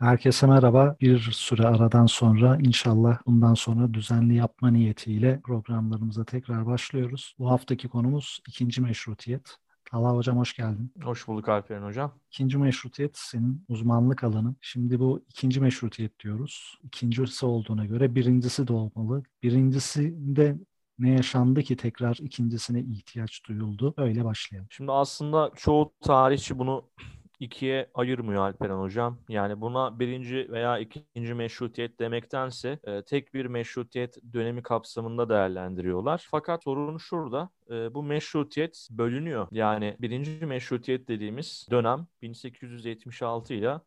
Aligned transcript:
Herkese 0.00 0.46
merhaba. 0.46 0.96
Bir 1.00 1.18
süre 1.18 1.66
aradan 1.66 2.06
sonra 2.06 2.56
inşallah 2.56 3.18
bundan 3.26 3.54
sonra 3.54 3.94
düzenli 3.94 4.34
yapma 4.34 4.70
niyetiyle 4.70 5.40
programlarımıza 5.44 6.24
tekrar 6.24 6.66
başlıyoruz. 6.66 7.34
Bu 7.38 7.50
haftaki 7.50 7.88
konumuz 7.88 8.40
ikinci 8.48 8.80
meşrutiyet. 8.80 9.56
Allah 9.92 10.16
hocam 10.16 10.38
hoş 10.38 10.56
geldin. 10.56 10.92
Hoş 11.02 11.28
bulduk 11.28 11.48
Alperen 11.48 11.82
hocam. 11.82 12.12
İkinci 12.28 12.58
meşrutiyet 12.58 13.18
senin 13.18 13.64
uzmanlık 13.68 14.24
alanın. 14.24 14.56
Şimdi 14.60 15.00
bu 15.00 15.24
ikinci 15.28 15.60
meşrutiyet 15.60 16.20
diyoruz. 16.20 16.78
İkincisi 16.82 17.46
olduğuna 17.46 17.86
göre 17.86 18.14
birincisi 18.14 18.68
de 18.68 18.72
olmalı. 18.72 19.22
Birincisinde 19.42 20.58
ne 20.98 21.10
yaşandı 21.10 21.62
ki 21.62 21.76
tekrar 21.76 22.16
ikincisine 22.20 22.80
ihtiyaç 22.80 23.44
duyuldu? 23.48 23.94
Öyle 23.96 24.24
başlayalım. 24.24 24.68
Şimdi 24.70 24.92
aslında 24.92 25.50
çoğu 25.56 25.92
tarihçi 26.00 26.58
bunu 26.58 26.84
ikiye 27.44 27.90
ayırmıyor 27.94 28.42
Alperen 28.42 28.74
Hocam. 28.78 29.18
Yani 29.28 29.60
buna 29.60 29.98
birinci 29.98 30.48
veya 30.50 30.78
ikinci 30.78 31.34
meşrutiyet 31.34 32.00
demektense 32.00 32.78
e, 32.84 33.02
tek 33.02 33.34
bir 33.34 33.46
meşrutiyet 33.46 34.18
dönemi 34.32 34.62
kapsamında 34.62 35.28
değerlendiriyorlar. 35.28 36.26
Fakat 36.30 36.64
sorun 36.64 36.98
şurada. 36.98 37.50
E, 37.70 37.94
bu 37.94 38.02
meşrutiyet 38.02 38.88
bölünüyor. 38.90 39.48
Yani 39.50 39.96
birinci 40.00 40.46
meşrutiyet 40.46 41.08
dediğimiz 41.08 41.66
dönem 41.70 42.06
1876 42.22 43.54
ile 43.54 43.80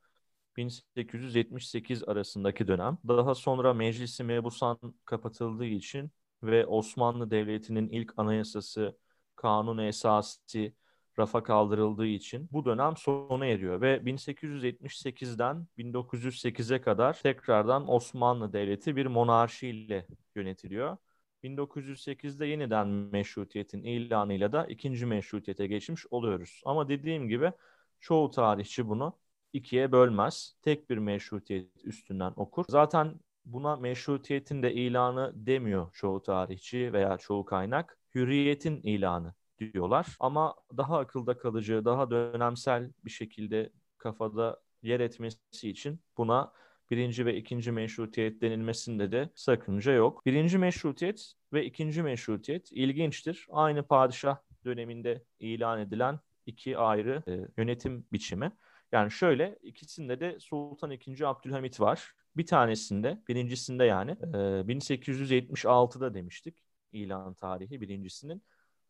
1878 0.57 2.03
arasındaki 2.03 2.67
dönem. 2.67 2.97
Daha 3.07 3.35
sonra 3.35 3.73
Meclisi 3.73 4.23
Mebusan 4.23 4.77
kapatıldığı 5.05 5.65
için 5.65 6.11
ve 6.43 6.65
Osmanlı 6.65 7.31
Devleti'nin 7.31 7.89
ilk 7.89 8.13
anayasası, 8.17 8.97
kanun 9.35 9.77
esası 9.77 10.71
rafa 11.19 11.43
kaldırıldığı 11.43 12.05
için 12.05 12.49
bu 12.51 12.65
dönem 12.65 12.97
sona 12.97 13.45
eriyor 13.45 13.81
ve 13.81 13.97
1878'den 14.05 15.67
1908'e 15.77 16.81
kadar 16.81 17.19
tekrardan 17.21 17.89
Osmanlı 17.89 18.53
Devleti 18.53 18.95
bir 18.95 19.05
monarşiyle 19.05 20.07
yönetiliyor. 20.35 20.97
1908'de 21.43 22.45
yeniden 22.45 22.87
meşrutiyetin 22.87 23.83
ilanıyla 23.83 24.51
da 24.51 24.65
ikinci 24.65 25.05
meşrutiyete 25.05 25.67
geçmiş 25.67 26.05
oluyoruz. 26.11 26.61
Ama 26.65 26.89
dediğim 26.89 27.27
gibi 27.29 27.51
çoğu 27.99 28.31
tarihçi 28.31 28.89
bunu 28.89 29.13
ikiye 29.53 29.91
bölmez. 29.91 30.55
Tek 30.61 30.89
bir 30.89 30.97
meşrutiyet 30.97 31.85
üstünden 31.85 32.33
okur. 32.35 32.65
Zaten 32.69 33.19
buna 33.45 33.75
meşrutiyetin 33.75 34.63
de 34.63 34.73
ilanı 34.73 35.31
demiyor 35.35 35.91
çoğu 35.93 36.23
tarihçi 36.23 36.93
veya 36.93 37.17
çoğu 37.17 37.45
kaynak. 37.45 37.97
Hürriyetin 38.15 38.81
ilanı 38.81 39.33
diyorlar. 39.59 40.15
Ama 40.19 40.55
daha 40.77 40.99
akılda 40.99 41.37
kalıcı, 41.37 41.85
daha 41.85 42.11
dönemsel 42.11 42.91
bir 43.05 43.09
şekilde 43.09 43.71
kafada 43.97 44.61
yer 44.81 44.99
etmesi 44.99 45.69
için 45.69 45.99
buna 46.17 46.53
birinci 46.91 47.25
ve 47.25 47.35
ikinci 47.35 47.71
meşrutiyet 47.71 48.41
denilmesinde 48.41 49.11
de 49.11 49.29
sakınca 49.35 49.91
yok. 49.91 50.25
Birinci 50.25 50.57
meşrutiyet 50.57 51.33
ve 51.53 51.65
ikinci 51.65 52.03
meşrutiyet 52.03 52.71
ilginçtir. 52.71 53.47
Aynı 53.51 53.83
padişah 53.83 54.37
döneminde 54.65 55.23
ilan 55.39 55.79
edilen 55.79 56.19
iki 56.45 56.77
ayrı 56.77 57.23
e, 57.27 57.47
yönetim 57.57 58.05
biçimi. 58.13 58.51
Yani 58.91 59.11
şöyle 59.11 59.59
ikisinde 59.61 60.19
de 60.19 60.39
Sultan 60.39 60.91
II. 60.91 61.25
Abdülhamit 61.25 61.79
var. 61.79 62.11
Bir 62.37 62.45
tanesinde, 62.45 63.23
birincisinde 63.27 63.85
yani 63.85 64.11
e, 64.11 64.37
1876'da 64.67 66.13
demiştik 66.13 66.63
ilan 66.91 67.33
tarihi 67.33 67.81
birincisinin. 67.81 68.43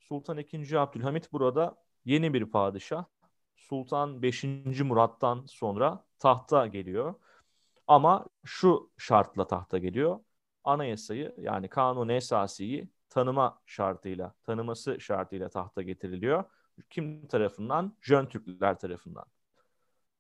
Sultan 0.08 0.38
II. 0.38 0.78
Abdülhamit 0.78 1.32
burada 1.34 1.76
yeni 2.06 2.34
bir 2.34 2.46
padişah. 2.46 3.06
Sultan 3.56 4.22
5. 4.22 4.44
Murat'tan 4.84 5.46
sonra 5.46 6.06
tahta 6.20 6.68
geliyor. 6.68 7.16
Ama 7.88 8.26
şu 8.46 8.92
şartla 8.98 9.48
tahta 9.48 9.78
geliyor. 9.78 10.20
Anayasayı 10.64 11.36
yani 11.38 11.68
kanun 11.70 12.10
esasiyi 12.10 12.90
tanıma 13.10 13.60
şartıyla, 13.66 14.34
tanıması 14.44 15.00
şartıyla 15.02 15.50
tahta 15.50 15.82
getiriliyor. 15.82 16.44
Kim 16.90 17.28
tarafından? 17.28 17.98
Jön 18.02 18.26
Türkler 18.26 18.80
tarafından. 18.80 19.26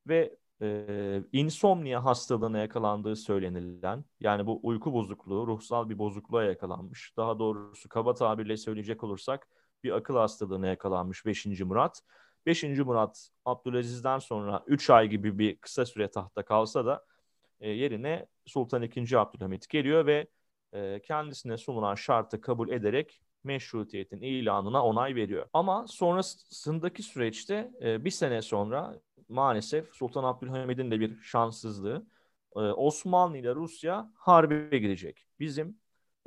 Ve 0.07 0.37
e, 0.61 1.23
insomnia 1.31 2.05
hastalığına 2.05 2.57
yakalandığı 2.57 3.15
söylenilen, 3.15 4.05
yani 4.19 4.45
bu 4.45 4.59
uyku 4.63 4.93
bozukluğu, 4.93 5.47
ruhsal 5.47 5.89
bir 5.89 5.99
bozukluğa 5.99 6.43
yakalanmış. 6.43 7.13
Daha 7.17 7.39
doğrusu 7.39 7.89
kaba 7.89 8.13
tabirle 8.13 8.57
söyleyecek 8.57 9.03
olursak 9.03 9.47
bir 9.83 9.91
akıl 9.91 10.15
hastalığına 10.15 10.67
yakalanmış 10.67 11.25
5. 11.25 11.45
Murat. 11.45 12.01
5. 12.45 12.63
Murat 12.63 13.29
Abdülaziz'den 13.45 14.19
sonra 14.19 14.63
3 14.67 14.89
ay 14.89 15.07
gibi 15.07 15.39
bir 15.39 15.57
kısa 15.57 15.85
süre 15.85 16.11
tahta 16.11 16.45
kalsa 16.45 16.85
da 16.85 17.05
e, 17.59 17.69
yerine 17.69 18.27
Sultan 18.45 18.81
II. 18.81 19.15
Abdülhamit 19.15 19.69
geliyor 19.69 20.05
ve 20.05 20.27
e, 20.73 21.01
kendisine 21.01 21.57
sunulan 21.57 21.95
şartı 21.95 22.41
kabul 22.41 22.69
ederek 22.69 23.21
meşrutiyetin 23.43 24.21
ilanına 24.21 24.85
onay 24.85 25.15
veriyor. 25.15 25.47
Ama 25.53 25.87
sonrasındaki 25.87 27.03
süreçte 27.03 27.71
e, 27.81 28.05
bir 28.05 28.11
sene 28.11 28.41
sonra 28.41 28.99
maalesef 29.29 29.93
Sultan 29.93 30.23
Abdülhamid'in 30.23 30.91
de 30.91 30.99
bir 30.99 31.21
şanssızlığı 31.21 32.07
e, 32.55 32.59
Osmanlı 32.59 33.37
ile 33.37 33.55
Rusya 33.55 34.11
harbe 34.15 34.77
girecek. 34.77 35.27
Bizim 35.39 35.77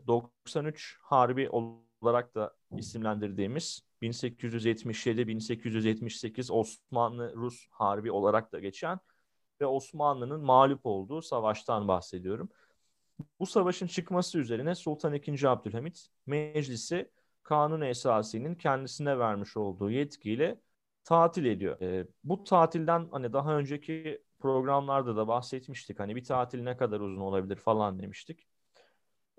93 0.06 0.98
harbi 1.02 1.50
olarak 1.50 2.34
da 2.34 2.54
isimlendirdiğimiz 2.78 3.82
1877-1878 4.02 6.52
Osmanlı-Rus 6.52 7.66
Harbi 7.70 8.12
olarak 8.12 8.52
da 8.52 8.58
geçen 8.58 9.00
ve 9.60 9.66
Osmanlı'nın 9.66 10.40
mağlup 10.40 10.86
olduğu 10.86 11.22
savaştan 11.22 11.88
bahsediyorum. 11.88 12.48
Bu 13.40 13.46
savaşın 13.46 13.86
çıkması 13.86 14.38
üzerine 14.38 14.74
Sultan 14.74 15.14
II. 15.14 15.46
Abdülhamit 15.46 16.08
meclisi 16.26 17.10
kanun 17.42 17.80
esasının 17.80 18.54
kendisine 18.54 19.18
vermiş 19.18 19.56
olduğu 19.56 19.90
yetkiyle 19.90 20.60
tatil 21.04 21.44
ediyor. 21.44 21.80
E, 21.80 22.06
bu 22.24 22.44
tatilden 22.44 23.08
hani 23.12 23.32
daha 23.32 23.58
önceki 23.58 24.22
programlarda 24.38 25.16
da 25.16 25.28
bahsetmiştik. 25.28 26.00
Hani 26.00 26.16
bir 26.16 26.24
tatil 26.24 26.62
ne 26.62 26.76
kadar 26.76 27.00
uzun 27.00 27.20
olabilir 27.20 27.56
falan 27.56 27.98
demiştik. 27.98 28.49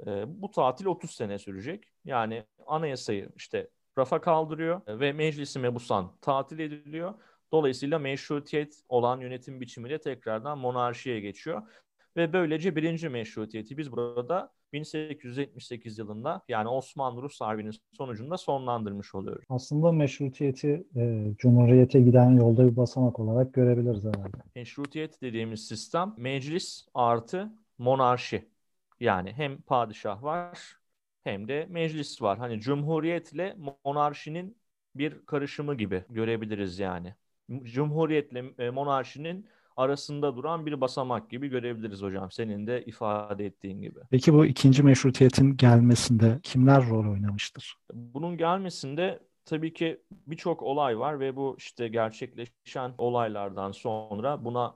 E, 0.07 0.41
bu 0.41 0.51
tatil 0.51 0.85
30 0.85 1.11
sene 1.11 1.39
sürecek. 1.39 1.83
Yani 2.05 2.43
anayasayı 2.67 3.29
işte 3.35 3.69
rafa 3.97 4.21
kaldırıyor 4.21 4.81
ve 4.87 5.13
meclisi 5.13 5.59
mebusan 5.59 6.11
tatil 6.21 6.59
ediliyor. 6.59 7.13
Dolayısıyla 7.51 7.99
meşrutiyet 7.99 8.81
olan 8.89 9.19
yönetim 9.19 9.61
biçimiyle 9.61 10.01
tekrardan 10.01 10.57
monarşiye 10.57 11.19
geçiyor. 11.19 11.61
Ve 12.17 12.33
böylece 12.33 12.75
birinci 12.75 13.09
meşrutiyeti 13.09 13.77
biz 13.77 13.91
burada 13.91 14.51
1878 14.73 15.97
yılında 15.97 16.41
yani 16.47 16.67
Osmanlı-Rus 16.67 17.41
Harbi'nin 17.41 17.73
sonucunda 17.97 18.37
sonlandırmış 18.37 19.15
oluyoruz. 19.15 19.45
Aslında 19.49 19.91
meşrutiyeti 19.91 20.87
e, 20.95 21.33
Cumhuriyete 21.37 22.01
giden 22.01 22.29
yolda 22.29 22.71
bir 22.71 22.77
basamak 22.77 23.19
olarak 23.19 23.53
görebiliriz 23.53 24.03
herhalde. 24.03 24.37
Meşrutiyet 24.55 25.21
dediğimiz 25.21 25.67
sistem 25.67 26.13
meclis 26.17 26.87
artı 26.93 27.51
monarşi. 27.77 28.50
Yani 29.01 29.33
hem 29.33 29.61
padişah 29.61 30.23
var 30.23 30.59
hem 31.23 31.47
de 31.47 31.67
meclis 31.69 32.21
var. 32.21 32.37
Hani 32.37 32.61
cumhuriyetle 32.61 33.57
monarşinin 33.85 34.57
bir 34.95 35.25
karışımı 35.25 35.75
gibi 35.75 36.03
görebiliriz 36.09 36.79
yani. 36.79 37.15
Cumhuriyetle 37.63 38.43
e, 38.59 38.69
monarşinin 38.69 39.47
arasında 39.77 40.35
duran 40.35 40.65
bir 40.65 40.81
basamak 40.81 41.29
gibi 41.29 41.47
görebiliriz 41.47 42.01
hocam. 42.01 42.31
Senin 42.31 42.67
de 42.67 42.85
ifade 42.85 43.45
ettiğin 43.45 43.81
gibi. 43.81 43.99
Peki 44.11 44.33
bu 44.33 44.45
ikinci 44.45 44.83
meşrutiyetin 44.83 45.57
gelmesinde 45.57 46.39
kimler 46.43 46.89
rol 46.89 47.11
oynamıştır? 47.11 47.75
Bunun 47.93 48.37
gelmesinde 48.37 49.19
tabii 49.45 49.73
ki 49.73 50.01
birçok 50.27 50.63
olay 50.63 50.99
var 50.99 51.19
ve 51.19 51.35
bu 51.35 51.55
işte 51.57 51.87
gerçekleşen 51.87 52.93
olaylardan 52.97 53.71
sonra 53.71 54.45
buna 54.45 54.75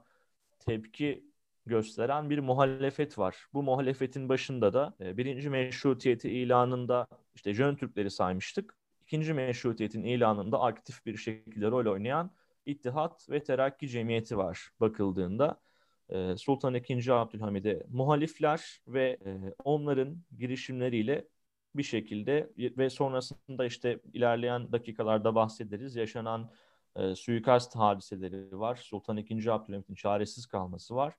tepki 0.58 1.24
gösteren 1.66 2.30
bir 2.30 2.38
muhalefet 2.38 3.18
var. 3.18 3.36
Bu 3.54 3.62
muhalefetin 3.62 4.28
başında 4.28 4.72
da 4.74 4.94
e, 5.00 5.16
birinci 5.16 5.50
meşrutiyeti 5.50 6.30
ilanında 6.30 7.06
işte 7.34 7.54
Jön 7.54 7.76
Türkleri 7.76 8.10
saymıştık. 8.10 8.76
İkinci 9.02 9.32
meşrutiyetin 9.32 10.02
ilanında 10.02 10.60
aktif 10.60 11.06
bir 11.06 11.16
şekilde 11.16 11.70
rol 11.70 11.92
oynayan 11.92 12.30
İttihat 12.66 13.30
ve 13.30 13.44
Terakki 13.44 13.88
Cemiyeti 13.88 14.38
var 14.38 14.68
bakıldığında. 14.80 15.60
E, 16.08 16.36
Sultan 16.36 16.74
II. 16.74 17.12
Abdülhamid'e 17.12 17.86
muhalifler 17.88 18.80
ve 18.86 19.18
e, 19.26 19.54
onların 19.64 20.22
girişimleriyle 20.38 21.28
bir 21.74 21.82
şekilde 21.82 22.52
ve 22.58 22.90
sonrasında 22.90 23.64
işte 23.64 24.00
ilerleyen 24.12 24.72
dakikalarda 24.72 25.34
bahsederiz. 25.34 25.96
Yaşanan 25.96 26.50
e, 26.96 27.14
suikast 27.14 27.76
hadiseleri 27.76 28.58
var. 28.58 28.76
Sultan 28.76 29.16
II. 29.16 29.50
Abdülhamid'in 29.50 29.94
çaresiz 29.94 30.46
kalması 30.46 30.94
var 30.94 31.14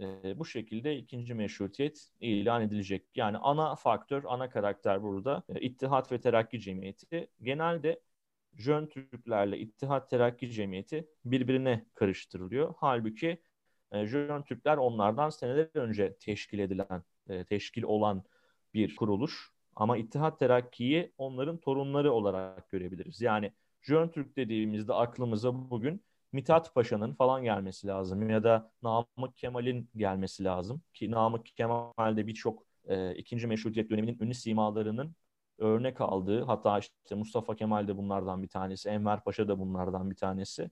e, 0.00 0.38
bu 0.38 0.44
şekilde 0.44 0.96
ikinci 0.96 1.34
meşrutiyet 1.34 2.10
ilan 2.20 2.62
edilecek. 2.62 3.04
Yani 3.14 3.38
ana 3.38 3.74
faktör, 3.74 4.24
ana 4.26 4.50
karakter 4.50 5.02
burada 5.02 5.42
e, 5.48 5.60
İttihat 5.60 6.12
ve 6.12 6.20
Terakki 6.20 6.60
Cemiyeti. 6.60 7.28
Genelde 7.42 8.00
Jön 8.56 8.86
Türklerle 8.86 9.58
İttihat 9.58 10.10
Terakki 10.10 10.50
Cemiyeti 10.50 11.08
birbirine 11.24 11.86
karıştırılıyor. 11.94 12.74
Halbuki 12.78 13.38
E, 13.92 14.06
Jön 14.06 14.42
Türkler 14.42 14.76
onlardan 14.76 15.30
seneler 15.30 15.68
önce 15.74 16.16
teşkil 16.20 16.58
edilen, 16.58 17.02
e, 17.28 17.44
teşkil 17.44 17.82
olan 17.82 18.24
bir 18.74 18.96
kuruluş. 18.96 19.52
Ama 19.76 19.96
İttihat 19.96 20.38
Terakki'yi 20.38 21.12
onların 21.18 21.56
torunları 21.56 22.12
olarak 22.12 22.70
görebiliriz. 22.70 23.20
Yani 23.20 23.52
Jön 23.82 24.08
Türk 24.08 24.36
dediğimizde 24.36 24.94
aklımıza 24.94 25.70
bugün 25.70 26.04
Mithat 26.32 26.74
Paşa'nın 26.74 27.14
falan 27.14 27.42
gelmesi 27.44 27.86
lazım 27.86 28.30
ya 28.30 28.44
da 28.44 28.70
Namık 28.82 29.36
Kemal'in 29.36 29.90
gelmesi 29.96 30.44
lazım. 30.44 30.82
Ki 30.94 31.10
Namık 31.10 31.46
Kemal'de 31.46 32.26
birçok 32.26 32.66
e, 32.84 33.14
ikinci 33.14 33.46
meşrutiyet 33.46 33.90
döneminin 33.90 34.18
ünlü 34.20 34.34
simalarının 34.34 35.16
örnek 35.58 36.00
aldığı 36.00 36.44
hatta 36.44 36.78
işte 36.78 37.14
Mustafa 37.14 37.56
Kemal 37.56 37.88
de 37.88 37.96
bunlardan 37.96 38.42
bir 38.42 38.48
tanesi, 38.48 38.88
Enver 38.88 39.24
Paşa 39.24 39.48
da 39.48 39.58
bunlardan 39.58 40.10
bir 40.10 40.16
tanesi 40.16 40.70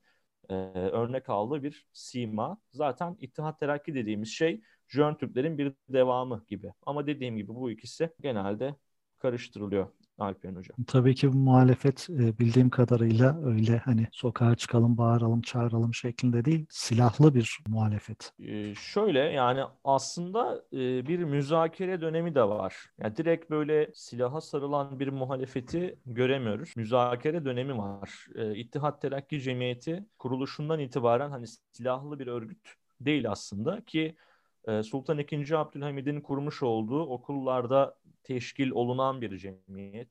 e, 0.49 0.55
örnek 0.75 1.29
aldığı 1.29 1.62
bir 1.62 1.87
sima. 1.93 2.59
Zaten 2.73 3.17
İttihat 3.21 3.59
Terakki 3.61 3.95
dediğimiz 3.95 4.29
şey 4.29 4.61
Jön 4.89 5.15
Türklerin 5.15 5.59
bir 5.59 5.73
devamı 5.89 6.45
gibi. 6.49 6.73
Ama 6.87 7.07
dediğim 7.07 7.37
gibi 7.37 7.55
bu 7.55 7.71
ikisi 7.71 8.11
genelde 8.21 8.75
karıştırılıyor. 9.19 9.89
Alperen 10.20 10.56
Hocam. 10.56 10.76
Tabii 10.87 11.14
ki 11.14 11.32
bu 11.32 11.37
muhalefet 11.37 12.11
e, 12.11 12.38
bildiğim 12.38 12.70
kadarıyla 12.70 13.40
öyle 13.44 13.78
hani 13.78 14.06
sokağa 14.12 14.55
çıkalım, 14.55 14.99
bağıralım, 14.99 15.40
çağıralım 15.40 15.94
şeklinde 15.94 16.44
değil, 16.44 16.67
silahlı 16.70 17.34
bir 17.34 17.58
muhalefet. 17.69 18.32
Ee, 18.40 18.75
şöyle 18.75 19.19
yani 19.19 19.62
aslında 19.84 20.64
e, 20.72 21.06
bir 21.06 21.19
müzakere 21.19 22.00
dönemi 22.00 22.34
de 22.34 22.43
var. 22.43 22.87
Yani 22.99 23.17
direkt 23.17 23.50
böyle 23.50 23.90
silaha 23.94 24.40
sarılan 24.40 25.00
bir 25.00 25.08
muhalefeti 25.08 25.99
göremiyoruz. 26.06 26.73
Müzakere 26.76 27.44
dönemi 27.44 27.78
var. 27.78 28.26
E, 28.34 28.56
İttihat 28.56 29.02
Terakki 29.02 29.40
Cemiyeti 29.40 30.05
kuruluşundan 30.19 30.81
itibaren 30.81 31.31
hani 31.31 31.46
silahlı 31.73 32.19
bir 32.19 32.26
örgüt 32.26 32.75
değil 33.00 33.31
aslında 33.31 33.81
ki 33.84 34.00
e, 34.00 34.16
Sultan 34.85 35.19
II. 35.19 35.55
Abdülhamid'in 35.55 36.21
kurmuş 36.21 36.62
olduğu 36.62 37.03
okullarda 37.03 37.99
teşkil 38.23 38.71
olunan 38.71 39.21
bir 39.21 39.39
cemiyet. 39.39 40.09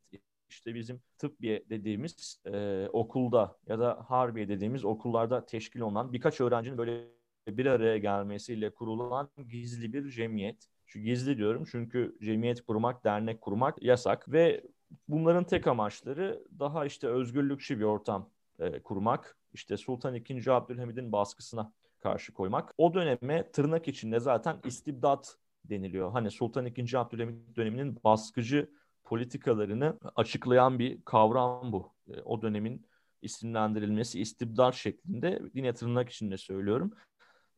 İşte 0.50 0.76
bizim 0.76 1.02
tıbbiye 1.18 1.64
dediğimiz 1.70 2.42
e, 2.46 2.88
okulda 2.94 3.58
ya 3.68 3.80
da 3.80 4.06
harbiye 4.08 4.48
dediğimiz 4.48 4.86
okullarda 4.86 5.46
teşkil 5.46 5.80
olunan 5.80 6.14
birkaç 6.14 6.42
öğrencinin 6.42 6.78
böyle 6.78 7.08
bir 7.48 7.66
araya 7.66 7.98
gelmesiyle 7.98 8.70
kurulan 8.70 9.30
gizli 9.50 9.94
bir 9.94 10.10
cemiyet. 10.10 10.68
Şu 10.86 11.00
gizli 11.00 11.38
diyorum 11.38 11.64
çünkü 11.72 12.18
cemiyet 12.22 12.62
kurmak, 12.62 13.04
dernek 13.04 13.42
kurmak 13.42 13.84
yasak 13.84 14.32
ve 14.32 14.64
bunların 15.08 15.44
tek 15.44 15.68
amaçları 15.68 16.44
daha 16.60 16.86
işte 16.86 17.08
özgürlükçü 17.08 17.80
bir 17.80 17.84
ortam 17.84 18.30
e, 18.60 18.82
kurmak. 18.82 19.38
İşte 19.54 19.78
Sultan 19.78 20.16
II. 20.16 20.50
Abdülhamid'in 20.50 21.12
baskısına 21.12 21.74
karşı 22.00 22.34
koymak. 22.34 22.74
O 22.78 22.94
döneme 22.94 23.52
tırnak 23.52 23.88
içinde 23.88 24.20
zaten 24.20 24.58
istibdat 24.66 25.38
deniliyor. 25.66 26.12
Hani 26.12 26.32
Sultan 26.32 26.66
II. 26.66 26.98
Abdülhamit 26.98 27.56
döneminin 27.56 28.00
baskıcı 28.04 28.70
politikalarını 29.04 30.00
açıklayan 30.16 30.80
bir 30.80 31.02
kavram 31.02 31.72
bu. 31.72 31.94
E, 32.10 32.22
o 32.22 32.42
dönemin 32.42 32.88
isimlendirilmesi 33.22 34.22
istibdar 34.22 34.72
şeklinde 34.72 35.42
yine 35.54 35.74
tırnak 35.74 36.10
içinde 36.10 36.38
söylüyorum. 36.38 36.92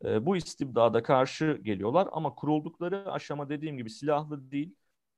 E, 0.05 0.25
bu 0.25 0.37
istibdada 0.37 1.03
karşı 1.03 1.59
geliyorlar 1.61 2.07
ama 2.11 2.35
kuruldukları 2.35 3.11
aşama 3.11 3.49
dediğim 3.49 3.77
gibi 3.77 3.89
silahlı 3.89 4.51
değil. 4.51 4.75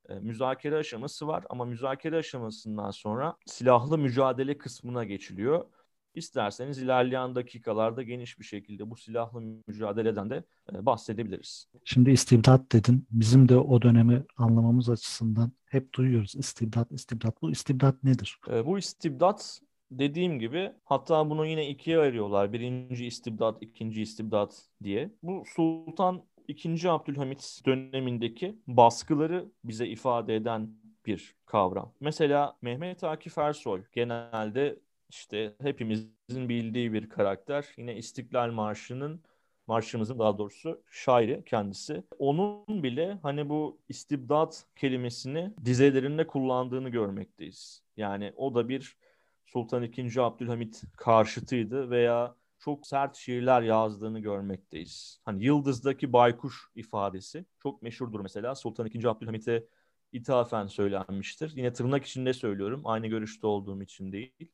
E, 0.09 0.15
müzakere 0.15 0.75
aşaması 0.75 1.27
var 1.27 1.45
ama 1.49 1.65
müzakere 1.65 2.17
aşamasından 2.17 2.91
sonra 2.91 3.35
silahlı 3.45 3.97
mücadele 3.97 4.57
kısmına 4.57 5.03
geçiliyor. 5.03 5.65
İsterseniz 6.15 6.77
ilerleyen 6.77 7.35
dakikalarda 7.35 8.03
geniş 8.03 8.39
bir 8.39 8.45
şekilde 8.45 8.89
bu 8.89 8.95
silahlı 8.95 9.41
mücadeleden 9.67 10.29
de 10.29 10.43
e, 10.73 10.85
bahsedebiliriz. 10.85 11.67
Şimdi 11.83 12.11
istibdat 12.11 12.71
dedin. 12.71 13.07
Bizim 13.11 13.49
de 13.49 13.57
o 13.57 13.81
dönemi 13.81 14.23
anlamamız 14.37 14.89
açısından 14.89 15.51
hep 15.65 15.93
duyuyoruz. 15.93 16.35
İstibdat, 16.35 16.91
istibdat. 16.91 17.41
Bu 17.41 17.51
istibdat 17.51 18.03
nedir? 18.03 18.39
E, 18.51 18.65
bu 18.65 18.77
istibdat 18.77 19.59
dediğim 19.91 20.39
gibi 20.39 20.71
hatta 20.83 21.29
bunu 21.29 21.45
yine 21.45 21.69
ikiye 21.69 21.99
ayırıyorlar. 21.99 22.53
Birinci 22.53 23.05
istibdat, 23.05 23.57
ikinci 23.61 24.01
istibdat 24.01 24.65
diye. 24.83 25.11
Bu 25.23 25.43
Sultan 25.55 26.23
II. 26.47 26.89
Abdülhamit 26.89 27.61
dönemindeki 27.65 28.55
baskıları 28.67 29.45
bize 29.63 29.87
ifade 29.87 30.35
eden 30.35 30.69
bir 31.05 31.35
kavram. 31.45 31.93
Mesela 31.99 32.57
Mehmet 32.61 33.03
Akif 33.03 33.37
Ersoy 33.37 33.83
genelde 33.91 34.79
işte 35.13 35.55
hepimizin 35.61 36.49
bildiği 36.49 36.93
bir 36.93 37.09
karakter. 37.09 37.67
Yine 37.77 37.95
İstiklal 37.95 38.51
Marşı'nın 38.51 39.23
marşımızın 39.67 40.19
daha 40.19 40.37
doğrusu 40.37 40.83
şairi 40.91 41.43
kendisi. 41.45 42.03
Onun 42.19 42.83
bile 42.83 43.19
hani 43.23 43.49
bu 43.49 43.81
istibdat 43.89 44.65
kelimesini 44.75 45.53
dizelerinde 45.65 46.27
kullandığını 46.27 46.89
görmekteyiz. 46.89 47.83
Yani 47.97 48.33
o 48.35 48.55
da 48.55 48.69
bir 48.69 48.97
Sultan 49.45 49.83
II. 49.83 50.19
Abdülhamit 50.19 50.83
karşıtıydı 50.97 51.89
veya 51.89 52.35
çok 52.59 52.87
sert 52.87 53.15
şiirler 53.15 53.61
yazdığını 53.61 54.19
görmekteyiz. 54.19 55.19
Hani 55.25 55.43
Yıldız'daki 55.43 56.13
baykuş 56.13 56.71
ifadesi 56.75 57.45
çok 57.63 57.81
meşhurdur 57.81 58.19
mesela. 58.19 58.55
Sultan 58.55 58.87
II. 58.87 59.07
Abdülhamit'e 59.07 59.67
ithafen 60.11 60.67
söylenmiştir. 60.67 61.53
Yine 61.55 61.73
tırnak 61.73 62.05
içinde 62.05 62.33
söylüyorum. 62.33 62.81
Aynı 62.85 63.07
görüşte 63.07 63.47
olduğum 63.47 63.83
için 63.83 64.11
değil 64.11 64.51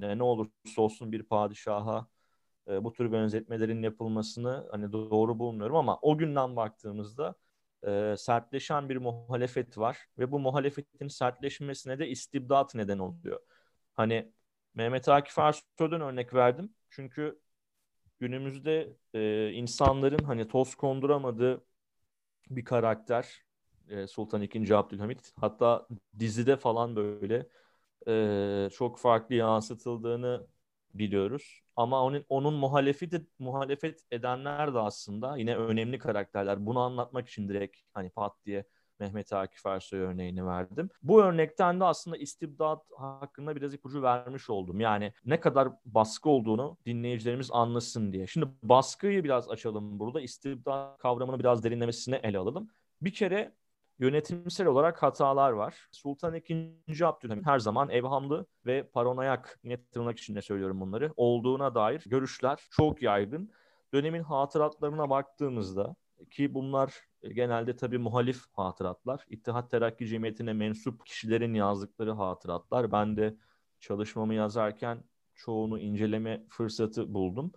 ne 0.00 0.22
olursa 0.22 0.82
olsun 0.82 1.12
bir 1.12 1.22
padişaha 1.22 2.08
e, 2.68 2.84
bu 2.84 2.92
tür 2.92 3.12
benzetmelerin 3.12 3.82
yapılmasını 3.82 4.68
hani 4.70 4.92
doğru 4.92 5.38
bulmuyorum 5.38 5.76
ama 5.76 5.98
o 6.02 6.18
günden 6.18 6.56
baktığımızda 6.56 7.34
e, 7.86 8.14
sertleşen 8.18 8.88
bir 8.88 8.96
muhalefet 8.96 9.78
var 9.78 9.98
ve 10.18 10.32
bu 10.32 10.38
muhalefetin 10.40 11.08
sertleşmesine 11.08 11.98
de 11.98 12.08
istibdat 12.08 12.74
neden 12.74 12.98
oluyor. 12.98 13.40
Hani 13.94 14.32
Mehmet 14.74 15.08
Akif 15.08 15.38
Ersoy'dan 15.38 16.00
örnek 16.00 16.34
verdim. 16.34 16.74
Çünkü 16.90 17.40
günümüzde 18.20 18.96
e, 19.14 19.50
insanların 19.52 20.24
hani 20.24 20.48
toz 20.48 20.74
konduramadığı 20.74 21.64
bir 22.50 22.64
karakter 22.64 23.42
e, 23.88 24.06
Sultan 24.06 24.42
II. 24.42 24.74
Abdülhamit. 24.74 25.32
Hatta 25.36 25.88
dizide 26.18 26.56
falan 26.56 26.96
böyle 26.96 27.48
e, 28.08 28.68
çok 28.72 28.98
farklı 28.98 29.34
yansıtıldığını 29.34 30.46
biliyoruz. 30.94 31.60
Ama 31.76 32.02
onun, 32.04 32.24
onun 32.28 32.54
muhalefet, 32.54 33.14
muhalefet 33.38 34.04
edenler 34.10 34.74
de 34.74 34.78
aslında 34.78 35.36
yine 35.36 35.56
önemli 35.56 35.98
karakterler. 35.98 36.66
Bunu 36.66 36.80
anlatmak 36.80 37.28
için 37.28 37.48
direkt 37.48 37.76
hani 37.94 38.10
pat 38.10 38.32
diye 38.46 38.64
Mehmet 39.00 39.32
Akif 39.32 39.66
Ersoy 39.66 40.00
örneğini 40.00 40.46
verdim. 40.46 40.88
Bu 41.02 41.22
örnekten 41.22 41.80
de 41.80 41.84
aslında 41.84 42.16
istibdat 42.16 42.82
hakkında 42.96 43.56
biraz 43.56 43.74
ipucu 43.74 44.02
vermiş 44.02 44.50
oldum. 44.50 44.80
Yani 44.80 45.12
ne 45.24 45.40
kadar 45.40 45.68
baskı 45.84 46.30
olduğunu 46.30 46.76
dinleyicilerimiz 46.86 47.50
anlasın 47.52 48.12
diye. 48.12 48.26
Şimdi 48.26 48.46
baskıyı 48.62 49.24
biraz 49.24 49.50
açalım 49.50 49.98
burada. 49.98 50.20
İstibdat 50.20 50.98
kavramını 50.98 51.38
biraz 51.38 51.64
derinlemesine 51.64 52.16
ele 52.16 52.38
alalım. 52.38 52.68
Bir 53.02 53.12
kere 53.12 53.52
yönetimsel 53.98 54.66
olarak 54.66 55.02
hatalar 55.02 55.52
var. 55.52 55.88
Sultan 55.90 56.34
II. 56.34 57.04
Abdülhamit 57.04 57.46
her 57.46 57.58
zaman 57.58 57.90
evhamlı 57.90 58.46
ve 58.66 58.82
paranoyak, 58.82 59.58
yine 59.62 59.84
tırnak 59.84 60.18
içinde 60.18 60.42
söylüyorum 60.42 60.80
bunları, 60.80 61.12
olduğuna 61.16 61.74
dair 61.74 62.02
görüşler 62.06 62.58
çok 62.70 63.02
yaygın. 63.02 63.50
Dönemin 63.94 64.22
hatıratlarına 64.22 65.10
baktığımızda 65.10 65.96
ki 66.30 66.54
bunlar 66.54 66.94
genelde 67.22 67.76
tabii 67.76 67.98
muhalif 67.98 68.44
hatıratlar. 68.52 69.24
İttihat 69.28 69.70
Terakki 69.70 70.06
Cemiyeti'ne 70.06 70.52
mensup 70.52 71.06
kişilerin 71.06 71.54
yazdıkları 71.54 72.12
hatıratlar. 72.12 72.92
Ben 72.92 73.16
de 73.16 73.36
çalışmamı 73.80 74.34
yazarken 74.34 75.04
çoğunu 75.34 75.78
inceleme 75.78 76.44
fırsatı 76.48 77.14
buldum. 77.14 77.52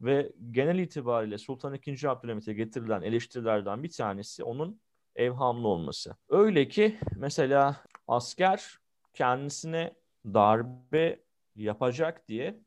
Ve 0.00 0.32
genel 0.50 0.78
itibariyle 0.78 1.38
Sultan 1.38 1.74
II. 1.74 2.08
Abdülhamit'e 2.08 2.52
getirilen 2.52 3.02
eleştirilerden 3.02 3.82
bir 3.82 3.90
tanesi 3.90 4.44
onun 4.44 4.80
evhamlı 5.20 5.68
olması. 5.68 6.16
Öyle 6.28 6.68
ki 6.68 6.98
mesela 7.16 7.84
asker 8.08 8.78
kendisine 9.14 9.94
darbe 10.26 11.20
yapacak 11.56 12.28
diye 12.28 12.60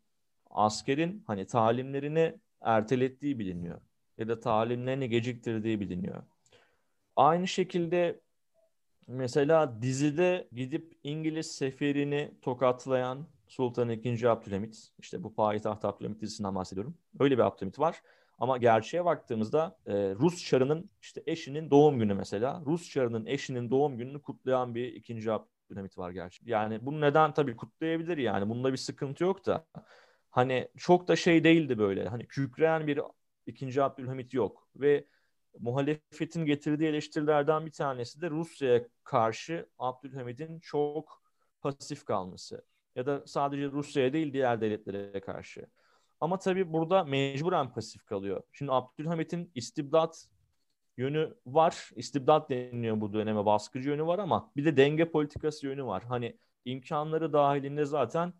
askerin 0.49 1.23
hani 1.27 1.47
talimlerini 1.47 2.39
ertelettiği 2.61 3.39
biliniyor. 3.39 3.81
Ya 4.17 4.27
da 4.27 4.39
talimlerini 4.39 5.09
geciktirdiği 5.09 5.79
biliniyor. 5.79 6.23
Aynı 7.15 7.47
şekilde 7.47 8.21
mesela 9.07 9.81
dizide 9.81 10.47
gidip 10.51 10.97
İngiliz 11.03 11.51
seferini 11.51 12.31
tokatlayan 12.41 13.27
Sultan 13.47 13.89
II. 13.89 14.27
Abdülhamit, 14.27 14.91
işte 14.99 15.23
bu 15.23 15.35
Payitaht 15.35 15.85
Abdülhamit 15.85 16.21
dizisinden 16.21 16.55
bahsediyorum. 16.55 16.97
Öyle 17.19 17.37
bir 17.37 17.43
Abdülhamit 17.43 17.79
var. 17.79 18.01
Ama 18.39 18.57
gerçeğe 18.57 19.05
baktığımızda 19.05 19.77
e, 19.85 19.93
Rus 19.93 20.45
çarının 20.45 20.89
işte 21.01 21.23
eşinin 21.27 21.71
doğum 21.71 21.99
günü 21.99 22.13
mesela. 22.13 22.63
Rus 22.65 22.89
çarının 22.89 23.25
eşinin 23.25 23.69
doğum 23.69 23.97
gününü 23.97 24.21
kutlayan 24.21 24.75
bir 24.75 24.93
ikinci 24.93 25.31
Abdülhamit 25.31 25.97
var 25.97 26.11
gerçekten. 26.11 26.51
Yani 26.51 26.85
bunu 26.85 27.01
neden 27.01 27.33
tabii 27.33 27.55
kutlayabilir 27.55 28.17
yani. 28.17 28.49
Bunda 28.49 28.71
bir 28.71 28.77
sıkıntı 28.77 29.23
yok 29.23 29.45
da. 29.45 29.65
Hani 30.31 30.67
çok 30.77 31.07
da 31.07 31.15
şey 31.15 31.43
değildi 31.43 31.77
böyle. 31.77 32.07
Hani 32.07 32.27
kükreyen 32.27 32.87
bir 32.87 32.99
İkinci 33.47 33.83
Abdülhamit 33.83 34.33
yok 34.33 34.67
ve 34.75 35.07
muhalefetin 35.59 36.45
getirdiği 36.45 36.87
eleştirilerden 36.87 37.65
bir 37.65 37.71
tanesi 37.71 38.21
de 38.21 38.29
Rusya'ya 38.29 38.81
karşı 39.03 39.69
Abdülhamid'in 39.79 40.59
çok 40.59 41.23
pasif 41.61 42.05
kalması. 42.05 42.65
Ya 42.95 43.05
da 43.05 43.23
sadece 43.27 43.65
Rusya'ya 43.65 44.13
değil 44.13 44.33
diğer 44.33 44.61
devletlere 44.61 45.19
karşı. 45.21 45.65
Ama 46.23 46.39
tabii 46.39 46.73
burada 46.73 47.03
mecburen 47.03 47.73
pasif 47.73 48.05
kalıyor. 48.05 48.43
Şimdi 48.51 48.71
Abdülhamit'in 48.71 49.51
istibdat 49.55 50.27
yönü 50.97 51.33
var. 51.45 51.89
İstibdat 51.95 52.49
deniliyor 52.49 53.01
bu 53.01 53.13
döneme 53.13 53.45
baskıcı 53.45 53.89
yönü 53.89 54.05
var 54.05 54.19
ama 54.19 54.51
bir 54.55 54.65
de 54.65 54.77
denge 54.77 55.11
politikası 55.11 55.65
yönü 55.65 55.85
var. 55.85 56.03
Hani 56.03 56.37
imkanları 56.65 57.33
dahilinde 57.33 57.85
zaten 57.85 58.33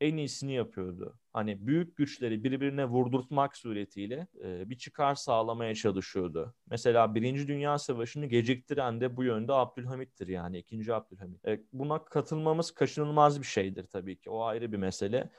en 0.00 0.16
iyisini 0.16 0.52
yapıyordu. 0.52 1.18
Hani 1.32 1.66
büyük 1.66 1.96
güçleri 1.96 2.44
birbirine 2.44 2.84
vurdurtmak 2.84 3.56
suretiyle 3.56 4.26
e, 4.44 4.70
bir 4.70 4.78
çıkar 4.78 5.14
sağlamaya 5.14 5.74
çalışıyordu. 5.74 6.54
Mesela 6.70 7.14
Birinci 7.14 7.48
Dünya 7.48 7.78
Savaşı'nı 7.78 8.26
geciktiren 8.26 9.00
de 9.00 9.16
bu 9.16 9.24
yönde 9.24 9.52
Abdülhamit'tir 9.52 10.28
yani 10.28 10.58
ikinci 10.58 10.94
Abdülhamit. 10.94 11.48
E, 11.48 11.60
buna 11.72 12.04
katılmamız 12.04 12.70
kaçınılmaz 12.70 13.40
bir 13.40 13.46
şeydir 13.46 13.86
tabii 13.86 14.16
ki. 14.16 14.30
O 14.30 14.42
ayrı 14.42 14.72
bir 14.72 14.76
mesele. 14.78 15.30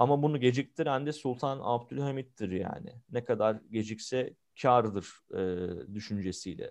Ama 0.00 0.22
bunu 0.22 0.40
geciktiren 0.40 1.06
de 1.06 1.12
Sultan 1.12 1.60
Abdülhamit'tir 1.62 2.50
yani. 2.50 2.92
Ne 3.10 3.24
kadar 3.24 3.56
gecikse 3.70 4.34
kardır 4.62 5.06
e, 5.34 5.94
düşüncesiyle. 5.94 6.70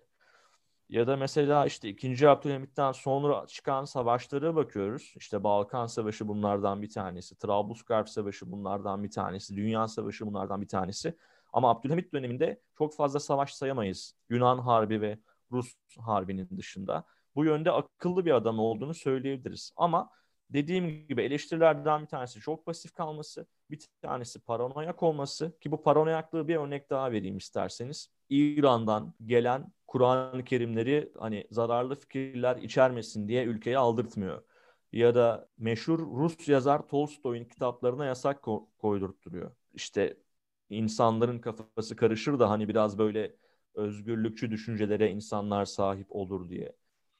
Ya 0.89 1.07
da 1.07 1.17
mesela 1.17 1.65
işte 1.65 1.89
2. 1.89 2.29
Abdülhamit'ten 2.29 2.91
sonra 2.91 3.47
çıkan 3.47 3.85
savaşlara 3.85 4.55
bakıyoruz. 4.55 5.13
İşte 5.15 5.43
Balkan 5.43 5.87
Savaşı 5.87 6.27
bunlardan 6.27 6.81
bir 6.81 6.89
tanesi. 6.89 7.37
Trablusgarp 7.39 8.09
Savaşı 8.09 8.51
bunlardan 8.51 9.03
bir 9.03 9.11
tanesi. 9.11 9.55
Dünya 9.55 9.87
Savaşı 9.87 10.25
bunlardan 10.27 10.61
bir 10.61 10.67
tanesi. 10.67 11.13
Ama 11.53 11.69
Abdülhamit 11.69 12.13
döneminde 12.13 12.61
çok 12.77 12.95
fazla 12.95 13.19
savaş 13.19 13.53
sayamayız. 13.53 14.15
Yunan 14.29 14.57
Harbi 14.57 15.01
ve 15.01 15.19
Rus 15.51 15.73
Harbi'nin 15.99 16.49
dışında. 16.57 17.03
Bu 17.35 17.45
yönde 17.45 17.71
akıllı 17.71 18.25
bir 18.25 18.31
adam 18.31 18.59
olduğunu 18.59 18.93
söyleyebiliriz. 18.93 19.73
Ama 19.75 20.09
dediğim 20.49 21.07
gibi 21.07 21.21
eleştirilerden 21.21 22.01
bir 22.01 22.07
tanesi 22.07 22.39
çok 22.39 22.65
pasif 22.65 22.93
kalması, 22.93 23.47
bir 23.69 23.79
tanesi 24.01 24.39
paranoyak 24.39 25.03
olması 25.03 25.59
ki 25.61 25.71
bu 25.71 25.81
paranoyaklığı 25.83 26.47
bir 26.47 26.55
örnek 26.55 26.89
daha 26.89 27.11
vereyim 27.11 27.37
isterseniz. 27.37 28.09
İran'dan 28.29 29.13
gelen 29.25 29.73
Kur'an-ı 29.87 30.43
Kerimleri 30.45 31.11
hani 31.19 31.47
zararlı 31.51 31.95
fikirler 31.95 32.57
içermesin 32.57 33.27
diye 33.27 33.43
ülkeye 33.45 33.77
aldırtmıyor. 33.77 34.43
Ya 34.91 35.15
da 35.15 35.49
meşhur 35.57 35.99
Rus 35.99 36.47
yazar 36.49 36.87
Tolstoy'un 36.87 37.45
kitaplarına 37.45 38.05
yasak 38.05 38.43
ko- 38.43 38.67
koydurtturuyor. 38.77 39.51
İşte 39.73 40.17
insanların 40.69 41.39
kafası 41.39 41.95
karışır 41.95 42.39
da 42.39 42.49
hani 42.49 42.67
biraz 42.67 42.97
böyle 42.97 43.35
özgürlükçü 43.73 44.51
düşüncelere 44.51 45.11
insanlar 45.11 45.65
sahip 45.65 46.07
olur 46.15 46.49
diye. 46.49 46.75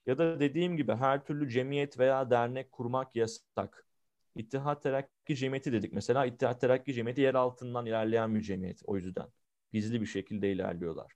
Ya 0.06 0.18
da 0.18 0.40
dediğim 0.40 0.78
gibi 0.78 0.96
her 0.96 1.26
türlü 1.26 1.50
cemiyet 1.50 2.00
veya 2.00 2.30
dernek 2.30 2.72
kurmak 2.72 3.16
yasak. 3.16 3.86
İttihat 4.36 4.84
Terakki 4.84 5.36
Cemiyeti 5.36 5.72
dedik 5.74 5.94
mesela. 5.94 6.26
İttihat 6.26 6.62
Terakki 6.62 6.94
Cemiyeti 6.94 7.22
yer 7.22 7.36
altından 7.36 7.86
ilerleyen 7.86 8.36
bir 8.36 8.42
cemiyet 8.42 8.82
o 8.86 8.96
yüzden. 8.98 9.28
Gizli 9.74 10.02
bir 10.02 10.06
şekilde 10.06 10.52
ilerliyorlar. 10.52 11.14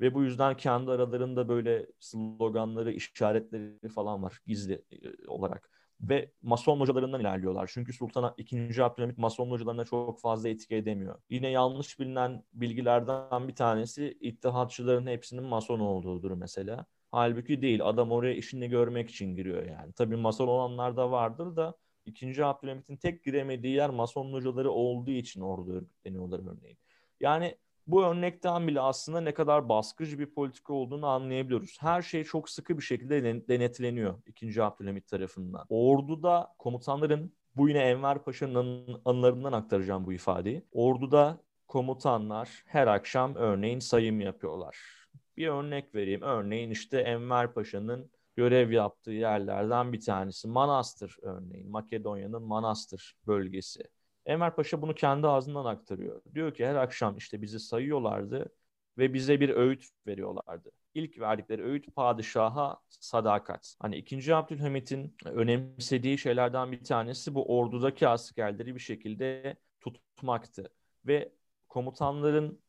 Ve 0.00 0.14
bu 0.14 0.22
yüzden 0.24 0.56
kendi 0.56 0.90
aralarında 0.90 1.48
böyle 1.48 1.86
sloganları, 2.00 2.92
işaretleri 2.92 3.88
falan 3.88 4.22
var 4.22 4.40
gizli 4.46 4.74
e, 4.92 5.28
olarak. 5.28 5.70
Ve 6.00 6.32
Mason 6.42 6.80
hocalarından 6.80 7.20
ilerliyorlar. 7.20 7.70
Çünkü 7.74 7.92
Sultan 7.92 8.34
II. 8.38 8.82
Abdülhamit 8.82 9.18
Mason 9.18 9.50
hocalarına 9.50 9.84
çok 9.84 10.20
fazla 10.20 10.48
etki 10.48 10.74
edemiyor. 10.76 11.20
Yine 11.30 11.48
yanlış 11.50 12.00
bilinen 12.00 12.44
bilgilerden 12.52 13.48
bir 13.48 13.54
tanesi 13.54 14.18
ittihatçıların 14.20 15.06
hepsinin 15.06 15.44
Mason 15.44 15.80
olduğudur 15.80 16.30
mesela. 16.30 16.86
Halbuki 17.14 17.62
değil. 17.62 17.80
Adam 17.84 18.12
oraya 18.12 18.34
işini 18.34 18.68
görmek 18.68 19.10
için 19.10 19.36
giriyor 19.36 19.66
yani. 19.66 19.92
Tabii 19.92 20.16
Mason 20.16 20.48
olanlar 20.48 20.96
da 20.96 21.10
vardır 21.10 21.56
da 21.56 21.74
ikinci 22.06 22.44
Abdülhamit'in 22.44 22.96
tek 22.96 23.24
giremediği 23.24 23.74
yer 23.74 23.90
Mason 23.90 24.32
hocaları 24.32 24.70
olduğu 24.70 25.10
için 25.10 25.40
orada 25.40 25.72
örgütleniyorlar 25.72 26.38
örneğin. 26.38 26.78
Yani 27.20 27.56
bu 27.86 28.04
örnekten 28.04 28.68
bile 28.68 28.80
aslında 28.80 29.20
ne 29.20 29.34
kadar 29.34 29.68
baskıcı 29.68 30.18
bir 30.18 30.26
politika 30.26 30.72
olduğunu 30.72 31.06
anlayabiliyoruz. 31.06 31.76
Her 31.80 32.02
şey 32.02 32.24
çok 32.24 32.50
sıkı 32.50 32.78
bir 32.78 32.82
şekilde 32.82 33.48
denetleniyor 33.48 34.22
2. 34.26 34.62
Abdülhamit 34.62 35.08
tarafından. 35.08 35.66
Orduda 35.68 36.54
komutanların 36.58 37.32
bu 37.56 37.68
yine 37.68 37.78
Enver 37.78 38.24
Paşa'nın 38.24 39.00
anılarından 39.04 39.52
aktaracağım 39.52 40.06
bu 40.06 40.12
ifadeyi. 40.12 40.64
Orduda 40.72 41.40
komutanlar 41.68 42.62
her 42.66 42.86
akşam 42.86 43.34
örneğin 43.34 43.78
sayım 43.78 44.20
yapıyorlar. 44.20 45.03
Bir 45.36 45.48
örnek 45.48 45.94
vereyim. 45.94 46.22
Örneğin 46.22 46.70
işte 46.70 46.98
Enver 47.00 47.54
Paşa'nın 47.54 48.10
görev 48.36 48.70
yaptığı 48.70 49.10
yerlerden 49.10 49.92
bir 49.92 50.00
tanesi 50.00 50.48
Manastır 50.48 51.16
örneğin. 51.22 51.70
Makedonya'nın 51.70 52.42
Manastır 52.42 53.14
bölgesi. 53.26 53.82
Enver 54.26 54.56
Paşa 54.56 54.82
bunu 54.82 54.94
kendi 54.94 55.26
ağzından 55.26 55.64
aktarıyor. 55.64 56.22
Diyor 56.34 56.54
ki 56.54 56.66
her 56.66 56.74
akşam 56.74 57.16
işte 57.16 57.42
bizi 57.42 57.60
sayıyorlardı 57.60 58.52
ve 58.98 59.14
bize 59.14 59.40
bir 59.40 59.48
öğüt 59.48 59.84
veriyorlardı. 60.06 60.70
İlk 60.94 61.20
verdikleri 61.20 61.64
öğüt 61.64 61.94
padişaha 61.94 62.80
sadakat. 62.88 63.76
Hani 63.80 63.96
2. 63.96 64.34
Abdülhamit'in 64.34 65.16
önemsediği 65.24 66.18
şeylerden 66.18 66.72
bir 66.72 66.84
tanesi 66.84 67.34
bu 67.34 67.58
ordudaki 67.58 68.08
askerleri 68.08 68.74
bir 68.74 68.80
şekilde 68.80 69.56
tutmaktı. 69.80 70.70
Ve 71.06 71.32
komutanların 71.68 72.62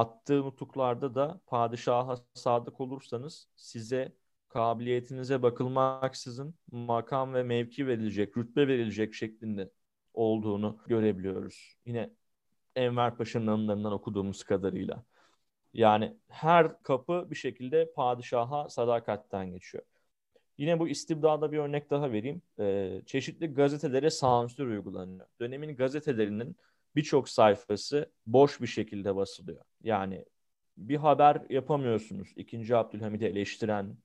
attığı 0.00 0.42
nutuklarda 0.42 1.14
da 1.14 1.40
padişaha 1.46 2.16
sadık 2.34 2.80
olursanız 2.80 3.48
size 3.56 4.12
kabiliyetinize 4.48 5.42
bakılmaksızın 5.42 6.54
makam 6.72 7.34
ve 7.34 7.42
mevki 7.42 7.86
verilecek, 7.86 8.36
rütbe 8.36 8.68
verilecek 8.68 9.14
şeklinde 9.14 9.70
olduğunu 10.14 10.78
görebiliyoruz. 10.86 11.76
Yine 11.86 12.10
Enver 12.76 13.16
Paşa'nın 13.16 13.46
anılarından 13.46 13.92
okuduğumuz 13.92 14.44
kadarıyla. 14.44 15.04
Yani 15.74 16.16
her 16.28 16.82
kapı 16.82 17.26
bir 17.30 17.36
şekilde 17.36 17.92
padişaha 17.92 18.68
sadakatten 18.68 19.50
geçiyor. 19.52 19.84
Yine 20.58 20.80
bu 20.80 20.88
istibdada 20.88 21.52
bir 21.52 21.58
örnek 21.58 21.90
daha 21.90 22.12
vereyim. 22.12 22.42
Ee, 22.60 23.02
çeşitli 23.06 23.46
gazetelere 23.54 24.10
sansür 24.10 24.66
uygulanıyor. 24.66 25.26
Dönemin 25.40 25.76
gazetelerinin 25.76 26.56
birçok 26.96 27.28
sayfası 27.28 28.12
boş 28.26 28.60
bir 28.60 28.66
şekilde 28.66 29.16
basılıyor. 29.16 29.64
Yani 29.82 30.24
bir 30.76 30.96
haber 30.96 31.42
yapamıyorsunuz. 31.50 32.32
İkinci 32.36 32.76
Abdülhamid'i 32.76 33.24
eleştiren 33.24 33.96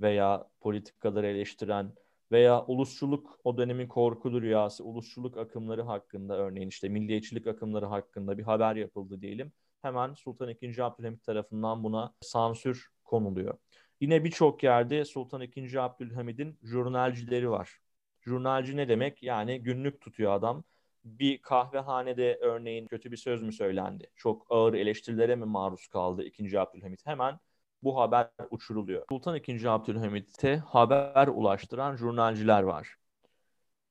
veya 0.00 0.48
politikaları 0.60 1.26
eleştiren 1.26 1.92
veya 2.32 2.64
ulusçuluk 2.64 3.40
o 3.44 3.58
dönemin 3.58 3.88
korkulu 3.88 4.42
rüyası, 4.42 4.84
ulusçuluk 4.84 5.36
akımları 5.36 5.82
hakkında 5.82 6.36
örneğin 6.36 6.68
işte 6.68 6.88
milliyetçilik 6.88 7.46
akımları 7.46 7.86
hakkında 7.86 8.38
bir 8.38 8.42
haber 8.42 8.76
yapıldı 8.76 9.20
diyelim. 9.20 9.52
Hemen 9.82 10.14
Sultan 10.14 10.48
II. 10.48 10.82
Abdülhamit 10.82 11.24
tarafından 11.24 11.84
buna 11.84 12.14
sansür 12.20 12.88
konuluyor. 13.04 13.58
Yine 14.00 14.24
birçok 14.24 14.62
yerde 14.62 15.04
Sultan 15.04 15.42
II. 15.42 15.78
Abdülhamid'in 15.78 16.58
jurnalcileri 16.62 17.50
var. 17.50 17.78
Jurnalci 18.20 18.76
ne 18.76 18.88
demek? 18.88 19.22
Yani 19.22 19.62
günlük 19.62 20.00
tutuyor 20.00 20.32
adam. 20.32 20.64
Bir 21.04 21.38
kahvehanede 21.38 22.38
örneğin 22.40 22.86
kötü 22.86 23.12
bir 23.12 23.16
söz 23.16 23.42
mü 23.42 23.52
söylendi? 23.52 24.10
Çok 24.16 24.46
ağır 24.50 24.74
eleştirilere 24.74 25.36
mi 25.36 25.44
maruz 25.44 25.86
kaldı 25.86 26.24
II. 26.38 26.58
Abdülhamit? 26.58 27.06
Hemen 27.06 27.38
bu 27.82 27.96
haber 27.96 28.30
uçuruluyor. 28.50 29.04
Sultan 29.08 29.36
II. 29.48 29.68
Abdülhamit'e 29.68 30.56
haber 30.56 31.28
ulaştıran 31.28 31.96
jurnalciler 31.96 32.62
var. 32.62 32.96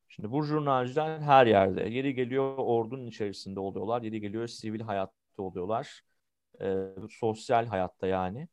Şimdi 0.09 0.31
bu 0.31 0.43
jurnalciler 0.43 1.19
her 1.19 1.47
yerde. 1.47 1.89
Yeri 1.89 2.13
geliyor 2.13 2.57
ordunun 2.57 3.07
içerisinde 3.07 3.59
oluyorlar. 3.59 4.01
Yeri 4.01 4.21
geliyor 4.21 4.47
sivil 4.47 4.81
hayatta 4.81 5.43
oluyorlar. 5.43 6.01
E, 6.61 6.85
sosyal 7.09 7.65
hayatta 7.65 8.07
yani. 8.07 8.47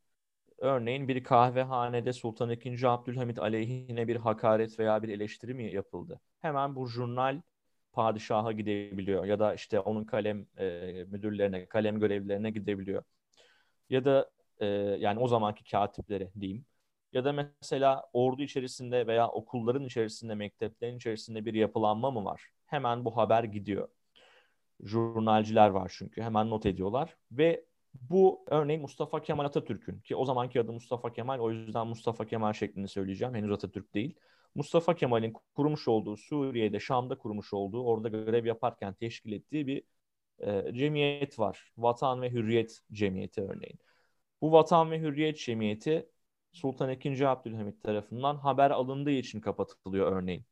Örneğin 0.57 1.07
bir 1.07 1.23
kahvehanede 1.23 2.13
Sultan 2.13 2.49
II. 2.49 2.87
Abdülhamit 2.87 3.39
aleyhine 3.39 4.07
bir 4.07 4.15
hakaret 4.15 4.79
veya 4.79 5.03
bir 5.03 5.09
eleştiri 5.09 5.53
mi 5.53 5.73
yapıldı? 5.73 6.21
Hemen 6.41 6.75
bu 6.75 6.87
jurnal 6.87 7.41
padişaha 7.91 8.51
gidebiliyor 8.51 9.25
ya 9.25 9.39
da 9.39 9.53
işte 9.53 9.79
onun 9.79 10.03
kalem 10.03 10.45
e, 10.57 10.65
müdürlerine, 11.07 11.65
kalem 11.65 11.99
görevlilerine 11.99 12.51
gidebiliyor. 12.51 13.03
Ya 13.89 14.05
da 14.05 14.31
e, 14.59 14.65
yani 14.99 15.19
o 15.19 15.27
zamanki 15.27 15.63
katiplere 15.71 16.31
diyeyim. 16.39 16.65
Ya 17.13 17.25
da 17.25 17.33
mesela 17.33 18.09
ordu 18.13 18.41
içerisinde 18.41 19.07
veya 19.07 19.27
okulların 19.29 19.85
içerisinde, 19.85 20.35
mekteplerin 20.35 20.97
içerisinde 20.97 21.45
bir 21.45 21.53
yapılanma 21.53 22.11
mı 22.11 22.25
var? 22.25 22.49
Hemen 22.65 23.05
bu 23.05 23.17
haber 23.17 23.43
gidiyor. 23.43 23.87
Jurnalciler 24.83 25.69
var 25.69 25.93
çünkü. 25.97 26.21
Hemen 26.21 26.49
not 26.49 26.65
ediyorlar. 26.65 27.17
Ve 27.31 27.65
bu 27.93 28.45
örneğin 28.47 28.81
Mustafa 28.81 29.21
Kemal 29.21 29.45
Atatürk'ün 29.45 29.99
ki 29.99 30.15
o 30.15 30.25
zamanki 30.25 30.61
adı 30.61 30.73
Mustafa 30.73 31.13
Kemal 31.13 31.39
o 31.39 31.51
yüzden 31.51 31.87
Mustafa 31.87 32.25
Kemal 32.25 32.53
şeklinde 32.53 32.87
söyleyeceğim. 32.87 33.35
Henüz 33.35 33.51
Atatürk 33.51 33.93
değil. 33.93 34.15
Mustafa 34.55 34.95
Kemal'in 34.95 35.33
kurmuş 35.55 35.87
olduğu 35.87 36.17
Suriye'de, 36.17 36.79
Şam'da 36.79 37.17
kurmuş 37.17 37.53
olduğu, 37.53 37.83
orada 37.83 38.09
görev 38.09 38.45
yaparken 38.45 38.93
teşkil 38.93 39.31
ettiği 39.31 39.67
bir 39.67 39.83
e, 40.39 40.73
cemiyet 40.73 41.39
var. 41.39 41.71
Vatan 41.77 42.21
ve 42.21 42.31
Hürriyet 42.31 42.81
Cemiyeti 42.91 43.41
örneğin. 43.41 43.79
Bu 44.41 44.51
Vatan 44.51 44.91
ve 44.91 44.99
Hürriyet 44.99 45.37
Cemiyeti 45.37 46.09
Sultan 46.53 46.89
II. 46.89 47.25
Abdülhamit 47.25 47.83
tarafından 47.83 48.35
haber 48.35 48.71
alındığı 48.71 49.11
için 49.11 49.41
kapatılıyor 49.41 50.11
örneğin. 50.11 50.45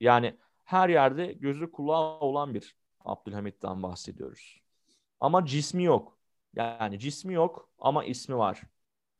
Yani 0.00 0.36
her 0.64 0.88
yerde 0.88 1.32
gözü 1.32 1.72
kulağı 1.72 2.20
olan 2.20 2.54
bir 2.54 2.76
Abdülhamit'ten 3.00 3.82
bahsediyoruz. 3.82 4.60
Ama 5.20 5.46
cismi 5.46 5.84
yok. 5.84 6.18
Yani 6.54 6.98
cismi 6.98 7.34
yok 7.34 7.70
ama 7.78 8.04
ismi 8.04 8.36
var. 8.36 8.62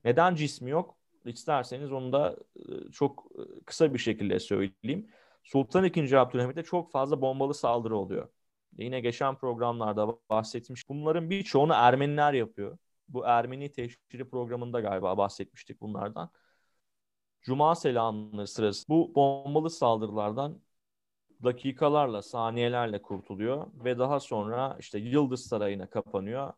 Neden 0.04 0.34
cismi 0.34 0.70
yok? 0.70 0.95
İsterseniz 1.26 1.92
onu 1.92 2.12
da 2.12 2.36
çok 2.92 3.26
kısa 3.66 3.94
bir 3.94 3.98
şekilde 3.98 4.40
söyleyeyim. 4.40 5.10
Sultan 5.44 5.84
II. 5.84 6.16
Abdülhamit'e 6.16 6.62
çok 6.62 6.92
fazla 6.92 7.20
bombalı 7.20 7.54
saldırı 7.54 7.96
oluyor. 7.96 8.28
Yine 8.78 9.00
geçen 9.00 9.34
programlarda 9.36 10.08
bahsetmiş. 10.30 10.88
Bunların 10.88 11.30
birçoğunu 11.30 11.72
Ermeniler 11.74 12.32
yapıyor. 12.32 12.78
Bu 13.08 13.24
Ermeni 13.26 13.72
teşhiri 13.72 14.30
programında 14.30 14.80
galiba 14.80 15.18
bahsetmiştik 15.18 15.80
bunlardan. 15.80 16.30
Cuma 17.42 17.74
selamları 17.74 18.46
sırası 18.46 18.88
bu 18.88 19.14
bombalı 19.14 19.70
saldırılardan 19.70 20.60
dakikalarla, 21.44 22.22
saniyelerle 22.22 23.02
kurtuluyor 23.02 23.66
ve 23.84 23.98
daha 23.98 24.20
sonra 24.20 24.76
işte 24.80 24.98
Yıldız 24.98 25.46
Sarayı'na 25.46 25.90
kapanıyor. 25.90 26.52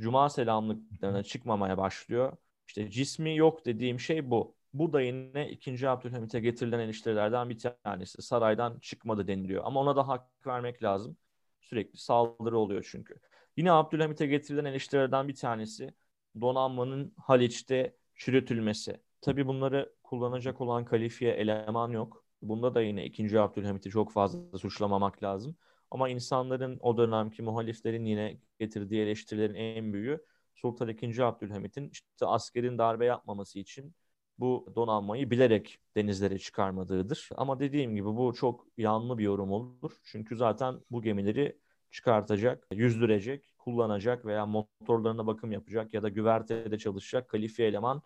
Cuma 0.00 0.28
selamlıklarına 0.28 1.22
çıkmamaya 1.22 1.78
başlıyor. 1.78 2.36
İşte 2.68 2.90
cismi 2.90 3.36
yok 3.36 3.66
dediğim 3.66 4.00
şey 4.00 4.30
bu. 4.30 4.54
Bu 4.74 4.92
da 4.92 5.00
yine 5.00 5.50
2. 5.50 5.88
Abdülhamit'e 5.88 6.40
getirilen 6.40 6.78
eleştirilerden 6.78 7.50
bir 7.50 7.58
tanesi. 7.84 8.22
Saraydan 8.22 8.78
çıkmadı 8.78 9.26
deniliyor. 9.26 9.62
Ama 9.64 9.80
ona 9.80 9.96
da 9.96 10.08
hak 10.08 10.46
vermek 10.46 10.82
lazım. 10.82 11.16
Sürekli 11.60 11.98
saldırı 11.98 12.58
oluyor 12.58 12.88
çünkü. 12.90 13.14
Yine 13.56 13.72
Abdülhamit'e 13.72 14.26
getirilen 14.26 14.64
eleştirilerden 14.64 15.28
bir 15.28 15.34
tanesi 15.34 15.94
donanmanın 16.40 17.14
Haliç'te 17.16 17.96
çürütülmesi. 18.14 19.00
Tabii 19.20 19.46
bunları 19.46 19.92
kullanacak 20.02 20.60
olan 20.60 20.84
kalifiye 20.84 21.32
eleman 21.32 21.90
yok. 21.90 22.24
Bunda 22.42 22.74
da 22.74 22.82
yine 22.82 23.04
2. 23.04 23.40
Abdülhamit'i 23.40 23.90
çok 23.90 24.12
fazla 24.12 24.58
suçlamamak 24.58 25.22
lazım. 25.22 25.56
Ama 25.90 26.08
insanların 26.08 26.78
o 26.82 26.96
dönemki 26.96 27.42
muhaliflerin 27.42 28.04
yine 28.04 28.40
getirdiği 28.58 29.02
eleştirilerin 29.02 29.54
en 29.54 29.92
büyüğü 29.92 30.24
Sultan 30.54 30.88
II. 30.88 31.22
Abdülhamit'in 31.22 31.90
işte 31.90 32.26
askerin 32.26 32.78
darbe 32.78 33.04
yapmaması 33.04 33.58
için 33.58 33.94
bu 34.38 34.72
donanmayı 34.76 35.30
bilerek 35.30 35.78
denizlere 35.96 36.38
çıkarmadığıdır. 36.38 37.28
Ama 37.36 37.60
dediğim 37.60 37.94
gibi 37.94 38.06
bu 38.06 38.34
çok 38.34 38.66
yanlı 38.76 39.18
bir 39.18 39.24
yorum 39.24 39.52
olur. 39.52 39.92
Çünkü 40.04 40.36
zaten 40.36 40.80
bu 40.90 41.02
gemileri 41.02 41.58
çıkartacak, 41.90 42.66
yüzdürecek, 42.72 43.54
kullanacak 43.58 44.26
veya 44.26 44.46
motorlarına 44.46 45.26
bakım 45.26 45.52
yapacak 45.52 45.94
ya 45.94 46.02
da 46.02 46.08
güvertede 46.08 46.78
çalışacak 46.78 47.28
kalifiye 47.28 47.68
eleman 47.68 48.02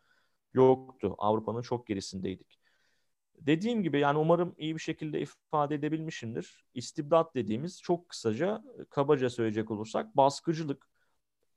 yoktu. 0.54 1.14
Avrupa'nın 1.18 1.62
çok 1.62 1.86
gerisindeydik. 1.86 2.60
Dediğim 3.40 3.82
gibi 3.82 4.00
yani 4.00 4.18
umarım 4.18 4.54
iyi 4.58 4.74
bir 4.74 4.80
şekilde 4.80 5.20
ifade 5.20 5.74
edebilmişimdir. 5.74 6.64
İstibdat 6.74 7.34
dediğimiz 7.34 7.82
çok 7.82 8.08
kısaca, 8.08 8.64
kabaca 8.90 9.30
söyleyecek 9.30 9.70
olursak 9.70 10.16
baskıcılık. 10.16 10.88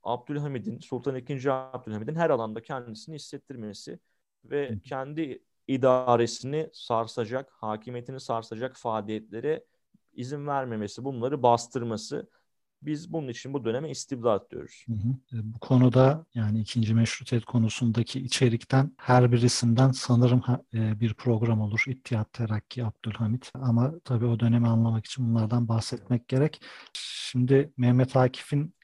Abdülhamid'in, 0.02 0.78
Sultan 0.78 1.14
II. 1.14 1.50
Abdülhamid'in 1.50 2.14
her 2.14 2.30
alanda 2.30 2.62
kendisini 2.62 3.14
hissettirmesi 3.14 3.98
ve 4.44 4.78
kendi 4.84 5.42
idaresini 5.68 6.70
sarsacak, 6.72 7.52
hakimiyetini 7.52 8.20
sarsacak 8.20 8.76
faaliyetlere 8.76 9.64
izin 10.12 10.46
vermemesi, 10.46 11.04
bunları 11.04 11.42
bastırması. 11.42 12.30
Biz 12.82 13.12
bunun 13.12 13.28
için 13.28 13.52
bu 13.52 13.64
döneme 13.64 13.90
istibdat 13.90 14.50
diyoruz. 14.50 14.84
Hı 14.86 14.92
hı. 14.92 15.38
E, 15.38 15.54
bu 15.54 15.58
konuda 15.58 16.26
yani 16.34 16.60
ikinci 16.60 16.94
meşrutiyet 16.94 17.44
konusundaki 17.44 18.20
içerikten 18.20 18.94
her 18.96 19.32
birisinden 19.32 19.90
sanırım 19.90 20.42
e, 20.74 21.00
bir 21.00 21.14
program 21.14 21.60
olur. 21.60 21.84
İttihat 21.86 22.32
Terakki 22.32 22.84
Abdülhamit. 22.84 23.50
Ama 23.54 23.92
tabii 24.04 24.26
o 24.26 24.40
dönemi 24.40 24.68
anlamak 24.68 25.06
için 25.06 25.28
bunlardan 25.28 25.68
bahsetmek 25.68 26.28
gerek. 26.28 26.62
Şimdi 26.92 27.72
Mehmet 27.76 28.16
Akif'in 28.16 28.74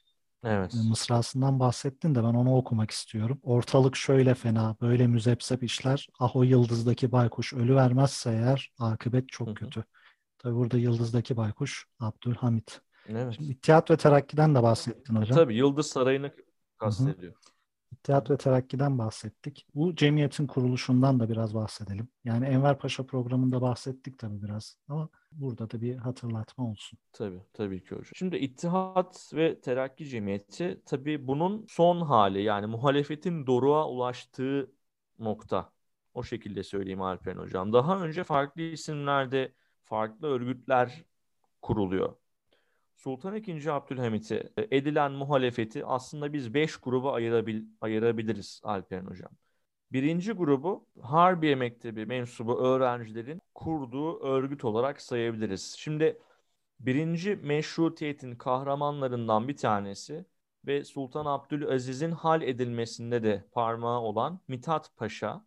Evet. 0.44 0.74
E, 0.74 0.88
mısrasından 0.88 1.60
bahsettin 1.60 2.14
de 2.14 2.18
ben 2.18 2.34
onu 2.34 2.56
okumak 2.56 2.90
istiyorum. 2.90 3.40
Ortalık 3.42 3.96
şöyle 3.96 4.34
fena, 4.34 4.76
böyle 4.80 5.06
müzepsep 5.06 5.62
işler. 5.62 6.08
Ah 6.18 6.36
o 6.36 6.42
yıldızdaki 6.42 7.12
baykuş 7.12 7.52
ölü 7.52 7.76
vermezse 7.76 8.30
eğer 8.30 8.72
akıbet 8.78 9.28
çok 9.28 9.48
Hı-hı. 9.48 9.54
kötü. 9.54 9.84
Tabi 10.38 10.54
burada 10.54 10.78
yıldızdaki 10.78 11.36
baykuş 11.36 11.86
Abdülhamit. 12.00 12.80
Evet. 13.08 13.34
Şimdi 13.34 13.50
İttihat 13.50 13.90
ve 13.90 13.96
Terakki'den 13.96 14.54
de 14.54 14.62
bahsettin 14.62 15.14
hocam. 15.14 15.38
Tabii 15.38 15.56
Yıldız 15.56 15.86
Sarayı'nı 15.86 16.30
kastediyor. 16.78 17.32
Hı-hı. 17.32 17.55
İttihat 17.92 18.30
ve 18.30 18.36
Terakki'den 18.36 18.98
bahsettik. 18.98 19.66
Bu 19.74 19.96
cemiyetin 19.96 20.46
kuruluşundan 20.46 21.20
da 21.20 21.28
biraz 21.28 21.54
bahsedelim. 21.54 22.08
Yani 22.24 22.46
Enver 22.46 22.78
Paşa 22.78 23.06
programında 23.06 23.60
bahsettik 23.62 24.18
tabii 24.18 24.42
biraz 24.42 24.76
ama 24.88 25.08
burada 25.32 25.70
da 25.70 25.80
bir 25.80 25.96
hatırlatma 25.96 26.70
olsun. 26.70 26.98
Tabii, 27.12 27.42
tabii 27.52 27.84
ki 27.84 27.90
hocam. 27.90 28.10
Şimdi 28.14 28.36
İttihat 28.36 29.30
ve 29.34 29.60
Terakki 29.60 30.08
Cemiyeti 30.08 30.80
tabii 30.86 31.26
bunun 31.26 31.66
son 31.68 32.00
hali 32.00 32.42
yani 32.42 32.66
muhalefetin 32.66 33.46
doruğa 33.46 33.88
ulaştığı 33.88 34.70
nokta. 35.18 35.72
O 36.14 36.22
şekilde 36.22 36.62
söyleyeyim 36.62 37.02
Alperen 37.02 37.38
Hocam. 37.38 37.72
Daha 37.72 38.00
önce 38.00 38.24
farklı 38.24 38.62
isimlerde 38.62 39.52
farklı 39.84 40.28
örgütler 40.28 41.04
kuruluyor. 41.62 42.16
Sultan 42.96 43.36
II. 43.36 43.70
Abdülhamit'e 43.70 44.52
edilen 44.70 45.12
muhalefeti 45.12 45.86
aslında 45.86 46.32
biz 46.32 46.54
beş 46.54 46.76
gruba 46.76 47.12
ayırabil 47.12 47.64
ayırabiliriz 47.80 48.60
Alperen 48.64 49.06
Hocam. 49.06 49.30
Birinci 49.92 50.32
grubu 50.32 50.86
Harbiye 51.02 51.54
Mektebi 51.54 52.06
mensubu 52.06 52.58
öğrencilerin 52.58 53.42
kurduğu 53.54 54.20
örgüt 54.20 54.64
olarak 54.64 55.00
sayabiliriz. 55.00 55.74
Şimdi 55.78 56.18
birinci 56.80 57.36
meşrutiyetin 57.36 58.34
kahramanlarından 58.36 59.48
bir 59.48 59.56
tanesi 59.56 60.24
ve 60.66 60.84
Sultan 60.84 61.26
Abdülaziz'in 61.26 62.10
hal 62.10 62.42
edilmesinde 62.42 63.22
de 63.22 63.44
parmağı 63.52 64.00
olan 64.00 64.40
Mithat 64.48 64.96
Paşa, 64.96 65.46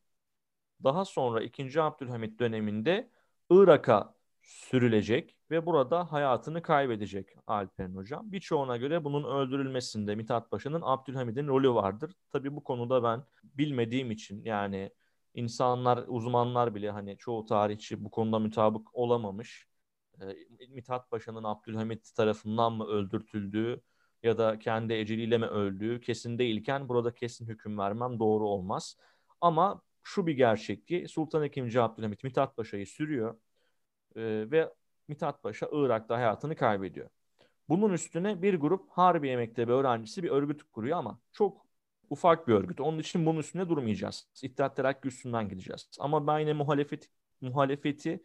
daha 0.84 1.06
sonra 1.06 1.44
2. 1.44 1.82
Abdülhamit 1.82 2.40
döneminde 2.40 3.10
Irak'a 3.50 4.16
sürülecek 4.42 5.39
ve 5.52 5.66
burada 5.66 6.12
hayatını 6.12 6.62
kaybedecek 6.62 7.30
Alperen 7.48 7.96
Hocam. 7.96 8.32
Birçoğuna 8.32 8.78
göre 8.78 9.04
bunun 9.04 9.24
öldürülmesinde 9.24 10.16
Mithat 10.16 10.52
Paşa'nın 10.52 10.82
Abdülhamid'in 10.84 11.48
rolü 11.48 11.74
vardır. 11.74 12.12
Tabii 12.30 12.56
bu 12.56 12.64
konuda 12.64 13.04
ben 13.04 13.24
bilmediğim 13.44 14.12
için 14.12 14.44
yani 14.46 14.92
insanlar, 15.34 16.04
uzmanlar 16.08 16.76
bile 16.76 16.92
hani 16.92 17.18
çoğu 17.18 17.46
tarihçi 17.46 18.04
bu 18.04 18.12
konuda 18.12 18.40
mutabık 18.40 18.96
olamamış. 18.96 19.68
E, 20.22 20.26
Mithat 20.70 21.12
Paşa'nın 21.12 21.44
Abdülhamit 21.44 22.16
tarafından 22.16 22.74
mı 22.74 22.86
öldürtüldüğü 22.86 23.82
ya 24.24 24.38
da 24.38 24.60
kendi 24.60 24.94
eceliyle 24.94 25.38
mi 25.38 25.46
öldüğü 25.46 26.02
kesin 26.02 26.38
değilken 26.40 26.90
burada 26.90 27.16
kesin 27.16 27.48
hüküm 27.48 27.78
vermem 27.78 28.20
doğru 28.20 28.48
olmaz. 28.48 28.98
Ama 29.42 29.82
şu 30.04 30.28
bir 30.28 30.34
gerçek 30.34 30.88
ki 30.88 31.06
Sultan 31.10 31.44
II. 31.44 31.80
Abdülhamit 31.80 32.24
Mithat 32.24 32.58
Paşa'yı 32.58 32.88
sürüyor 32.88 33.40
e, 34.16 34.22
ve 34.52 34.74
Mithat 35.10 35.44
Paşa 35.44 35.70
Irak'ta 35.72 36.18
hayatını 36.18 36.56
kaybediyor. 36.56 37.10
Bunun 37.70 37.94
üstüne 37.94 38.42
bir 38.42 38.54
grup 38.54 38.90
Harbiye 38.90 39.38
Mektebi 39.38 39.72
öğrencisi 39.72 40.24
bir 40.24 40.30
örgüt 40.30 40.64
kuruyor 40.64 40.98
ama 40.98 41.20
çok 41.32 41.66
ufak 42.10 42.48
bir 42.48 42.54
örgüt. 42.54 42.82
Onun 42.82 43.00
için 43.00 43.26
bunun 43.26 43.40
üstüne 43.40 43.70
durmayacağız. 43.70 44.28
İttihat 44.42 44.76
Terakki 44.76 45.08
üstünden 45.08 45.50
gideceğiz. 45.50 45.90
Ama 46.00 46.28
ben 46.28 46.40
yine 46.40 46.54
muhalefet, 46.54 47.10
muhalefeti 47.42 48.24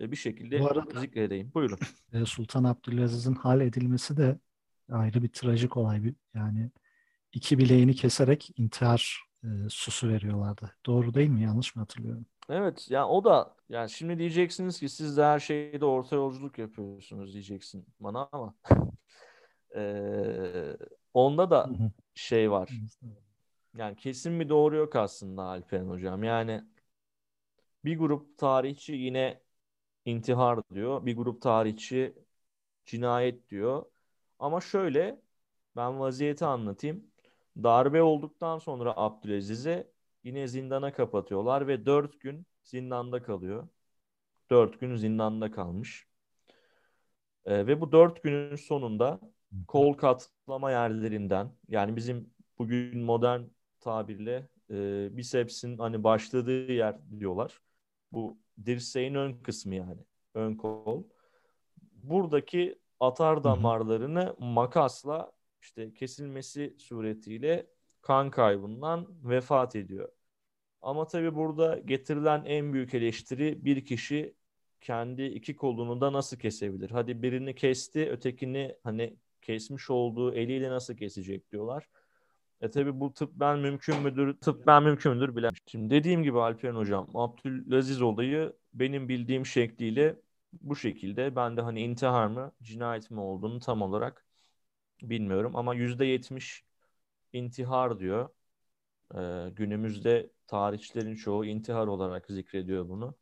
e, 0.00 0.10
bir 0.10 0.16
şekilde 0.16 0.60
Bu 0.60 0.66
arada, 0.66 1.00
zikredeyim. 1.00 1.50
Buyurun. 1.54 1.78
E, 2.12 2.24
Sultan 2.24 2.64
Abdülaziz'in 2.64 3.34
hal 3.34 3.60
edilmesi 3.60 4.16
de 4.16 4.38
ayrı 4.90 5.22
bir 5.22 5.28
trajik 5.28 5.76
olay. 5.76 6.14
Yani 6.34 6.70
iki 7.32 7.58
bileğini 7.58 7.94
keserek 7.94 8.50
intihar 8.56 9.24
e, 9.44 9.68
susu 9.68 10.08
veriyorlardı. 10.08 10.74
Doğru 10.86 11.14
değil 11.14 11.30
mi? 11.30 11.42
Yanlış 11.42 11.76
mı 11.76 11.80
hatırlıyorum? 11.82 12.26
Evet 12.50 12.86
yani 12.90 13.04
o 13.04 13.24
da 13.24 13.56
yani 13.68 13.90
şimdi 13.90 14.18
diyeceksiniz 14.18 14.80
ki 14.80 14.88
siz 14.88 15.16
de 15.16 15.24
her 15.24 15.38
şeyde 15.40 15.84
orta 15.84 16.16
yolculuk 16.16 16.58
yapıyorsunuz 16.58 17.32
diyeceksin 17.32 17.86
bana 18.00 18.28
ama 18.32 18.54
ee, 19.76 20.76
onda 21.14 21.50
da 21.50 21.70
şey 22.14 22.50
var. 22.50 22.70
Yani 23.76 23.96
kesin 23.96 24.40
bir 24.40 24.48
doğru 24.48 24.76
yok 24.76 24.96
aslında 24.96 25.42
Alperen 25.42 25.88
hocam. 25.88 26.24
Yani 26.24 26.64
bir 27.84 27.98
grup 27.98 28.38
tarihçi 28.38 28.92
yine 28.92 29.40
intihar 30.04 30.60
diyor. 30.74 31.06
Bir 31.06 31.16
grup 31.16 31.42
tarihçi 31.42 32.14
cinayet 32.86 33.50
diyor. 33.50 33.86
Ama 34.38 34.60
şöyle 34.60 35.22
ben 35.76 36.00
vaziyeti 36.00 36.44
anlatayım. 36.44 37.06
Darbe 37.62 38.02
olduktan 38.02 38.58
sonra 38.58 38.96
Abdülaziz'e 38.96 39.90
yine 40.24 40.48
zindana 40.48 40.92
kapatıyorlar 40.92 41.68
ve 41.68 41.86
dört 41.86 42.20
gün 42.20 42.46
zindanda 42.62 43.22
kalıyor. 43.22 43.68
Dört 44.50 44.80
gün 44.80 44.96
zindanda 44.96 45.50
kalmış. 45.50 46.06
E, 47.44 47.66
ve 47.66 47.80
bu 47.80 47.92
dört 47.92 48.22
günün 48.22 48.56
sonunda 48.56 49.20
kol 49.68 49.92
katlama 49.92 50.70
yerlerinden 50.70 51.52
yani 51.68 51.96
bizim 51.96 52.30
bugün 52.58 52.98
modern 52.98 53.42
tabirle 53.80 54.48
e, 54.70 55.08
bisepsin 55.16 55.78
hani 55.78 56.04
başladığı 56.04 56.72
yer 56.72 56.96
diyorlar. 57.18 57.60
Bu 58.12 58.38
dirseğin 58.66 59.14
ön 59.14 59.32
kısmı 59.42 59.74
yani. 59.74 60.00
Ön 60.34 60.54
kol. 60.54 61.04
Buradaki 61.92 62.78
atar 63.00 63.44
damarlarını 63.44 64.36
makasla 64.38 65.32
işte 65.64 65.94
kesilmesi 65.94 66.74
suretiyle 66.78 67.66
kan 68.02 68.30
kaybından 68.30 69.08
vefat 69.24 69.76
ediyor. 69.76 70.08
Ama 70.82 71.06
tabii 71.06 71.34
burada 71.34 71.78
getirilen 71.78 72.44
en 72.44 72.72
büyük 72.72 72.94
eleştiri 72.94 73.64
bir 73.64 73.84
kişi 73.84 74.34
kendi 74.80 75.22
iki 75.22 75.56
kolunu 75.56 76.00
da 76.00 76.12
nasıl 76.12 76.36
kesebilir? 76.36 76.90
Hadi 76.90 77.22
birini 77.22 77.54
kesti, 77.54 78.10
ötekini 78.10 78.76
hani 78.82 79.16
kesmiş 79.42 79.90
olduğu 79.90 80.34
eliyle 80.34 80.70
nasıl 80.70 80.96
kesecek 80.96 81.52
diyorlar. 81.52 81.88
E 82.60 82.70
tabi 82.70 83.00
bu 83.00 83.14
tıbben 83.14 83.58
mümkün 83.58 84.02
müdür? 84.02 84.34
Tıbben 84.40 84.82
mümkün 84.82 85.12
müdür 85.12 85.36
bilemem. 85.36 85.54
Şimdi 85.66 85.94
dediğim 85.94 86.22
gibi 86.22 86.40
Alperen 86.40 86.74
hocam 86.74 87.08
Abdülaziz 87.14 88.02
olayı 88.02 88.52
benim 88.74 89.08
bildiğim 89.08 89.46
şekliyle 89.46 90.16
bu 90.52 90.76
şekilde. 90.76 91.36
Ben 91.36 91.56
de 91.56 91.60
hani 91.60 91.80
intihar 91.80 92.26
mı 92.26 92.52
cinayet 92.62 93.10
mi 93.10 93.20
olduğunu 93.20 93.60
tam 93.60 93.82
olarak 93.82 94.23
bilmiyorum 95.02 95.56
ama 95.56 95.74
yüzde 95.74 96.04
yetmiş 96.06 96.64
intihar 97.32 97.98
diyor. 97.98 98.28
Ee, 99.14 99.50
günümüzde 99.56 100.30
tarihçilerin 100.46 101.14
çoğu 101.14 101.44
intihar 101.44 101.86
olarak 101.86 102.26
zikrediyor 102.28 102.88
bunu. 102.88 103.16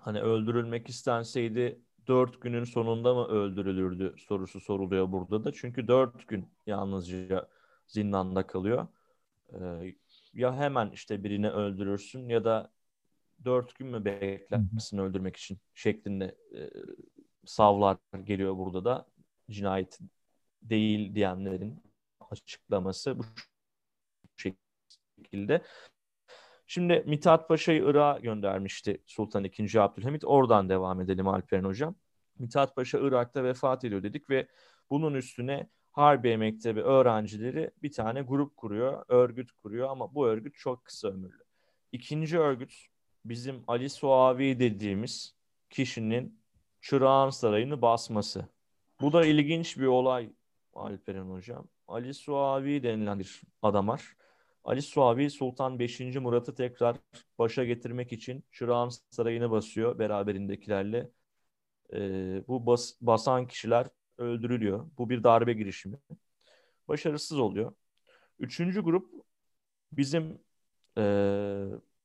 Hani 0.00 0.20
öldürülmek 0.20 0.88
istenseydi 0.88 1.80
dört 2.08 2.40
günün 2.40 2.64
sonunda 2.64 3.14
mı 3.14 3.26
öldürülürdü 3.26 4.14
sorusu 4.18 4.60
soruluyor 4.60 5.12
burada 5.12 5.44
da. 5.44 5.52
Çünkü 5.52 5.88
dört 5.88 6.28
gün 6.28 6.48
yalnızca 6.66 7.48
zindanda 7.86 8.46
kalıyor. 8.46 8.88
Ee, 9.54 9.94
ya 10.34 10.56
hemen 10.56 10.90
işte 10.90 11.24
birini 11.24 11.50
öldürürsün 11.50 12.28
ya 12.28 12.44
da 12.44 12.72
dört 13.44 13.74
gün 13.74 13.88
mü 13.88 14.04
beklersin 14.04 14.98
öldürmek 14.98 15.36
için 15.36 15.58
şeklinde 15.74 16.36
e, 16.56 16.70
savlar 17.46 17.98
geliyor 18.24 18.56
burada 18.58 18.84
da. 18.84 19.06
Cinayet 19.50 19.98
değil 20.62 21.14
diyenlerin 21.14 21.82
açıklaması 22.30 23.18
bu 23.18 23.22
şekilde. 24.36 25.62
Şimdi 26.66 27.04
Mithat 27.06 27.48
Paşa'yı 27.48 27.82
Irak'a 27.82 28.20
göndermişti 28.20 29.02
Sultan 29.06 29.44
II. 29.44 29.78
Abdülhamit. 29.78 30.24
Oradan 30.24 30.68
devam 30.68 31.00
edelim 31.00 31.28
Alperen 31.28 31.64
Hocam. 31.64 31.94
Mithat 32.38 32.76
Paşa 32.76 32.98
Irak'ta 32.98 33.44
vefat 33.44 33.84
ediyor 33.84 34.02
dedik 34.02 34.30
ve 34.30 34.48
bunun 34.90 35.14
üstüne 35.14 35.68
Harbiye 35.92 36.36
Mektebi 36.36 36.80
öğrencileri 36.80 37.70
bir 37.82 37.92
tane 37.92 38.22
grup 38.22 38.56
kuruyor, 38.56 39.04
örgüt 39.08 39.52
kuruyor 39.52 39.88
ama 39.90 40.14
bu 40.14 40.26
örgüt 40.26 40.54
çok 40.56 40.84
kısa 40.84 41.08
ömürlü. 41.08 41.44
İkinci 41.92 42.38
örgüt 42.38 42.86
bizim 43.24 43.64
Ali 43.66 43.90
Suavi 43.90 44.58
dediğimiz 44.58 45.36
kişinin 45.70 46.40
Çırağan 46.80 47.30
Sarayı'nı 47.30 47.82
basması. 47.82 48.48
Bu 49.04 49.12
da 49.12 49.26
ilginç 49.26 49.78
bir 49.78 49.86
olay 49.86 50.30
Alperen 50.74 51.24
Hocam. 51.24 51.68
Ali 51.88 52.14
Suavi 52.14 52.82
denilen 52.82 53.18
bir 53.18 53.42
adam 53.62 53.88
var. 53.88 54.16
Ali 54.64 54.82
Suavi 54.82 55.30
Sultan 55.30 55.78
5. 55.78 56.00
Murat'ı 56.00 56.54
tekrar 56.54 56.96
başa 57.38 57.64
getirmek 57.64 58.12
için 58.12 58.44
Çırağan 58.52 58.90
Sarayı'nı 59.10 59.50
basıyor 59.50 59.98
beraberindekilerle. 59.98 61.10
Ee, 61.92 62.42
bu 62.48 62.66
bas, 62.66 62.94
basan 63.00 63.46
kişiler 63.46 63.86
öldürülüyor. 64.18 64.90
Bu 64.98 65.10
bir 65.10 65.24
darbe 65.24 65.52
girişimi. 65.52 65.98
Başarısız 66.88 67.38
oluyor. 67.38 67.72
Üçüncü 68.38 68.80
grup 68.82 69.10
bizim 69.92 70.38
e, 70.98 71.02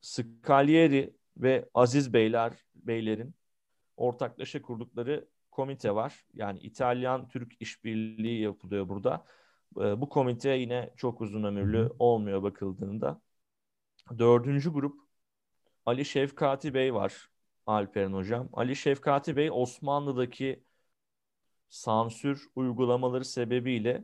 Scalieri 0.02 1.14
ve 1.38 1.70
Aziz 1.74 2.14
Beyler 2.14 2.54
Beylerin 2.76 3.34
ortaklaşa 3.98 4.62
kurdukları 4.62 5.28
komite 5.60 5.96
var. 5.96 6.26
Yani 6.34 6.60
İtalyan-Türk 6.60 7.62
işbirliği 7.62 8.42
yapılıyor 8.42 8.90
burada. 8.90 9.26
E, 9.78 10.02
bu 10.02 10.10
komite 10.10 10.50
yine 10.50 10.94
çok 10.98 11.22
uzun 11.22 11.44
ömürlü 11.44 11.92
olmuyor 12.00 12.44
bakıldığında. 12.44 13.22
Dördüncü 14.18 14.74
grup 14.74 15.02
Ali 15.86 16.06
Şefkati 16.06 16.74
Bey 16.74 16.94
var 16.94 17.30
Alperen 17.66 18.14
Hocam. 18.14 18.50
Ali 18.54 18.76
Şefkati 18.76 19.36
Bey 19.36 19.50
Osmanlı'daki 19.52 20.64
sansür 21.70 22.48
uygulamaları 22.56 23.26
sebebiyle 23.26 24.04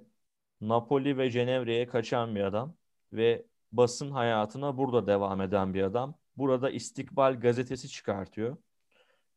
Napoli 0.62 1.18
ve 1.18 1.32
Cenevre'ye 1.32 1.88
kaçan 1.88 2.36
bir 2.36 2.42
adam 2.42 2.76
ve 3.14 3.46
basın 3.72 4.12
hayatına 4.12 4.78
burada 4.78 5.08
devam 5.08 5.42
eden 5.42 5.74
bir 5.74 5.84
adam. 5.84 6.16
Burada 6.38 6.70
İstikbal 6.70 7.40
gazetesi 7.40 7.90
çıkartıyor. 7.90 8.58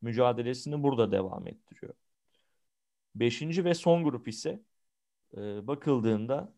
Mücadelesini 0.03 0.83
burada 0.83 1.13
devam 1.13 1.47
ettiriyor. 1.49 1.95
Beşinci 3.21 3.65
ve 3.65 3.75
son 3.75 4.05
grup 4.05 4.29
ise 4.29 4.63
e, 5.37 5.67
bakıldığında 5.67 6.55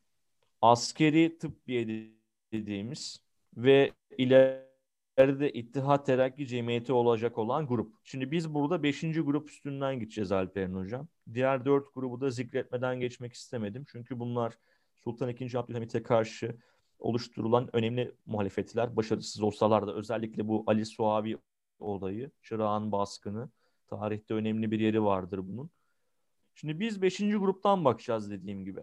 askeri 0.63 1.39
tıbbiye 1.39 2.11
dediğimiz 2.53 3.23
ve 3.57 3.93
ileride 4.19 5.53
İttihat 5.53 6.07
Terakki 6.07 6.47
Cemiyeti 6.47 6.93
olacak 6.93 7.39
olan 7.39 7.67
grup. 7.67 7.95
Şimdi 8.05 8.31
biz 8.31 8.55
burada 8.55 8.83
beşinci 8.83 9.21
grup 9.21 9.51
üstünden 9.51 10.01
gideceğiz 10.01 10.33
Alperen 10.33 10.75
Hocam. 10.75 11.09
Diğer 11.35 11.65
dört 11.65 11.95
grubu 11.95 12.21
da 12.21 12.31
zikretmeden 12.31 13.01
geçmek 13.01 13.33
istemedim. 13.33 13.85
Çünkü 13.93 14.19
bunlar 14.19 14.59
Sultan 14.95 15.29
II. 15.29 15.57
Abdülhamit'e 15.59 16.03
karşı 16.03 16.57
oluşturulan 16.99 17.71
önemli 17.77 18.15
muhalefetler. 18.27 18.97
Başarısız 18.97 19.43
olsalar 19.43 19.87
da 19.87 19.95
özellikle 19.95 20.49
bu 20.49 20.65
Ali 20.67 20.87
Suavi 20.87 21.39
olayı, 21.79 22.31
Çırağan 22.43 22.93
baskını 22.93 23.51
tarihte 23.87 24.35
önemli 24.35 24.71
bir 24.71 24.81
yeri 24.81 25.03
vardır 25.05 25.39
bunun. 25.43 25.71
Şimdi 26.61 26.81
biz 26.81 27.03
beşinci 27.03 27.37
gruptan 27.37 27.85
bakacağız 27.85 28.31
dediğim 28.31 28.65
gibi. 28.65 28.81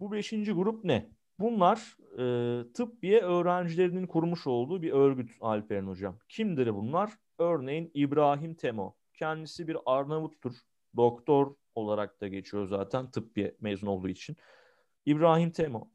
Bu 0.00 0.12
beşinci 0.12 0.52
grup 0.52 0.84
ne? 0.84 1.10
Bunlar 1.38 1.96
e, 2.12 2.72
tıbbiye 2.72 3.20
öğrencilerinin 3.20 4.06
kurmuş 4.06 4.46
olduğu 4.46 4.82
bir 4.82 4.92
örgüt 4.92 5.30
Alperen 5.40 5.86
Hocam. 5.86 6.18
Kimdir 6.28 6.74
bunlar? 6.74 7.12
Örneğin 7.38 7.90
İbrahim 7.94 8.54
Temo. 8.54 8.96
Kendisi 9.14 9.68
bir 9.68 9.76
Arnavuttur. 9.86 10.54
Doktor 10.96 11.54
olarak 11.74 12.20
da 12.20 12.28
geçiyor 12.28 12.66
zaten 12.66 13.10
tıbbiye 13.10 13.56
mezun 13.60 13.86
olduğu 13.86 14.08
için. 14.08 14.36
İbrahim 15.06 15.50
Temo 15.50 15.90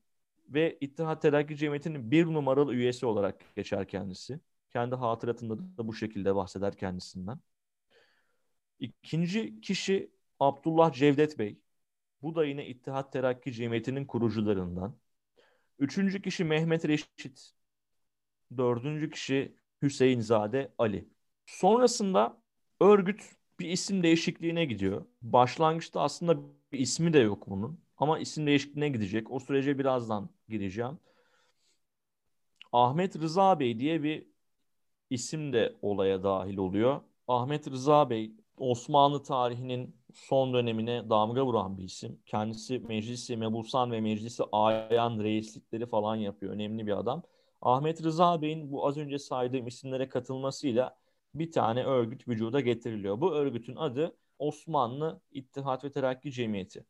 ve 0.48 0.78
İttihat 0.82 1.22
Terakki 1.22 1.56
Cemiyeti'nin 1.56 2.12
bir 2.12 2.26
numaralı 2.26 2.74
üyesi 2.74 3.06
olarak 3.06 3.56
geçer 3.56 3.88
kendisi. 3.88 4.40
Kendi 4.70 4.96
hatıratında 4.96 5.78
da 5.78 5.88
bu 5.88 5.94
şekilde 5.94 6.36
bahseder 6.36 6.78
kendisinden. 6.78 7.40
İkinci 8.80 9.62
kişi 9.62 10.17
Abdullah 10.40 10.94
Cevdet 10.94 11.40
Bey. 11.40 11.60
Bu 12.22 12.36
da 12.36 12.46
yine 12.46 12.68
İttihat 12.68 13.14
Terakki 13.14 13.54
Cemiyeti'nin 13.54 14.06
kurucularından. 14.06 14.98
Üçüncü 15.80 16.22
kişi 16.22 16.44
Mehmet 16.44 16.88
Reşit. 16.88 17.54
Dördüncü 18.58 19.10
kişi 19.10 19.56
Hüseyin 19.82 20.20
Zade 20.20 20.74
Ali. 20.78 21.10
Sonrasında 21.46 22.42
örgüt 22.82 23.36
bir 23.60 23.70
isim 23.70 24.04
değişikliğine 24.04 24.66
gidiyor. 24.66 25.06
Başlangıçta 25.22 26.02
aslında 26.02 26.38
bir 26.72 26.80
ismi 26.80 27.14
de 27.14 27.20
yok 27.20 27.50
bunun. 27.50 27.80
Ama 27.98 28.20
isim 28.20 28.48
değişikliğine 28.48 28.90
gidecek. 28.90 29.32
O 29.32 29.40
sürece 29.40 29.80
birazdan 29.80 30.30
gireceğim. 30.50 31.00
Ahmet 32.72 33.16
Rıza 33.20 33.60
Bey 33.60 33.80
diye 33.80 34.04
bir 34.04 34.28
isim 35.10 35.54
de 35.54 35.76
olaya 35.82 36.24
dahil 36.24 36.58
oluyor. 36.58 37.02
Ahmet 37.28 37.72
Rıza 37.72 38.10
Bey 38.10 38.32
Osmanlı 38.58 39.24
tarihinin 39.24 39.97
son 40.14 40.54
dönemine 40.54 41.10
damga 41.10 41.46
vuran 41.46 41.78
bir 41.78 41.84
isim. 41.84 42.20
Kendisi 42.26 42.80
Meclisi 42.80 43.38
Mebusan 43.38 43.92
ve 43.92 44.02
Meclisi 44.02 44.44
Ayan 44.52 45.20
reislikleri 45.20 45.86
falan 45.86 46.16
yapıyor. 46.16 46.54
Önemli 46.54 46.88
bir 46.88 47.00
adam. 47.00 47.24
Ahmet 47.62 48.04
Rıza 48.04 48.42
Bey'in 48.42 48.72
bu 48.72 48.88
az 48.88 48.98
önce 48.98 49.20
saydığım 49.20 49.68
isimlere 49.68 50.10
katılmasıyla 50.10 50.98
bir 51.36 51.52
tane 51.52 51.84
örgüt 51.84 52.28
vücuda 52.28 52.60
getiriliyor. 52.60 53.22
Bu 53.22 53.34
örgütün 53.34 53.76
adı 53.76 54.18
Osmanlı 54.40 55.22
İttihat 55.32 55.84
ve 55.84 55.92
Terakki 55.92 56.32
Cemiyeti. 56.32 56.86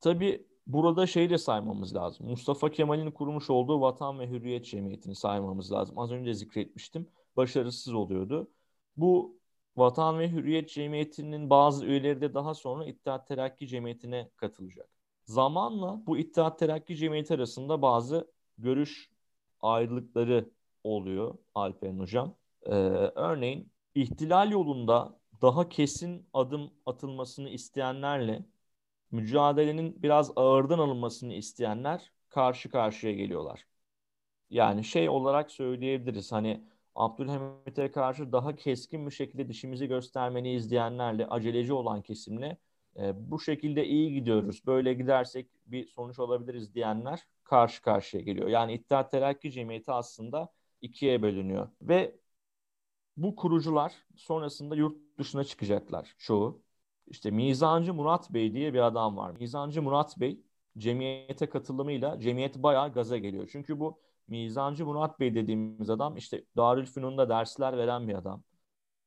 Tabi 0.00 0.46
burada 0.66 1.06
şey 1.06 1.30
de 1.30 1.38
saymamız 1.38 1.94
lazım. 1.94 2.28
Mustafa 2.28 2.70
Kemal'in 2.70 3.10
kurmuş 3.10 3.50
olduğu 3.50 3.80
Vatan 3.80 4.18
ve 4.18 4.30
Hürriyet 4.30 4.64
Cemiyeti'ni 4.66 5.14
saymamız 5.14 5.72
lazım. 5.72 5.98
Az 5.98 6.12
önce 6.12 6.34
zikretmiştim. 6.34 7.08
Başarısız 7.36 7.94
oluyordu. 7.94 8.50
Bu 8.96 9.39
Vatan 9.76 10.18
ve 10.18 10.30
Hürriyet 10.32 10.70
Cemiyeti'nin 10.70 11.50
bazı 11.50 11.86
üyeleri 11.86 12.20
de 12.20 12.34
daha 12.34 12.54
sonra 12.54 12.84
İttihat 12.86 13.28
Terakki 13.28 13.68
Cemiyeti'ne 13.68 14.30
katılacak. 14.36 14.88
Zamanla 15.24 16.02
bu 16.06 16.18
İttihat 16.18 16.58
Terakki 16.58 16.96
Cemiyeti 16.96 17.34
arasında 17.34 17.82
bazı 17.82 18.32
görüş 18.58 19.10
ayrılıkları 19.60 20.50
oluyor 20.84 21.34
Alperen 21.54 21.98
Hocam. 21.98 22.34
Ee, 22.66 22.70
örneğin 23.14 23.72
ihtilal 23.94 24.50
yolunda 24.50 25.18
daha 25.42 25.68
kesin 25.68 26.28
adım 26.32 26.70
atılmasını 26.86 27.48
isteyenlerle 27.48 28.44
mücadelenin 29.10 30.02
biraz 30.02 30.32
ağırdan 30.36 30.78
alınmasını 30.78 31.34
isteyenler 31.34 32.12
karşı 32.28 32.70
karşıya 32.70 33.12
geliyorlar. 33.12 33.66
Yani 34.50 34.84
şey 34.84 35.08
olarak 35.08 35.50
söyleyebiliriz 35.50 36.32
hani 36.32 36.64
Abdülhamit'e 36.94 37.90
karşı 37.90 38.32
daha 38.32 38.56
keskin 38.56 39.06
bir 39.06 39.10
şekilde 39.10 39.48
dişimizi 39.48 39.86
göstermeni 39.88 40.52
izleyenlerle 40.54 41.26
aceleci 41.26 41.72
olan 41.72 42.02
kesimle 42.02 42.58
e, 42.96 43.30
bu 43.30 43.40
şekilde 43.40 43.86
iyi 43.86 44.14
gidiyoruz. 44.14 44.66
Böyle 44.66 44.94
gidersek 44.94 45.46
bir 45.66 45.86
sonuç 45.86 46.18
alabiliriz 46.18 46.74
diyenler 46.74 47.26
karşı 47.44 47.82
karşıya 47.82 48.22
geliyor. 48.22 48.48
Yani 48.48 48.72
İttihat 48.74 49.10
Terakki 49.10 49.52
Cemiyeti 49.52 49.92
aslında 49.92 50.52
ikiye 50.82 51.22
bölünüyor. 51.22 51.68
Ve 51.82 52.20
bu 53.16 53.36
kurucular 53.36 53.94
sonrasında 54.16 54.76
yurt 54.76 54.96
dışına 55.18 55.44
çıkacaklar 55.44 56.14
çoğu. 56.18 56.62
İşte 57.06 57.30
Mizancı 57.30 57.94
Murat 57.94 58.30
Bey 58.34 58.54
diye 58.54 58.74
bir 58.74 58.78
adam 58.78 59.16
var. 59.16 59.32
Mizancı 59.40 59.82
Murat 59.82 60.20
Bey 60.20 60.40
cemiyete 60.78 61.48
katılımıyla 61.48 62.20
cemiyet 62.20 62.56
bayağı 62.56 62.92
gaza 62.92 63.18
geliyor. 63.18 63.48
Çünkü 63.52 63.80
bu 63.80 63.98
Mizancı 64.30 64.86
Murat 64.86 65.20
Bey 65.20 65.34
dediğimiz 65.34 65.90
adam 65.90 66.16
işte 66.16 66.44
Darülfünun'da 66.56 67.28
dersler 67.28 67.78
veren 67.78 68.08
bir 68.08 68.14
adam. 68.14 68.42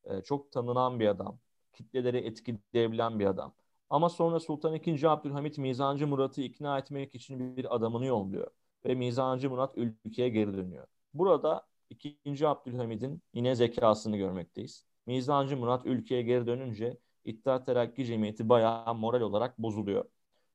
Ee, 0.06 0.22
çok 0.22 0.52
tanınan 0.52 1.00
bir 1.00 1.08
adam. 1.08 1.40
Kitleleri 1.74 2.18
etkileyebilen 2.18 3.20
bir 3.20 3.26
adam. 3.26 3.54
Ama 3.90 4.10
sonra 4.10 4.40
Sultan 4.40 4.76
II. 4.76 5.08
Abdülhamit 5.08 5.58
Mizancı 5.58 6.08
Murat'ı 6.08 6.42
ikna 6.42 6.78
etmek 6.78 7.16
için 7.16 7.58
bir 7.58 7.76
adamını 7.76 8.06
yolluyor. 8.06 8.48
Ve 8.86 8.96
Mizancı 8.96 9.50
Murat 9.50 9.78
ülkeye 9.78 10.30
geri 10.30 10.54
dönüyor. 10.58 10.88
Burada 11.14 11.68
2. 11.90 12.48
Abdülhamid'in 12.48 13.22
yine 13.34 13.56
zekasını 13.56 14.18
görmekteyiz. 14.18 14.86
Mizancı 15.06 15.58
Murat 15.58 15.86
ülkeye 15.86 16.22
geri 16.22 16.48
dönünce 16.48 16.98
İttihat 17.26 17.66
Terakki 17.66 18.06
Cemiyeti 18.06 18.50
bayağı 18.50 18.96
moral 18.96 19.22
olarak 19.22 19.60
bozuluyor. 19.60 20.06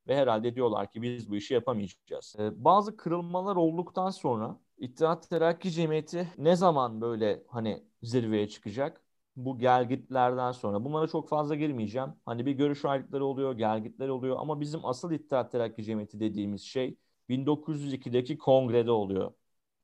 Ve 0.08 0.16
herhalde 0.16 0.54
diyorlar 0.54 0.90
ki 0.90 1.02
biz 1.02 1.30
bu 1.30 1.36
işi 1.36 1.54
yapamayacağız. 1.54 2.36
Ee, 2.38 2.64
bazı 2.64 2.96
kırılmalar 2.96 3.56
olduktan 3.56 4.10
sonra 4.10 4.60
İttihat 4.78 5.30
Terakki 5.30 5.70
Cemiyeti 5.70 6.28
ne 6.38 6.56
zaman 6.56 7.00
böyle 7.00 7.42
hani 7.48 7.84
zirveye 8.02 8.48
çıkacak? 8.48 9.02
Bu 9.36 9.58
gelgitlerden 9.58 10.52
sonra. 10.52 10.84
Bunlara 10.84 11.06
çok 11.06 11.28
fazla 11.28 11.54
girmeyeceğim. 11.54 12.08
Hani 12.24 12.46
bir 12.46 12.52
görüş 12.52 12.84
ayrılıkları 12.84 13.24
oluyor, 13.24 13.52
gelgitler 13.52 14.08
oluyor 14.08 14.36
ama 14.40 14.60
bizim 14.60 14.84
asıl 14.86 15.12
İttihat 15.12 15.52
Terakki 15.52 15.84
Cemiyeti 15.84 16.20
dediğimiz 16.20 16.62
şey 16.62 16.96
1902'deki 17.28 18.38
kongrede 18.38 18.90
oluyor 18.90 19.32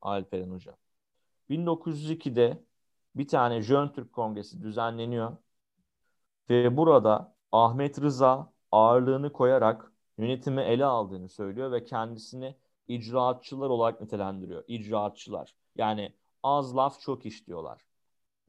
Alperen 0.03 0.51
Hocam. 0.51 0.77
1902'de 1.51 2.65
bir 3.17 3.29
tane 3.29 3.63
Jön 3.63 3.89
Türk 3.89 4.13
Kongresi 4.13 4.63
düzenleniyor 4.63 5.37
ve 6.51 6.77
burada 6.77 7.35
Ahmet 7.53 8.01
Rıza 8.01 8.53
ağırlığını 8.73 9.33
koyarak 9.33 9.94
yönetimi 10.19 10.63
ele 10.63 10.85
aldığını 10.85 11.29
söylüyor 11.29 11.73
ve 11.73 11.85
kendisini 11.85 12.55
icraatçılar 12.89 13.71
olarak 13.71 14.01
nitelendiriyor. 14.01 14.65
İcraatçılar. 14.69 15.55
Yani 15.77 16.13
az 16.43 16.77
laf 16.77 17.01
çok 17.01 17.27
iş 17.27 17.47
diyorlar. 17.47 17.83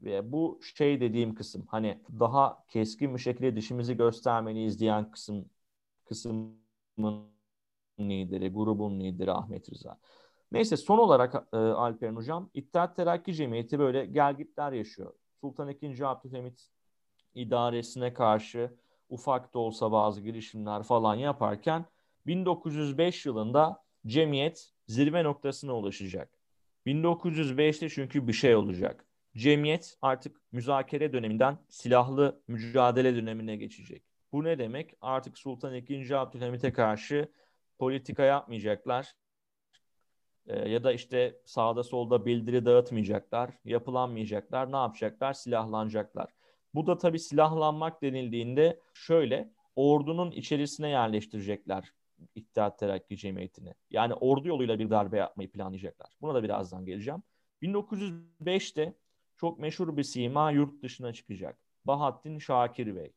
Ve 0.01 0.31
bu 0.31 0.59
şey 0.77 1.01
dediğim 1.01 1.35
kısım 1.35 1.65
hani 1.67 2.01
daha 2.19 2.65
keskin 2.67 3.15
bir 3.15 3.19
şekilde 3.19 3.55
dişimizi 3.55 3.97
göstermeliyiz 3.97 4.79
diyen 4.79 5.11
kısım 5.11 5.49
kısmın 6.05 6.55
lideri, 7.99 8.49
grubun 8.49 8.99
lideri 8.99 9.31
Ahmet 9.31 9.71
Rıza. 9.71 9.99
Neyse 10.51 10.77
son 10.77 10.97
olarak 10.97 11.47
e, 11.53 11.57
Alperen 11.57 12.15
Hocam 12.15 12.49
İttihat 12.53 12.95
Terakki 12.95 13.33
Cemiyeti 13.33 13.79
böyle 13.79 14.05
gelgitler 14.05 14.71
yaşıyor. 14.71 15.13
Sultan 15.41 15.69
II. 15.69 16.03
Abdülhamit 16.03 16.69
idaresine 17.35 18.13
karşı 18.13 18.73
ufak 19.09 19.53
da 19.53 19.59
olsa 19.59 19.91
bazı 19.91 20.21
girişimler 20.21 20.83
falan 20.83 21.15
yaparken 21.15 21.85
1905 22.27 23.25
yılında 23.25 23.83
cemiyet 24.07 24.73
zirve 24.87 25.23
noktasına 25.23 25.73
ulaşacak. 25.73 26.29
1905'te 26.85 27.89
çünkü 27.89 28.27
bir 28.27 28.33
şey 28.33 28.55
olacak. 28.55 29.05
Cemiyet 29.37 29.97
artık 30.01 30.41
müzakere 30.51 31.13
döneminden 31.13 31.57
silahlı 31.69 32.41
mücadele 32.47 33.15
dönemine 33.15 33.55
geçecek. 33.55 34.03
Bu 34.31 34.43
ne 34.43 34.59
demek? 34.59 34.93
Artık 35.01 35.37
Sultan 35.37 35.73
II. 35.73 36.15
Abdülhamit'e 36.15 36.73
karşı 36.73 37.31
politika 37.79 38.23
yapmayacaklar. 38.23 39.15
Ee, 40.47 40.69
ya 40.69 40.83
da 40.83 40.93
işte 40.93 41.41
sağda 41.45 41.83
solda 41.83 42.25
bildiri 42.25 42.65
dağıtmayacaklar, 42.65 43.49
yapılanmayacaklar. 43.65 44.71
Ne 44.71 44.75
yapacaklar? 44.75 45.33
Silahlanacaklar. 45.33 46.29
Bu 46.75 46.87
da 46.87 46.97
tabii 46.97 47.19
silahlanmak 47.19 48.01
denildiğinde 48.01 48.79
şöyle 48.93 49.51
ordunun 49.75 50.31
içerisine 50.31 50.89
yerleştirecekler 50.89 51.91
İttihat 52.35 52.79
Terakki 52.79 53.17
Cemiyeti'ni. 53.17 53.73
Yani 53.89 54.13
ordu 54.13 54.47
yoluyla 54.47 54.79
bir 54.79 54.89
darbe 54.89 55.17
yapmayı 55.17 55.51
planlayacaklar. 55.51 56.09
Buna 56.21 56.33
da 56.35 56.43
birazdan 56.43 56.85
geleceğim. 56.85 57.23
1905'te 57.61 58.93
çok 59.37 59.59
meşhur 59.59 59.97
bir 59.97 60.03
sima 60.03 60.51
yurt 60.51 60.83
dışına 60.83 61.13
çıkacak. 61.13 61.57
Bahattin 61.85 62.39
Şakir 62.39 62.95
Bey. 62.95 63.13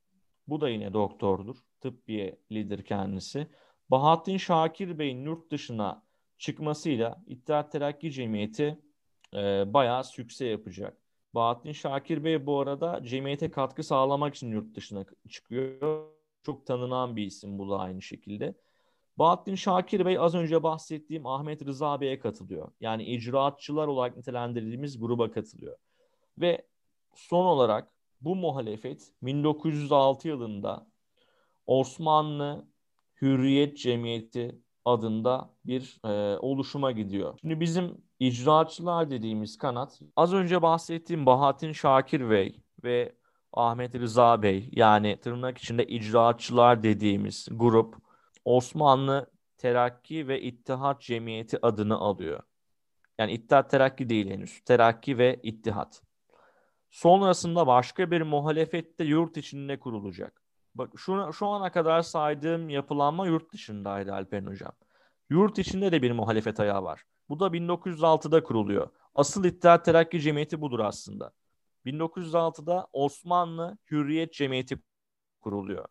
Bu 0.46 0.60
da 0.60 0.68
yine 0.68 0.92
doktordur. 0.92 1.56
Tıbbiye 1.80 2.38
lider 2.52 2.84
kendisi. 2.84 3.46
Bahattin 3.90 4.36
Şakir 4.36 4.98
Bey'in 4.98 5.24
yurt 5.24 5.52
dışına 5.52 6.02
çıkmasıyla 6.38 7.22
İttihat 7.26 7.72
Terakki 7.72 8.12
Cemiyeti 8.12 8.78
e, 9.34 9.64
bayağı 9.74 10.04
sükse 10.04 10.46
yapacak. 10.46 11.07
Bahattin 11.34 11.72
Şakir 11.72 12.24
Bey 12.24 12.46
bu 12.46 12.60
arada 12.60 13.00
cemiyete 13.04 13.50
katkı 13.50 13.82
sağlamak 13.82 14.34
için 14.34 14.50
yurt 14.50 14.74
dışına 14.74 15.04
çıkıyor. 15.28 16.06
Çok 16.42 16.66
tanınan 16.66 17.16
bir 17.16 17.26
isim 17.26 17.58
bu 17.58 17.70
da 17.70 17.78
aynı 17.78 18.02
şekilde. 18.02 18.54
Bahattin 19.18 19.54
Şakir 19.54 20.06
Bey 20.06 20.18
az 20.18 20.34
önce 20.34 20.62
bahsettiğim 20.62 21.26
Ahmet 21.26 21.66
Rıza 21.66 22.00
Bey'e 22.00 22.18
katılıyor. 22.18 22.72
Yani 22.80 23.04
icraatçılar 23.04 23.86
olarak 23.86 24.16
nitelendirdiğimiz 24.16 25.00
gruba 25.00 25.30
katılıyor. 25.30 25.76
Ve 26.38 26.66
son 27.14 27.44
olarak 27.44 27.92
bu 28.20 28.36
muhalefet 28.36 29.12
1906 29.22 30.28
yılında 30.28 30.86
Osmanlı 31.66 32.68
Hürriyet 33.22 33.78
Cemiyeti 33.78 34.58
adında 34.92 35.50
bir 35.64 36.00
e, 36.04 36.38
oluşuma 36.38 36.92
gidiyor. 36.92 37.38
Şimdi 37.40 37.60
bizim 37.60 38.02
icraatçılar 38.20 39.10
dediğimiz 39.10 39.58
kanat 39.58 40.00
az 40.16 40.34
önce 40.34 40.62
bahsettiğim 40.62 41.26
Bahattin 41.26 41.72
Şakir 41.72 42.30
Bey 42.30 42.60
ve 42.84 43.12
Ahmet 43.52 43.94
Rıza 43.94 44.42
Bey 44.42 44.68
yani 44.72 45.20
tırnak 45.20 45.58
içinde 45.58 45.86
icraatçılar 45.86 46.82
dediğimiz 46.82 47.48
grup 47.50 47.96
Osmanlı 48.44 49.30
Terakki 49.58 50.28
ve 50.28 50.42
İttihat 50.42 51.00
Cemiyeti 51.00 51.66
adını 51.66 51.96
alıyor. 51.96 52.42
Yani 53.18 53.32
İttihat 53.32 53.70
Terakki 53.70 54.08
değil 54.08 54.30
henüz. 54.30 54.60
Terakki 54.64 55.18
ve 55.18 55.40
İttihat. 55.42 56.02
Sonrasında 56.90 57.66
başka 57.66 58.10
bir 58.10 58.22
muhalefet 58.22 58.98
de 59.00 59.04
yurt 59.04 59.36
içinde 59.36 59.78
kurulacak. 59.78 60.47
Bak 60.78 60.90
şu, 60.96 61.32
şu 61.32 61.46
ana 61.46 61.72
kadar 61.72 62.02
saydığım 62.02 62.70
yapılanma 62.70 63.26
yurt 63.26 63.52
dışındaydı 63.52 64.12
Alperen 64.12 64.46
Hocam. 64.46 64.72
Yurt 65.30 65.58
içinde 65.58 65.92
de 65.92 66.02
bir 66.02 66.10
muhalefet 66.10 66.60
ayağı 66.60 66.82
var. 66.82 67.02
Bu 67.28 67.40
da 67.40 67.46
1906'da 67.46 68.42
kuruluyor. 68.42 68.88
Asıl 69.14 69.44
İttihat 69.44 69.84
Terakki 69.84 70.20
Cemiyeti 70.20 70.60
budur 70.60 70.80
aslında. 70.80 71.32
1906'da 71.86 72.86
Osmanlı 72.92 73.78
Hürriyet 73.90 74.32
Cemiyeti 74.32 74.78
kuruluyor. 75.40 75.88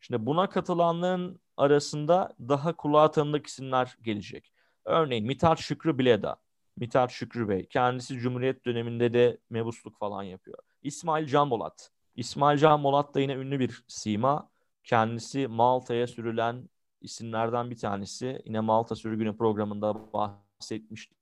Şimdi 0.00 0.26
buna 0.26 0.48
katılanların 0.48 1.40
arasında 1.56 2.34
daha 2.40 2.76
kulağa 2.76 3.10
tanıdık 3.10 3.46
isimler 3.46 3.96
gelecek. 4.02 4.52
Örneğin 4.84 5.26
Mithat 5.26 5.58
Şükrü 5.58 5.98
Bileda. 5.98 6.36
Mithat 6.76 7.10
Şükrü 7.10 7.48
Bey. 7.48 7.66
Kendisi 7.68 8.18
Cumhuriyet 8.18 8.64
döneminde 8.64 9.12
de 9.12 9.38
mebusluk 9.50 9.98
falan 9.98 10.22
yapıyor. 10.22 10.58
İsmail 10.82 11.26
Can 11.26 11.50
Bolat. 11.50 11.95
İsmail 12.16 12.58
Can 12.58 12.84
Bolat 12.84 13.14
da 13.14 13.20
yine 13.20 13.34
ünlü 13.34 13.58
bir 13.58 13.84
sima. 13.88 14.50
Kendisi 14.84 15.46
Malta'ya 15.48 16.06
sürülen 16.06 16.68
isimlerden 17.00 17.70
bir 17.70 17.76
tanesi. 17.76 18.42
Yine 18.44 18.60
Malta 18.60 18.94
sürgünü 18.94 19.36
programında 19.36 20.12
bahsetmiştik. 20.12 21.18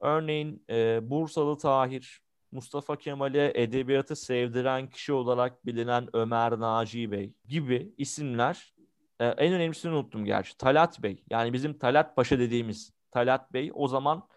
Örneğin 0.00 0.64
e, 0.70 1.10
Bursalı 1.10 1.58
Tahir, 1.58 2.22
Mustafa 2.52 2.96
Kemal'e 2.96 3.52
edebiyatı 3.54 4.16
sevdiren 4.16 4.90
kişi 4.90 5.12
olarak 5.12 5.66
bilinen 5.66 6.08
Ömer 6.12 6.60
Naci 6.60 7.10
Bey 7.10 7.34
gibi 7.48 7.94
isimler. 7.98 8.74
E, 9.20 9.26
en 9.26 9.52
önemlisini 9.52 9.92
unuttum 9.92 10.24
gerçi. 10.24 10.56
Talat 10.58 11.02
Bey. 11.02 11.24
Yani 11.30 11.52
bizim 11.52 11.78
Talat 11.78 12.16
Paşa 12.16 12.38
dediğimiz 12.38 12.92
Talat 13.10 13.52
Bey 13.52 13.70
o 13.74 13.88
zaman 13.88 14.28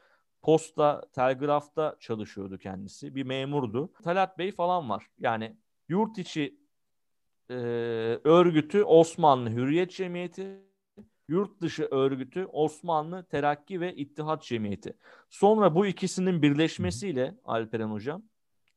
posta, 0.43 1.01
telgrafta 1.13 1.95
çalışıyordu 1.99 2.57
kendisi. 2.57 3.15
Bir 3.15 3.23
memurdu. 3.23 3.93
Talat 4.03 4.37
Bey 4.37 4.51
falan 4.51 4.89
var. 4.89 5.07
Yani 5.19 5.57
yurt 5.89 6.17
içi 6.17 6.57
e, 7.49 7.53
örgütü 8.23 8.83
Osmanlı 8.83 9.49
Hürriyet 9.49 9.91
Cemiyeti, 9.91 10.59
yurt 11.27 11.61
dışı 11.61 11.83
örgütü 11.91 12.45
Osmanlı 12.45 13.25
Terakki 13.25 13.81
ve 13.81 13.95
İttihat 13.95 14.43
Cemiyeti. 14.43 14.97
Sonra 15.29 15.75
bu 15.75 15.85
ikisinin 15.85 16.41
birleşmesiyle 16.41 17.37
Alperen 17.45 17.89
Hocam, 17.89 18.23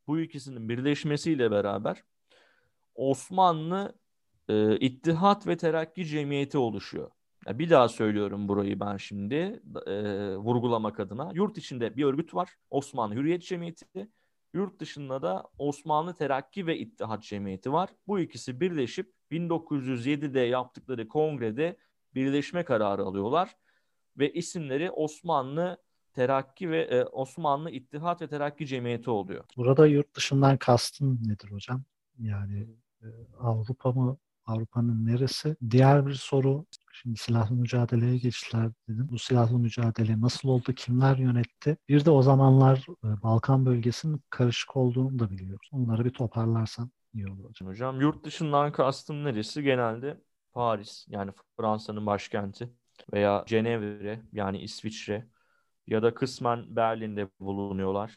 bu 0.06 0.20
ikisinin 0.20 0.68
birleşmesiyle 0.68 1.50
beraber 1.50 2.04
Osmanlı 2.94 3.94
e, 4.48 4.76
İttihat 4.76 5.46
ve 5.46 5.56
Terakki 5.56 6.06
Cemiyeti 6.06 6.58
oluşuyor. 6.58 7.10
Ya 7.46 7.58
bir 7.58 7.70
daha 7.70 7.88
söylüyorum 7.88 8.48
burayı 8.48 8.80
ben 8.80 8.96
şimdi 8.96 9.62
e, 9.86 9.92
vurgulamak 10.36 11.00
adına. 11.00 11.30
Yurt 11.34 11.58
içinde 11.58 11.96
bir 11.96 12.04
örgüt 12.04 12.34
var. 12.34 12.50
Osmanlı 12.70 13.14
Hürriyet 13.14 13.42
Cemiyeti. 13.42 14.08
Yurt 14.54 14.80
dışında 14.80 15.22
da 15.22 15.44
Osmanlı 15.58 16.14
Terakki 16.14 16.66
ve 16.66 16.78
İttihat 16.78 17.22
Cemiyeti 17.22 17.72
var. 17.72 17.90
Bu 18.06 18.20
ikisi 18.20 18.60
birleşip 18.60 19.12
1907'de 19.30 20.40
yaptıkları 20.40 21.08
kongrede 21.08 21.76
birleşme 22.14 22.64
kararı 22.64 23.02
alıyorlar 23.02 23.56
ve 24.18 24.32
isimleri 24.32 24.90
Osmanlı 24.90 25.78
Terakki 26.12 26.70
ve 26.70 26.82
e, 26.82 27.04
Osmanlı 27.04 27.70
İttihat 27.70 28.22
ve 28.22 28.28
Terakki 28.28 28.66
Cemiyeti 28.66 29.10
oluyor. 29.10 29.44
Burada 29.56 29.86
yurt 29.86 30.16
dışından 30.16 30.56
kastın 30.56 31.20
nedir 31.24 31.50
hocam? 31.50 31.82
Yani 32.18 32.66
e, 33.02 33.06
Avrupa 33.40 33.92
mı? 33.92 34.16
Avrupa'nın 34.46 35.06
neresi? 35.06 35.56
Diğer 35.70 36.06
bir 36.06 36.14
soru 36.14 36.66
Şimdi 37.02 37.16
silahlı 37.16 37.56
mücadeleye 37.56 38.18
geçtiler 38.18 38.70
dedim. 38.88 39.08
Bu 39.10 39.18
silahlı 39.18 39.58
mücadele 39.58 40.20
nasıl 40.20 40.48
oldu? 40.48 40.72
Kimler 40.72 41.16
yönetti? 41.16 41.76
Bir 41.88 42.04
de 42.04 42.10
o 42.10 42.22
zamanlar 42.22 42.86
e, 43.04 43.22
Balkan 43.22 43.66
bölgesinin 43.66 44.22
karışık 44.30 44.76
olduğunu 44.76 45.18
da 45.18 45.30
biliyoruz. 45.30 45.68
Onları 45.72 46.04
bir 46.04 46.10
toparlarsan 46.10 46.90
iyi 47.14 47.26
olur 47.26 47.44
hocam. 47.44 47.68
Hocam 47.68 48.00
yurt 48.00 48.24
dışından 48.24 48.72
kastım 48.72 49.24
neresi? 49.24 49.62
Genelde 49.62 50.20
Paris 50.52 51.06
yani 51.08 51.30
Fransa'nın 51.56 52.06
başkenti 52.06 52.70
veya 53.12 53.44
Cenevre 53.46 54.22
yani 54.32 54.58
İsviçre 54.58 55.28
ya 55.86 56.02
da 56.02 56.14
kısmen 56.14 56.76
Berlin'de 56.76 57.28
bulunuyorlar. 57.40 58.16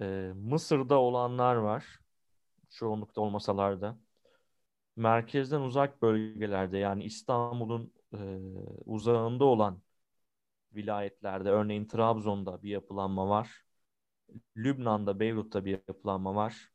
Ee, 0.00 0.32
Mısır'da 0.34 0.98
olanlar 0.98 1.54
var. 1.54 1.84
Çoğunlukta 2.70 3.20
olmasalar 3.20 3.80
da. 3.80 3.98
Merkezden 4.96 5.60
uzak 5.60 6.02
bölgelerde 6.02 6.78
yani 6.78 7.04
İstanbul'un 7.04 7.92
e, 8.14 8.18
uzağında 8.84 9.44
olan 9.44 9.82
vilayetlerde 10.74 11.50
örneğin 11.50 11.86
Trabzon'da 11.88 12.62
bir 12.62 12.70
yapılanma 12.70 13.28
var. 13.28 13.64
Lübnan'da, 14.56 15.20
Beyrut'ta 15.20 15.64
bir 15.64 15.70
yapılanma 15.88 16.34
var. 16.34 16.70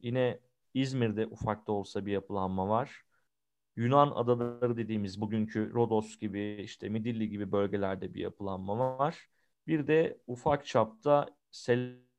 Yine 0.00 0.40
İzmir'de 0.74 1.26
ufak 1.26 1.66
da 1.66 1.72
olsa 1.72 2.06
bir 2.06 2.12
yapılanma 2.12 2.68
var. 2.68 3.02
Yunan 3.76 4.10
adaları 4.10 4.76
dediğimiz 4.76 5.20
bugünkü 5.20 5.72
Rodos 5.74 6.18
gibi 6.18 6.60
işte 6.64 6.88
Midilli 6.88 7.28
gibi 7.28 7.52
bölgelerde 7.52 8.14
bir 8.14 8.20
yapılanma 8.20 8.98
var. 8.98 9.28
Bir 9.66 9.86
de 9.86 10.18
ufak 10.26 10.66
çapta 10.66 11.28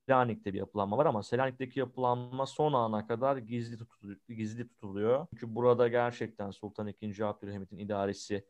Selanik'te 0.08 0.54
bir 0.54 0.60
yapılanma 0.60 0.98
var 0.98 1.06
ama 1.06 1.24
Selanik'teki 1.24 1.80
yapılanma 1.80 2.46
son 2.46 2.74
ana 2.74 3.08
kadar 3.08 3.38
gizli 3.38 3.78
tutuluyor. 3.78 4.20
Gizli 4.30 4.68
tutuluyor. 4.68 5.28
Çünkü 5.32 5.56
burada 5.56 5.88
gerçekten 5.88 6.52
Sultan 6.52 6.88
II. 6.88 7.24
Abdülhamit'in 7.24 7.78
idaresi 7.78 8.46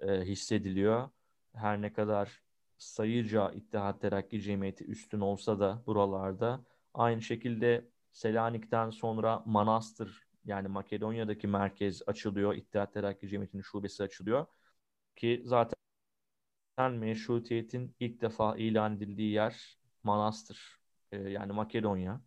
e, 0.00 0.20
hissediliyor. 0.20 1.08
Her 1.54 1.82
ne 1.82 1.92
kadar 1.92 2.42
sayıca 2.78 3.50
İttihat 3.52 4.00
Terakki 4.00 4.40
Cemiyeti 4.42 4.84
üstün 4.84 5.20
olsa 5.20 5.60
da 5.60 5.82
buralarda 5.86 6.64
aynı 6.94 7.22
şekilde 7.22 7.88
Selanik'ten 8.12 8.90
sonra 8.90 9.42
Manastır 9.46 10.28
yani 10.44 10.68
Makedonya'daki 10.68 11.46
merkez 11.46 12.02
açılıyor. 12.06 12.54
İttihat 12.54 12.94
Terakki 12.94 13.28
Cemiyeti'nin 13.28 13.62
şubesi 13.62 14.02
açılıyor. 14.02 14.46
Ki 15.16 15.42
zaten 15.44 15.74
meşrutiyetin 16.92 17.96
ilk 18.00 18.20
defa 18.20 18.56
ilan 18.56 18.96
edildiği 18.96 19.32
yer 19.32 19.78
Manastır. 20.02 20.83
Ee, 21.14 21.30
yani 21.30 21.52
Makedonya. 21.52 22.20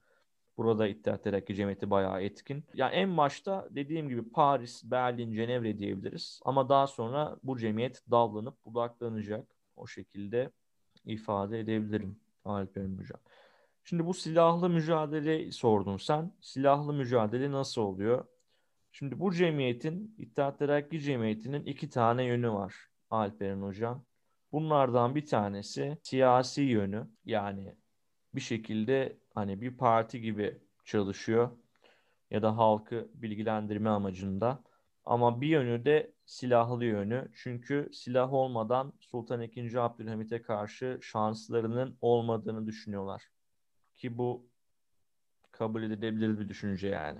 Burada 0.57 0.87
İttihat 0.87 1.23
Terakki 1.23 1.55
Cemiyeti 1.55 1.89
bayağı 1.89 2.21
etkin. 2.21 2.65
Yani 2.73 2.95
en 2.95 3.17
başta 3.17 3.67
dediğim 3.71 4.09
gibi 4.09 4.29
Paris, 4.29 4.83
Berlin, 4.83 5.33
Cenevre 5.33 5.77
diyebiliriz. 5.77 6.39
Ama 6.45 6.69
daha 6.69 6.87
sonra 6.87 7.37
bu 7.43 7.57
cemiyet 7.57 8.03
dallanıp 8.11 8.65
budaklanacak. 8.65 9.55
O 9.75 9.87
şekilde 9.87 10.51
ifade 11.05 11.59
edebilirim 11.59 12.19
Alper 12.45 12.83
Hocam. 12.83 13.19
Şimdi 13.83 14.05
bu 14.05 14.13
silahlı 14.13 14.69
mücadele 14.69 15.51
sordun 15.51 15.97
sen. 15.97 16.33
Silahlı 16.41 16.93
mücadele 16.93 17.51
nasıl 17.51 17.81
oluyor? 17.81 18.25
Şimdi 18.91 19.19
bu 19.19 19.33
cemiyetin, 19.33 20.15
İttihat 20.17 20.59
Terakki 20.59 20.99
Cemiyeti'nin 20.99 21.65
iki 21.65 21.89
tane 21.89 22.23
yönü 22.23 22.51
var 22.51 22.75
Alperen 23.09 23.61
Hocam. 23.61 24.05
Bunlardan 24.51 25.15
bir 25.15 25.25
tanesi 25.25 25.97
siyasi 26.03 26.61
yönü. 26.61 27.07
Yani 27.25 27.75
bir 28.37 28.41
şekilde 28.41 29.17
hani 29.33 29.61
bir 29.61 29.77
parti 29.77 30.21
gibi 30.21 30.57
çalışıyor 30.85 31.49
ya 32.31 32.41
da 32.41 32.57
halkı 32.57 33.09
bilgilendirme 33.13 33.89
amacında. 33.89 34.63
Ama 35.05 35.41
bir 35.41 35.47
yönü 35.47 35.85
de 35.85 36.13
silahlı 36.25 36.85
yönü. 36.85 37.31
Çünkü 37.35 37.89
silah 37.93 38.33
olmadan 38.33 38.93
Sultan 38.99 39.41
II. 39.41 39.77
Abdülhamit'e 39.79 40.41
karşı 40.41 40.99
şanslarının 41.01 41.97
olmadığını 42.01 42.67
düşünüyorlar. 42.67 43.23
Ki 43.95 44.17
bu 44.17 44.49
kabul 45.51 45.83
edilebilir 45.83 46.39
bir 46.39 46.49
düşünce 46.49 46.87
yani. 46.87 47.19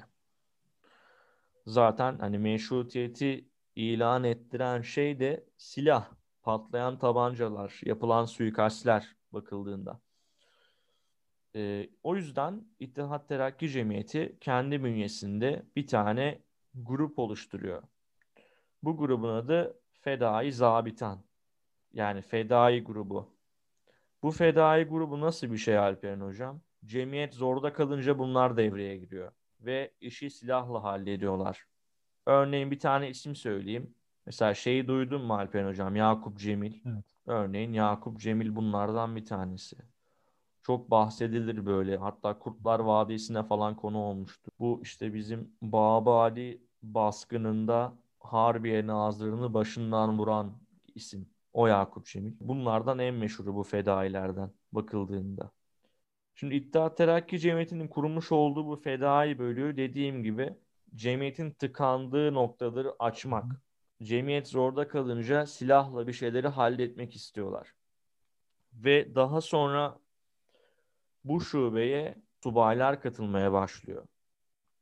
Zaten 1.66 2.20
hani 2.20 2.38
meşrutiyeti 2.38 3.50
ilan 3.76 4.24
ettiren 4.24 4.82
şey 4.82 5.20
de 5.20 5.46
silah, 5.58 6.12
patlayan 6.44 7.00
tabancalar, 7.00 7.82
yapılan 7.86 8.26
suikastler 8.26 9.16
bakıldığında. 9.34 10.07
Ee, 11.58 11.90
o 12.04 12.16
yüzden 12.16 12.66
İttihat 12.80 13.30
Terakki 13.30 13.70
Cemiyeti 13.70 14.38
kendi 14.42 14.84
bünyesinde 14.84 15.66
bir 15.76 15.88
tane 15.88 16.40
grup 16.76 17.20
oluşturuyor. 17.20 17.84
Bu 18.84 18.98
grubun 18.98 19.30
adı 19.30 19.80
Fedai 19.94 20.52
Zabitan. 20.52 21.24
Yani 21.94 22.22
Fedai 22.22 22.84
grubu. 22.84 23.30
Bu 24.24 24.32
Fedai 24.32 24.84
grubu 24.84 25.22
nasıl 25.22 25.52
bir 25.52 25.58
şey 25.58 25.78
Alperen 25.78 26.20
Hocam? 26.22 26.62
Cemiyet 26.86 27.34
zorda 27.34 27.74
kalınca 27.74 28.20
bunlar 28.20 28.58
devreye 28.58 28.98
giriyor. 28.98 29.32
Ve 29.60 29.92
işi 30.02 30.30
silahla 30.30 30.84
hallediyorlar. 30.84 31.66
Örneğin 32.26 32.72
bir 32.72 32.80
tane 32.80 33.10
isim 33.10 33.36
söyleyeyim. 33.36 33.96
Mesela 34.26 34.54
şeyi 34.54 34.88
duydun 34.88 35.22
mu 35.22 35.34
Alperen 35.34 35.68
Hocam? 35.68 35.96
Yakup 35.96 36.40
Cemil. 36.40 36.74
Evet. 36.86 37.06
Örneğin 37.26 37.74
Yakup 37.74 38.20
Cemil 38.20 38.56
bunlardan 38.56 39.16
bir 39.16 39.26
tanesi. 39.26 39.78
Çok 40.68 40.92
bahsedilir 40.92 41.66
böyle. 41.66 41.98
Hatta 41.98 42.40
Kurtlar 42.40 42.80
Vadisi'ne 42.80 43.44
falan 43.44 43.76
konu 43.76 43.98
olmuştu. 43.98 44.52
Bu 44.60 44.80
işte 44.84 45.14
bizim 45.14 45.52
Babali 45.62 46.62
baskınında 46.84 47.94
Harbiye 48.20 48.88
nazırını 48.88 49.54
başından 49.54 50.20
vuran 50.20 50.58
isim. 50.96 51.30
O 51.54 51.68
Yakup 51.68 52.06
Cemil. 52.06 52.34
Bunlardan 52.40 53.00
en 53.00 53.16
meşhuru 53.16 53.56
bu 53.56 53.64
fedailerden 53.64 54.52
bakıldığında. 54.72 55.52
Şimdi 56.36 56.56
İttihat 56.56 56.98
Terakki 56.98 57.40
Cemiyeti'nin 57.40 57.88
kurmuş 57.88 58.32
olduğu 58.32 58.68
bu 58.68 58.76
fedai 58.76 59.40
bölüğü 59.40 59.78
dediğim 59.78 60.24
gibi 60.24 60.54
cemiyetin 60.96 61.52
tıkandığı 61.52 62.34
noktaları 62.34 62.96
açmak. 63.00 63.62
Cemiyet 64.04 64.48
zorda 64.48 64.88
kalınca 64.88 65.46
silahla 65.46 66.08
bir 66.08 66.14
şeyleri 66.14 66.48
halletmek 66.48 67.16
istiyorlar. 67.16 67.74
Ve 68.74 69.16
daha 69.16 69.42
sonra 69.42 70.00
bu 71.24 71.42
şubeye 71.42 72.16
subaylar 72.44 73.02
katılmaya 73.02 73.54
başlıyor. 73.54 74.06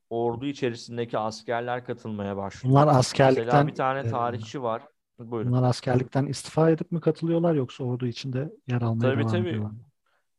Ordu 0.09 0.45
içerisindeki 0.45 1.17
askerler 1.17 1.85
katılmaya 1.85 2.37
başlıyor. 2.37 2.71
Bunlar 2.75 2.87
askerlikten... 2.87 3.45
Mesela 3.45 3.67
bir 3.67 3.75
tane 3.75 4.09
tarihçi 4.09 4.63
var. 4.63 4.81
Buyurun. 5.19 5.51
Bunlar 5.51 5.69
askerlikten 5.69 6.25
istifa 6.25 6.69
edip 6.69 6.91
mi 6.91 7.01
katılıyorlar 7.01 7.53
yoksa 7.55 7.83
ordu 7.83 8.07
içinde 8.07 8.53
yer 8.67 8.81
almaya 8.81 9.01
tabii, 9.01 9.19
devam 9.19 9.31
tabii. 9.31 9.49
ediyorlar? 9.49 9.71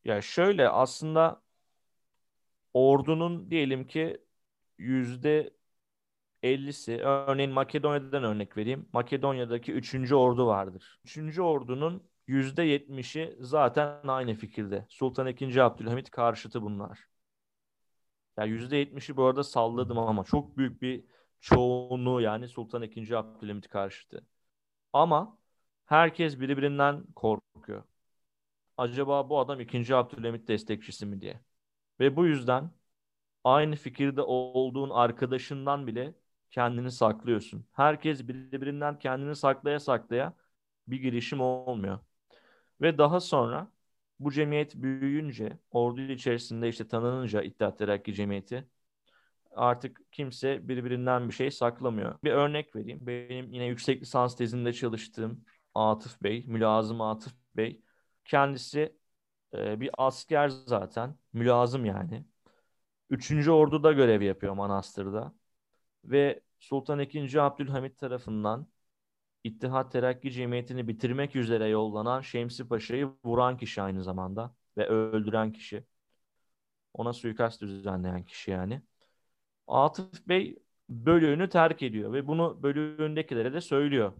Ya 0.04 0.22
şöyle 0.22 0.68
aslında 0.68 1.42
ordunun 2.74 3.50
diyelim 3.50 3.87
ki 3.87 4.18
yüzde 4.79 5.50
50'si 6.42 7.00
örneğin 7.02 7.52
Makedonya'dan 7.52 8.25
örnek 8.25 8.56
vereyim. 8.56 8.88
Makedonya'daki 8.92 9.73
3. 9.73 10.12
ordu 10.12 10.46
vardır. 10.46 11.00
3. 11.04 11.38
ordunun 11.38 12.02
%70'i 12.27 13.37
zaten 13.40 14.08
aynı 14.08 14.35
fikirde. 14.35 14.87
Sultan 14.88 15.27
II. 15.27 15.60
Abdülhamit 15.60 16.10
karşıtı 16.10 16.62
bunlar. 16.62 17.08
Ya 18.37 18.44
yüzde 18.44 18.77
70'i 18.77 19.16
bu 19.16 19.24
arada 19.24 19.44
salladım 19.44 19.98
ama 19.98 20.24
çok 20.24 20.56
büyük 20.56 20.83
bir 20.83 21.04
çoğunluğu 21.40 22.20
yani 22.20 22.48
Sultan 22.48 22.83
II. 22.83 23.14
Abdülhamit 23.16 23.68
karşıtı. 23.68 24.27
Ama 24.92 25.38
herkes 25.87 26.40
birbirinden 26.40 27.04
korkuyor 27.16 27.85
acaba 28.77 29.29
bu 29.31 29.38
adam 29.40 29.60
2. 29.60 29.94
Abdülhamit 29.94 30.48
destekçisi 30.48 31.06
mi 31.06 31.20
diye. 31.20 31.40
Ve 32.00 32.16
bu 32.16 32.27
yüzden 32.27 32.70
aynı 33.44 33.77
fikirde 33.77 34.22
olduğun 34.22 34.90
arkadaşından 34.90 35.87
bile 35.87 36.14
kendini 36.50 36.90
saklıyorsun. 36.90 37.66
Herkes 37.72 38.29
birbirinden 38.29 38.98
kendini 38.98 39.37
saklaya 39.37 39.81
saklaya 39.81 40.35
bir 40.88 40.98
girişim 41.02 41.40
olmuyor. 41.40 42.00
Ve 42.81 42.98
daha 42.98 43.20
sonra 43.20 43.72
bu 44.20 44.33
cemiyet 44.33 44.74
büyüyünce, 44.74 45.58
ordu 45.70 46.00
içerisinde 46.00 46.68
işte 46.68 46.88
tanınınca 46.88 47.42
İttihat 47.42 47.79
Terakki 47.79 48.14
Cemiyeti 48.14 48.68
artık 49.56 50.12
kimse 50.12 50.68
birbirinden 50.68 51.29
bir 51.29 51.35
şey 51.35 51.50
saklamıyor. 51.50 52.18
Bir 52.24 52.33
örnek 52.33 52.77
vereyim. 52.77 52.98
Benim 53.06 53.52
yine 53.52 53.64
yüksek 53.66 54.02
lisans 54.02 54.37
tezinde 54.37 54.72
çalıştığım 54.72 55.44
Atıf 55.74 56.22
Bey, 56.22 56.44
Mülazım 56.46 57.00
Atıf 57.00 57.33
Bey. 57.56 57.83
Kendisi 58.24 58.96
e, 59.54 59.81
bir 59.81 59.90
asker 59.98 60.48
zaten. 60.48 61.18
Mülazım 61.33 61.85
yani. 61.85 62.24
Üçüncü 63.10 63.50
Ordu'da 63.50 63.92
görev 63.92 64.22
yapıyor 64.22 64.54
Manastır'da. 64.54 65.35
Ve 66.04 66.40
Sultan 66.58 67.00
II. 67.00 67.40
Abdülhamit 67.40 67.98
tarafından 67.98 68.68
İttihat 69.47 69.92
Terakki 69.92 70.33
Cemiyeti'ni 70.33 70.88
bitirmek 70.88 71.37
üzere 71.37 71.69
yollanan 71.69 72.21
Şemsi 72.21 72.69
Paşa'yı 72.69 73.11
vuran 73.25 73.57
kişi 73.59 73.83
aynı 73.83 74.03
zamanda 74.03 74.55
ve 74.77 74.87
öldüren 74.88 75.53
kişi. 75.53 75.85
Ona 76.94 77.13
suikast 77.13 77.61
düzenleyen 77.63 78.25
kişi 78.25 78.51
yani. 78.51 78.83
Atıf 79.69 80.29
Bey 80.29 80.59
bölüğünü 80.88 81.49
terk 81.49 81.83
ediyor 81.83 82.13
ve 82.13 82.27
bunu 82.27 82.63
bölüğündekilere 82.63 83.53
de 83.53 83.61
söylüyor. 83.61 84.13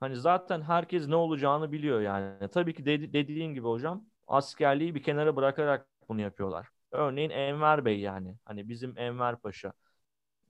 Hani 0.00 0.16
zaten 0.16 0.62
herkes 0.62 1.08
ne 1.08 1.16
olacağını 1.16 1.72
biliyor 1.72 2.00
yani. 2.00 2.48
Tabii 2.48 2.74
ki 2.74 2.86
dedi, 2.86 3.12
dediğin 3.12 3.54
gibi 3.54 3.66
hocam 3.66 4.04
askerliği 4.26 4.94
bir 4.94 5.02
kenara 5.02 5.36
bırakarak 5.36 5.88
bunu 6.08 6.20
yapıyorlar. 6.20 6.68
Örneğin 6.90 7.30
Enver 7.30 7.84
Bey 7.84 8.00
yani. 8.00 8.36
Hani 8.44 8.68
bizim 8.68 8.98
Enver 8.98 9.36
Paşa 9.36 9.72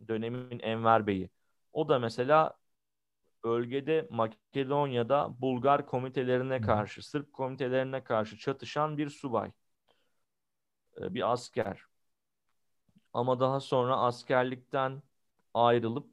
dönemin 0.09 0.61
Enver 0.61 1.07
Bey'i. 1.07 1.31
O 1.73 1.89
da 1.89 1.99
mesela 1.99 2.55
bölgede 3.47 4.09
Makedonya'da 4.11 5.41
Bulgar 5.41 5.87
komitelerine 5.87 6.61
karşı, 6.61 7.09
Sırp 7.09 7.33
komitelerine 7.33 8.05
karşı 8.05 8.39
çatışan 8.39 8.99
bir 8.99 9.11
subay. 9.11 9.53
Ee, 11.01 11.15
bir 11.15 11.33
asker. 11.33 11.83
Ama 13.13 13.41
daha 13.41 13.61
sonra 13.61 13.97
askerlikten 13.97 15.03
ayrılıp 15.55 16.07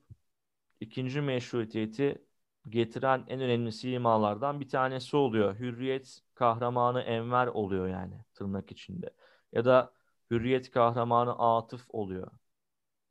ikinci 0.80 1.22
meşrutiyeti 1.22 2.26
getiren 2.70 3.26
en 3.28 3.42
önemli 3.42 3.72
simalardan 3.72 4.60
bir 4.60 4.70
tanesi 4.70 5.18
oluyor. 5.18 5.60
Hürriyet 5.60 6.22
kahramanı 6.36 7.02
Enver 7.02 7.48
oluyor 7.48 7.88
yani 7.88 8.26
tırnak 8.34 8.72
içinde. 8.72 9.10
Ya 9.54 9.66
da 9.66 9.94
Hürriyet 10.32 10.72
kahramanı 10.72 11.40
Atıf 11.40 11.86
oluyor. 11.90 12.32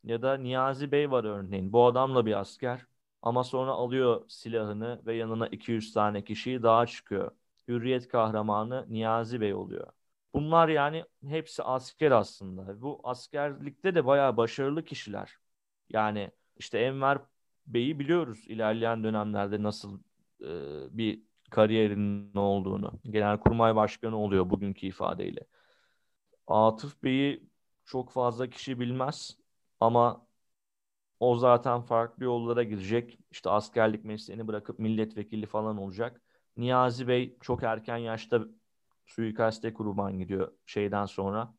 Ya 0.04 0.22
da 0.22 0.36
Niyazi 0.36 0.92
Bey 0.92 1.10
var 1.10 1.24
örneğin. 1.24 1.72
Bu 1.72 1.86
adamla 1.86 2.26
bir 2.26 2.40
asker. 2.40 2.86
Ama 3.22 3.44
sonra 3.44 3.70
alıyor 3.70 4.24
silahını 4.28 5.02
ve 5.06 5.14
yanına 5.16 5.46
200 5.48 5.92
tane 5.92 6.24
kişiyi 6.24 6.62
daha 6.62 6.86
çıkıyor. 6.86 7.30
Hürriyet 7.68 8.08
kahramanı 8.08 8.86
Niyazi 8.88 9.40
Bey 9.40 9.54
oluyor. 9.54 9.86
Bunlar 10.34 10.68
yani 10.68 11.04
hepsi 11.26 11.62
asker 11.62 12.10
aslında. 12.10 12.82
Bu 12.82 13.00
askerlikte 13.04 13.94
de 13.94 14.06
bayağı 14.06 14.36
başarılı 14.36 14.84
kişiler. 14.84 15.36
Yani 15.90 16.30
işte 16.56 16.78
Enver 16.78 17.18
Bey'i 17.66 17.98
biliyoruz 17.98 18.44
ilerleyen 18.48 19.04
dönemlerde 19.04 19.62
nasıl 19.62 20.00
e, 20.40 20.46
bir 20.98 21.22
kariyerinin 21.50 22.34
olduğunu. 22.36 22.92
Genelkurmay 23.04 23.76
Başkanı 23.76 24.16
oluyor 24.16 24.50
bugünkü 24.50 24.86
ifadeyle. 24.86 25.40
Atıf 26.46 27.02
Bey'i 27.02 27.42
çok 27.84 28.10
fazla 28.10 28.50
kişi 28.50 28.80
bilmez 28.80 29.36
ama 29.80 30.26
o 31.22 31.36
zaten 31.36 31.80
farklı 31.80 32.24
yollara 32.24 32.62
girecek. 32.62 33.18
İşte 33.30 33.50
askerlik 33.50 34.04
mesleğini 34.04 34.48
bırakıp 34.48 34.78
milletvekili 34.78 35.46
falan 35.46 35.76
olacak. 35.76 36.22
Niyazi 36.56 37.08
Bey 37.08 37.36
çok 37.40 37.62
erken 37.62 37.96
yaşta 37.96 38.40
suikaste 39.06 39.74
kurban 39.74 40.18
gidiyor 40.18 40.52
şeyden 40.66 41.06
sonra. 41.06 41.54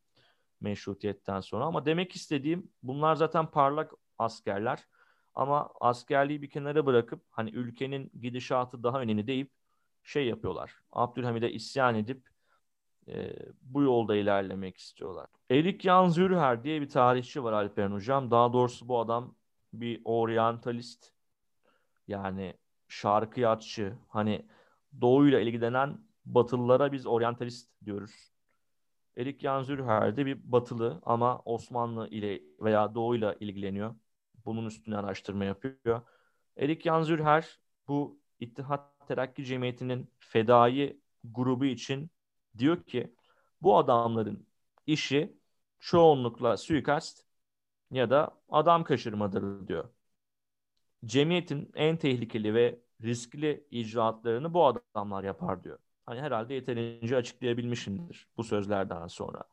Meşrutiyetten 0.62 1.40
sonra. 1.40 1.66
Ama 1.66 1.86
demek 1.86 2.16
istediğim 2.16 2.72
bunlar 2.84 3.16
zaten 3.16 3.46
parlak 3.52 3.92
askerler. 4.18 4.88
Ama 5.36 5.70
askerliği 5.82 6.42
bir 6.42 6.50
kenara 6.50 6.86
bırakıp 6.86 7.26
hani 7.30 7.50
ülkenin 7.50 8.12
gidişatı 8.22 8.84
daha 8.84 9.02
önemli 9.02 9.28
deyip 9.28 9.52
şey 10.04 10.28
yapıyorlar. 10.28 10.76
Abdülhamid'e 10.92 11.52
isyan 11.52 11.96
edip 11.96 12.30
e, 13.08 13.36
bu 13.62 13.84
yolda 13.84 14.16
ilerlemek 14.16 14.78
istiyorlar. 14.78 15.28
Erik 15.52 15.82
Jan 15.82 16.10
Zürher 16.10 16.64
diye 16.64 16.82
bir 16.82 16.90
tarihçi 16.90 17.44
var 17.44 17.54
Alperen 17.54 17.92
Hocam. 17.92 18.32
Daha 18.32 18.54
doğrusu 18.54 18.88
bu 18.88 19.00
adam 19.00 19.36
bir 19.74 20.02
oryantalist 20.06 21.12
yani 22.08 22.54
şarkıyatçı 22.88 23.94
hani 24.08 24.46
doğuyla 25.02 25.40
ilgilenen 25.40 26.00
batılılara 26.26 26.92
biz 26.92 27.06
oryantalist 27.08 27.70
diyoruz. 27.86 28.34
Erik 29.18 29.42
Jan 29.42 29.64
Zürher 29.64 30.18
de 30.18 30.26
bir 30.26 30.52
batılı 30.52 31.02
ama 31.06 31.42
Osmanlı 31.46 32.08
ile 32.10 32.42
veya 32.60 32.96
doğuyla 32.96 33.34
ilgileniyor. 33.34 33.96
Bunun 34.46 34.66
üstüne 34.66 34.98
araştırma 34.98 35.46
yapıyor. 35.46 36.02
Erik 36.58 36.84
Jan 36.84 37.04
Zürher 37.04 37.60
bu 37.88 38.20
İttihat 38.40 39.08
Terakki 39.08 39.46
Cemiyeti'nin 39.46 40.12
fedai 40.20 41.00
grubu 41.24 41.66
için 41.66 42.12
diyor 42.58 42.84
ki 42.84 43.16
bu 43.62 43.78
adamların 43.78 44.48
işi 44.88 45.38
çoğunlukla 45.80 46.58
suikast 46.58 47.26
ya 47.94 48.10
da 48.10 48.42
adam 48.50 48.84
kaçırmadır 48.84 49.68
diyor. 49.68 49.90
Cemiyetin 51.06 51.72
en 51.76 51.98
tehlikeli 51.98 52.54
ve 52.54 52.80
riskli 53.02 53.68
icraatlarını 53.72 54.54
bu 54.54 54.66
adamlar 54.66 55.24
yapar 55.24 55.64
diyor. 55.64 55.80
Hani 56.06 56.22
herhalde 56.22 56.54
yeterince 56.54 57.16
açıklayabilmişimdir 57.16 58.28
bu 58.38 58.44
sözlerden 58.44 59.08
sonra. 59.08 59.44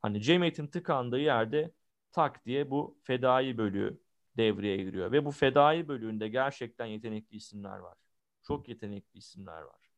Hani 0.00 0.22
cemiyetin 0.22 0.66
tıkandığı 0.66 1.20
yerde 1.20 1.72
tak 2.12 2.46
diye 2.46 2.70
bu 2.70 2.98
fedai 3.02 3.58
bölüğü 3.58 4.00
devreye 4.36 4.76
giriyor. 4.76 5.12
Ve 5.12 5.24
bu 5.24 5.30
fedai 5.30 5.88
bölüğünde 5.88 6.28
gerçekten 6.28 6.86
yetenekli 6.86 7.36
isimler 7.36 7.78
var. 7.78 7.98
Çok 8.42 8.68
yetenekli 8.68 9.18
isimler 9.18 9.62
var. 9.62 9.90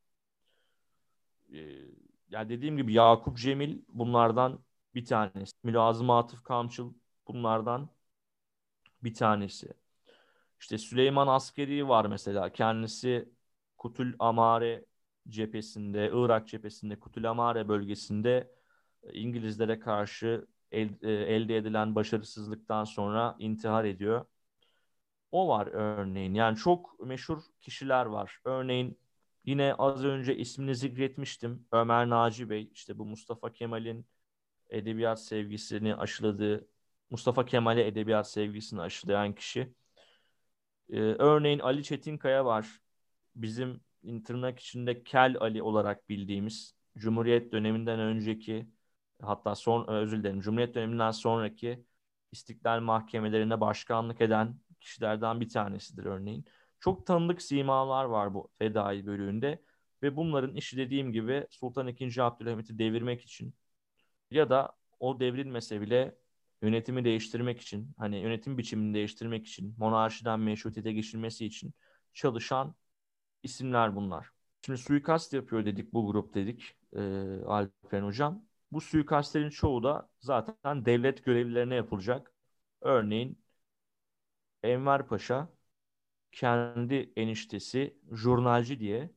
Ee, 1.53 1.59
yani 2.29 2.49
dediğim 2.49 2.77
gibi 2.77 2.93
Yakup 2.93 3.37
Cemil 3.37 3.81
bunlardan 3.89 4.59
bir 4.95 5.05
tanesi. 5.05 5.53
Mülazım 5.63 6.09
Atıf 6.09 6.43
Kamçıl 6.43 6.93
bunlardan 7.33 7.89
bir 9.03 9.13
tanesi. 9.13 9.73
İşte 10.59 10.77
Süleyman 10.77 11.27
Askeri 11.27 11.87
var 11.87 12.05
mesela. 12.05 12.53
Kendisi 12.53 13.29
Kutul 13.77 14.13
Amare 14.19 14.85
cephesinde, 15.29 16.11
Irak 16.13 16.47
cephesinde, 16.47 16.99
Kutul 16.99 17.23
Amare 17.23 17.67
bölgesinde 17.67 18.51
e, 19.03 19.13
İngilizlere 19.13 19.79
karşı 19.79 20.47
el, 20.71 20.89
e, 21.01 21.11
elde 21.11 21.57
edilen 21.57 21.95
başarısızlıktan 21.95 22.83
sonra 22.83 23.35
intihar 23.39 23.85
ediyor. 23.85 24.25
O 25.31 25.47
var 25.47 25.67
örneğin. 25.67 26.33
Yani 26.33 26.57
çok 26.57 26.99
meşhur 26.99 27.41
kişiler 27.61 28.05
var. 28.05 28.39
Örneğin 28.45 28.99
yine 29.45 29.73
az 29.77 30.05
önce 30.05 30.37
ismini 30.37 30.75
zikretmiştim. 30.75 31.67
Ömer 31.71 32.09
Naci 32.09 32.49
Bey, 32.49 32.69
işte 32.73 32.97
bu 32.97 33.05
Mustafa 33.05 33.53
Kemal'in 33.53 34.05
edebiyat 34.69 35.21
sevgisini 35.23 35.95
aşıladığı, 35.95 36.67
Mustafa 37.11 37.45
Kemal'e 37.45 37.87
edebiyat 37.87 38.31
sevgisini 38.31 38.81
aşılayan 38.81 39.35
kişi. 39.35 39.73
Ee, 40.89 40.99
örneğin 40.99 41.59
Ali 41.59 41.83
Çetinkaya 41.83 42.45
var. 42.45 42.81
Bizim 43.35 43.81
tırnak 44.25 44.59
içinde 44.59 45.03
Kel 45.03 45.37
Ali 45.39 45.63
olarak 45.63 46.09
bildiğimiz 46.09 46.75
Cumhuriyet 46.97 47.51
döneminden 47.51 47.99
önceki 47.99 48.67
hatta 49.21 49.55
son 49.55 49.87
özür 49.87 50.19
dilerim 50.19 50.41
Cumhuriyet 50.41 50.75
döneminden 50.75 51.11
sonraki 51.11 51.85
istiklal 52.31 52.79
mahkemelerine 52.79 53.61
başkanlık 53.61 54.21
eden 54.21 54.59
kişilerden 54.79 55.41
bir 55.41 55.49
tanesidir 55.49 56.05
örneğin. 56.05 56.45
Çok 56.79 57.07
tanıdık 57.07 57.41
simalar 57.41 58.05
var 58.05 58.33
bu 58.33 58.51
fedai 58.59 59.05
bölüğünde 59.05 59.61
ve 60.03 60.15
bunların 60.15 60.55
işi 60.55 60.77
dediğim 60.77 61.11
gibi 61.13 61.47
Sultan 61.49 61.87
II. 61.87 62.21
Abdülhamit'i 62.21 62.79
devirmek 62.79 63.21
için 63.21 63.55
ya 64.31 64.49
da 64.49 64.71
o 64.99 65.19
devrilmese 65.19 65.81
bile 65.81 66.20
yönetimi 66.61 67.05
değiştirmek 67.05 67.61
için, 67.61 67.93
hani 67.97 68.17
yönetim 68.17 68.57
biçimini 68.57 68.93
değiştirmek 68.93 69.47
için, 69.47 69.75
monarşiden 69.77 70.39
meşrutiyete 70.39 70.93
geçilmesi 70.93 71.45
için 71.45 71.73
çalışan 72.13 72.75
isimler 73.43 73.95
bunlar. 73.95 74.29
Şimdi 74.65 74.79
suikast 74.79 75.33
yapıyor 75.33 75.65
dedik 75.65 75.93
bu 75.93 76.07
grup 76.11 76.33
dedik 76.33 76.75
e, 76.93 76.99
Alper 77.45 78.01
Hocam. 78.03 78.45
Bu 78.71 78.81
suikastlerin 78.81 79.49
çoğu 79.49 79.83
da 79.83 80.09
zaten 80.19 80.85
devlet 80.85 81.25
görevlilerine 81.25 81.75
yapılacak. 81.75 82.33
Örneğin 82.81 83.37
Enver 84.63 85.07
Paşa 85.07 85.49
kendi 86.31 87.13
eniştesi 87.15 87.97
jurnalci 88.11 88.79
diye 88.79 89.11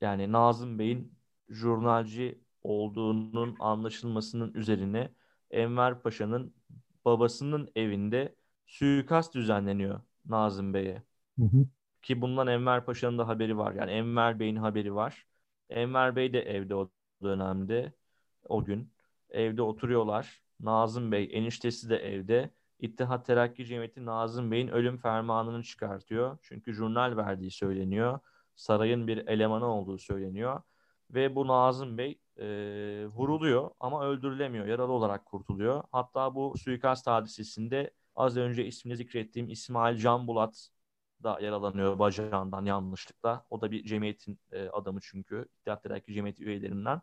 yani 0.00 0.32
Nazım 0.32 0.78
Bey'in 0.78 1.18
jurnalci 1.48 2.40
olduğunun 2.62 3.56
anlaşılmasının 3.60 4.54
üzerine 4.54 5.14
Enver 5.50 6.02
Paşa'nın 6.02 6.54
babasının 7.04 7.68
evinde 7.76 8.34
suikast 8.66 9.34
düzenleniyor 9.34 10.00
Nazım 10.26 10.74
Bey'e. 10.74 11.02
Ki 12.02 12.20
bundan 12.20 12.46
Enver 12.46 12.84
Paşa'nın 12.84 13.18
da 13.18 13.28
haberi 13.28 13.58
var. 13.58 13.72
Yani 13.74 13.90
Enver 13.90 14.40
Bey'in 14.40 14.56
haberi 14.56 14.94
var. 14.94 15.26
Enver 15.70 16.16
Bey 16.16 16.32
de 16.32 16.40
evde 16.42 16.74
o 16.74 16.90
dönemde 17.22 17.92
o 18.48 18.64
gün. 18.64 18.92
Evde 19.30 19.62
oturuyorlar. 19.62 20.42
Nazım 20.60 21.12
Bey 21.12 21.28
eniştesi 21.32 21.90
de 21.90 21.96
evde. 21.96 22.50
İttihat 22.78 23.26
Terakki 23.26 23.66
Cemiyeti 23.66 24.04
Nazım 24.06 24.50
Bey'in 24.50 24.68
ölüm 24.68 24.98
fermanını 24.98 25.62
çıkartıyor. 25.62 26.38
Çünkü 26.42 26.72
jurnal 26.74 27.16
verdiği 27.16 27.50
söyleniyor. 27.50 28.18
Sarayın 28.56 29.06
bir 29.06 29.26
elemanı 29.28 29.66
olduğu 29.66 29.98
söyleniyor. 29.98 30.62
Ve 31.10 31.34
bu 31.34 31.46
Nazım 31.48 31.98
Bey 31.98 32.20
e, 32.38 32.46
vuruluyor 33.06 33.70
ama 33.80 34.04
öldürülemiyor. 34.04 34.66
Yaralı 34.66 34.92
olarak 34.92 35.26
kurtuluyor. 35.26 35.82
Hatta 35.92 36.34
bu 36.34 36.54
suikast 36.58 37.06
hadisesinde 37.06 37.90
az 38.16 38.36
önce 38.36 38.66
ismini 38.66 38.96
zikrettiğim 38.96 39.48
İsmail 39.50 39.96
Can 39.98 40.26
Bulat 40.26 40.68
da 41.22 41.40
yaralanıyor 41.40 41.98
bacağından 41.98 42.64
yanlışlıkla. 42.64 43.46
O 43.50 43.60
da 43.60 43.70
bir 43.70 43.84
cemiyetin 43.84 44.38
e, 44.52 44.68
adamı 44.68 45.00
çünkü. 45.02 45.48
İttihat 45.60 45.82
Terakki 45.82 46.14
Cemiyeti 46.14 46.44
üyelerinden. 46.44 47.02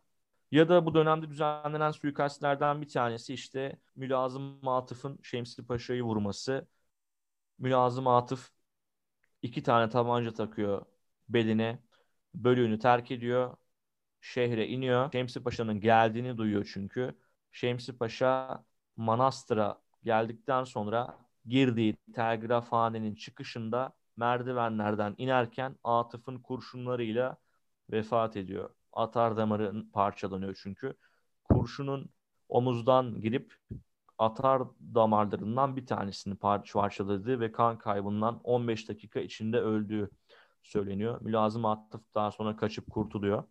Ya 0.51 0.69
da 0.69 0.85
bu 0.85 0.93
dönemde 0.93 1.29
düzenlenen 1.29 1.91
suikastlerden 1.91 2.81
bir 2.81 2.87
tanesi 2.89 3.33
işte 3.33 3.79
Mülazım 3.95 4.67
Atıf'ın 4.67 5.19
Şemsi 5.23 5.65
Paşa'yı 5.67 6.03
vurması. 6.03 6.67
Mülazım 7.59 8.07
Atıf 8.07 8.51
iki 9.41 9.63
tane 9.63 9.89
tabanca 9.89 10.33
takıyor 10.33 10.85
beline. 11.29 11.79
Bölüğünü 12.35 12.79
terk 12.79 13.11
ediyor. 13.11 13.57
Şehre 14.21 14.67
iniyor. 14.67 15.11
Şemsi 15.11 15.43
Paşa'nın 15.43 15.79
geldiğini 15.79 16.37
duyuyor 16.37 16.69
çünkü. 16.73 17.15
Şemsi 17.51 17.97
Paşa 17.97 18.63
Manastır'a 18.97 19.81
geldikten 20.03 20.63
sonra 20.63 21.17
girdiği 21.45 21.97
telgrafhanenin 22.15 23.15
çıkışında 23.15 23.93
merdivenlerden 24.17 25.15
inerken 25.17 25.75
Atıf'ın 25.83 26.39
kurşunlarıyla 26.39 27.37
vefat 27.91 28.37
ediyor. 28.37 28.69
Atar 28.93 29.37
damarı 29.37 29.91
parçalanıyor 29.93 30.59
çünkü. 30.63 30.93
Kurşunun 31.43 32.09
omuzdan 32.49 33.21
girip 33.21 33.55
atar 34.17 34.61
damarlarından 34.95 35.75
bir 35.75 35.85
tanesini 35.85 36.35
parçaladığı 36.35 37.39
ve 37.39 37.51
kan 37.51 37.77
kaybından 37.77 38.41
15 38.43 38.89
dakika 38.89 39.19
içinde 39.19 39.59
öldüğü 39.59 40.09
söyleniyor. 40.63 41.21
Mülazım 41.21 41.65
Atıf 41.65 42.01
daha 42.15 42.31
sonra 42.31 42.55
kaçıp 42.55 42.89
kurtuluyor. 42.91 43.43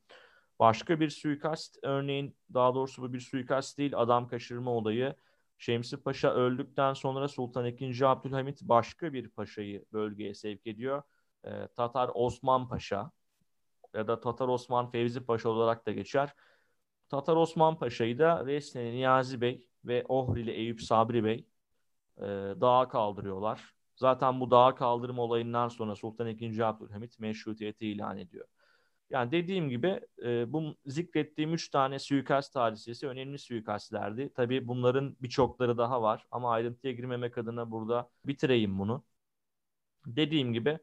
Başka 0.60 1.00
bir 1.00 1.10
suikast 1.10 1.78
örneğin 1.82 2.36
daha 2.54 2.74
doğrusu 2.74 3.02
bu 3.02 3.12
bir 3.12 3.20
suikast 3.20 3.78
değil 3.78 3.92
adam 3.96 4.28
kaçırma 4.28 4.70
olayı. 4.70 5.14
Şemsi 5.58 5.96
Paşa 5.96 6.34
öldükten 6.34 6.94
sonra 6.94 7.28
Sultan 7.28 7.66
II. 7.66 8.04
Abdülhamit 8.04 8.62
başka 8.62 9.12
bir 9.12 9.28
paşayı 9.28 9.84
bölgeye 9.92 10.34
sevk 10.34 10.66
ediyor. 10.66 11.02
Ee, 11.44 11.68
Tatar 11.76 12.10
Osman 12.14 12.68
Paşa 12.68 13.10
ya 13.94 14.08
da 14.08 14.20
Tatar 14.20 14.48
Osman 14.48 14.90
Fevzi 14.90 15.20
Paşa 15.20 15.48
olarak 15.48 15.86
da 15.86 15.92
geçer. 15.92 16.34
Tatar 17.08 17.36
Osman 17.36 17.78
Paşa'yı 17.78 18.18
da 18.18 18.46
Resneli 18.46 18.92
Niyazi 18.92 19.40
Bey 19.40 19.68
ve 19.84 20.04
Ohrili 20.08 20.50
Eyüp 20.50 20.82
Sabri 20.82 21.24
Bey 21.24 21.46
e, 22.18 22.24
dağa 22.60 22.88
kaldırıyorlar. 22.88 23.74
Zaten 23.96 24.40
bu 24.40 24.50
dağa 24.50 24.74
kaldırma 24.74 25.22
olayından 25.22 25.68
sonra 25.68 25.96
Sultan 25.96 26.26
II. 26.26 26.62
Abdülhamit 26.62 27.18
meşrutiyeti 27.18 27.86
ilan 27.86 28.18
ediyor. 28.18 28.46
Yani 29.10 29.32
dediğim 29.32 29.68
gibi 29.68 30.00
e, 30.24 30.52
bu 30.52 30.76
zikrettiğim 30.86 31.54
üç 31.54 31.68
tane 31.68 31.98
suikast 31.98 32.56
hadisesi 32.56 33.08
önemli 33.08 33.38
suikastlerdi. 33.38 34.32
Tabii 34.34 34.68
bunların 34.68 35.16
birçokları 35.20 35.78
daha 35.78 36.02
var 36.02 36.26
ama 36.30 36.52
ayrıntıya 36.52 36.92
girmemek 36.92 37.38
adına 37.38 37.70
burada 37.70 38.10
bitireyim 38.24 38.78
bunu. 38.78 39.04
Dediğim 40.06 40.52
gibi 40.52 40.78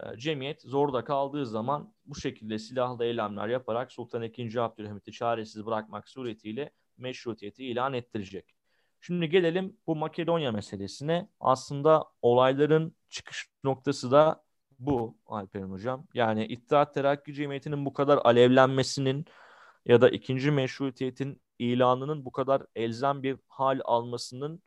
e, 0.00 0.18
cemiyet 0.18 0.62
zorda 0.62 1.04
kaldığı 1.04 1.46
zaman 1.46 1.94
bu 2.06 2.14
şekilde 2.14 2.58
silahlı 2.58 3.04
eylemler 3.04 3.48
yaparak 3.48 3.92
Sultan 3.92 4.22
II. 4.22 4.60
Abdülhamit'i 4.60 5.12
çaresiz 5.12 5.66
bırakmak 5.66 6.08
suretiyle 6.08 6.70
meşrutiyeti 6.96 7.64
ilan 7.64 7.92
ettirecek. 7.92 8.54
Şimdi 9.00 9.28
gelelim 9.28 9.76
bu 9.86 9.96
Makedonya 9.96 10.52
meselesine. 10.52 11.28
Aslında 11.40 12.04
olayların 12.22 12.96
çıkış 13.08 13.48
noktası 13.64 14.10
da 14.10 14.43
bu 14.86 15.18
Alperen 15.26 15.70
Hocam. 15.70 16.06
Yani 16.14 16.46
İttihat 16.46 16.94
Terakki 16.94 17.34
Cemiyeti'nin 17.34 17.86
bu 17.86 17.92
kadar 17.92 18.18
alevlenmesinin 18.24 19.24
ya 19.86 20.00
da 20.00 20.08
ikinci 20.08 20.50
meşrutiyetin 20.50 21.42
ilanının 21.58 22.24
bu 22.24 22.32
kadar 22.32 22.62
elzem 22.74 23.22
bir 23.22 23.38
hal 23.48 23.80
almasının 23.84 24.62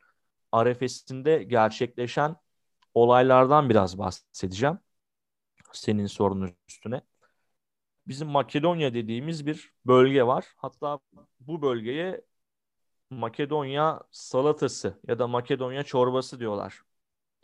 arefesinde 0.52 1.44
gerçekleşen 1.44 2.36
olaylardan 2.94 3.70
biraz 3.70 3.98
bahsedeceğim. 3.98 4.80
Senin 5.74 6.06
sorunun 6.06 6.52
üstüne. 6.70 7.02
Bizim 8.08 8.28
Makedonya 8.28 8.94
dediğimiz 8.94 9.46
bir 9.46 9.74
bölge 9.86 10.24
var. 10.24 10.46
Hatta 10.56 11.00
bu 11.40 11.62
bölgeye 11.62 12.22
Makedonya 13.10 14.02
salatası 14.12 15.00
ya 15.08 15.20
da 15.20 15.28
Makedonya 15.28 15.84
çorbası 15.84 16.40
diyorlar. 16.40 16.82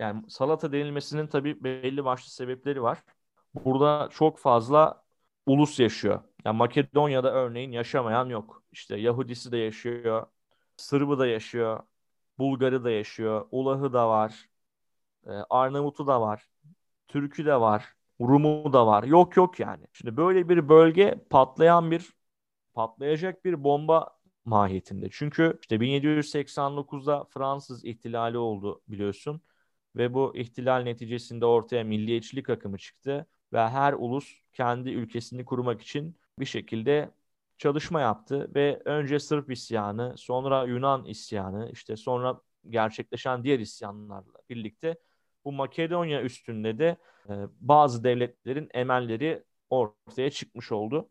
Yani 0.04 0.24
salata 0.30 0.72
denilmesinin 0.72 1.28
tabii 1.28 1.64
belli 1.64 2.06
başlı 2.06 2.32
sebepleri 2.32 2.84
var. 2.84 3.04
Burada 3.54 4.10
çok 4.12 4.40
fazla 4.40 5.04
ulus 5.46 5.80
yaşıyor. 5.80 6.24
Yani 6.46 6.58
Makedonya'da 6.58 7.34
örneğin 7.34 7.72
yaşamayan 7.72 8.26
yok. 8.26 8.64
İşte 8.72 8.98
Yahudisi 8.98 9.52
de 9.52 9.58
yaşıyor, 9.58 10.28
Sırbı 10.78 11.20
da 11.20 11.28
yaşıyor, 11.28 11.84
Bulgarı 12.40 12.84
da 12.84 12.92
yaşıyor, 12.92 13.48
Ulahı 13.52 13.94
da 13.94 14.10
var, 14.10 14.50
e, 15.28 15.32
Arnavut'u 15.50 16.08
da 16.08 16.22
var, 16.22 16.48
Türk'ü 17.08 17.46
de 17.46 17.60
var, 17.62 17.86
Rum'u 18.22 18.74
da 18.74 18.88
var. 18.88 19.04
Yok 19.04 19.38
yok 19.38 19.60
yani. 19.60 19.88
Şimdi 19.94 20.18
böyle 20.18 20.50
bir 20.50 20.70
bölge 20.70 21.26
patlayan 21.30 21.92
bir 21.92 22.14
patlayacak 22.74 23.46
bir 23.46 23.64
bomba 23.64 24.18
mahiyetinde. 24.46 25.10
Çünkü 25.12 25.60
işte 25.62 25.82
1789'da 25.82 27.26
Fransız 27.26 27.86
ihtilali 27.86 28.38
oldu 28.38 28.82
biliyorsun 28.88 29.42
ve 29.96 30.14
bu 30.14 30.38
ihtilal 30.38 30.84
neticesinde 30.84 31.46
ortaya 31.46 31.84
milliyetçilik 31.84 32.50
akımı 32.50 32.78
çıktı 32.78 33.28
ve 33.54 33.70
her 33.70 33.94
ulus 33.94 34.34
kendi 34.54 34.90
ülkesini 34.90 35.46
kurmak 35.46 35.82
için 35.82 36.18
bir 36.40 36.46
şekilde 36.46 37.12
çalışma 37.58 38.02
yaptı 38.02 38.52
ve 38.56 38.82
önce 38.86 39.20
Sırp 39.20 39.52
isyanı, 39.52 40.14
sonra 40.18 40.64
Yunan 40.64 41.06
isyanı, 41.06 41.70
işte 41.74 41.96
sonra 41.96 42.42
gerçekleşen 42.70 43.44
diğer 43.44 43.60
isyanlarla 43.60 44.34
birlikte 44.50 44.98
bu 45.46 45.52
Makedonya 45.52 46.22
üstünde 46.22 46.78
de 46.78 46.98
e, 47.30 47.34
bazı 47.62 48.04
devletlerin 48.04 48.70
emelleri 48.74 49.44
ortaya 49.70 50.30
çıkmış 50.30 50.72
oldu. 50.72 51.10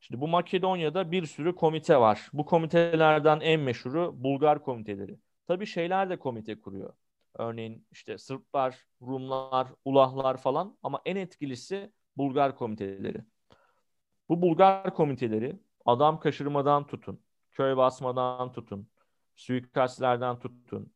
Şimdi 0.00 0.20
bu 0.20 0.28
Makedonya'da 0.28 1.12
bir 1.12 1.26
sürü 1.26 1.54
komite 1.54 1.96
var. 1.96 2.28
Bu 2.32 2.44
komitelerden 2.44 3.40
en 3.40 3.60
meşhuru 3.60 4.24
Bulgar 4.24 4.62
komiteleri. 4.64 5.18
Tabii 5.46 5.66
şeyler 5.66 6.10
de 6.10 6.18
komite 6.18 6.60
kuruyor. 6.60 6.94
Örneğin 7.34 7.86
işte 7.92 8.18
Sırplar, 8.18 8.86
Rumlar, 9.02 9.68
Ulahlar 9.84 10.36
falan 10.36 10.78
ama 10.82 11.02
en 11.04 11.16
etkilisi 11.16 11.92
Bulgar 12.16 12.56
komiteleri. 12.56 13.24
Bu 14.28 14.42
Bulgar 14.42 14.94
komiteleri 14.94 15.60
adam 15.86 16.20
kaçırmadan 16.20 16.86
tutun, 16.86 17.20
köy 17.50 17.76
basmadan 17.76 18.52
tutun, 18.52 18.88
suikastlerden 19.36 20.38
tutun, 20.38 20.92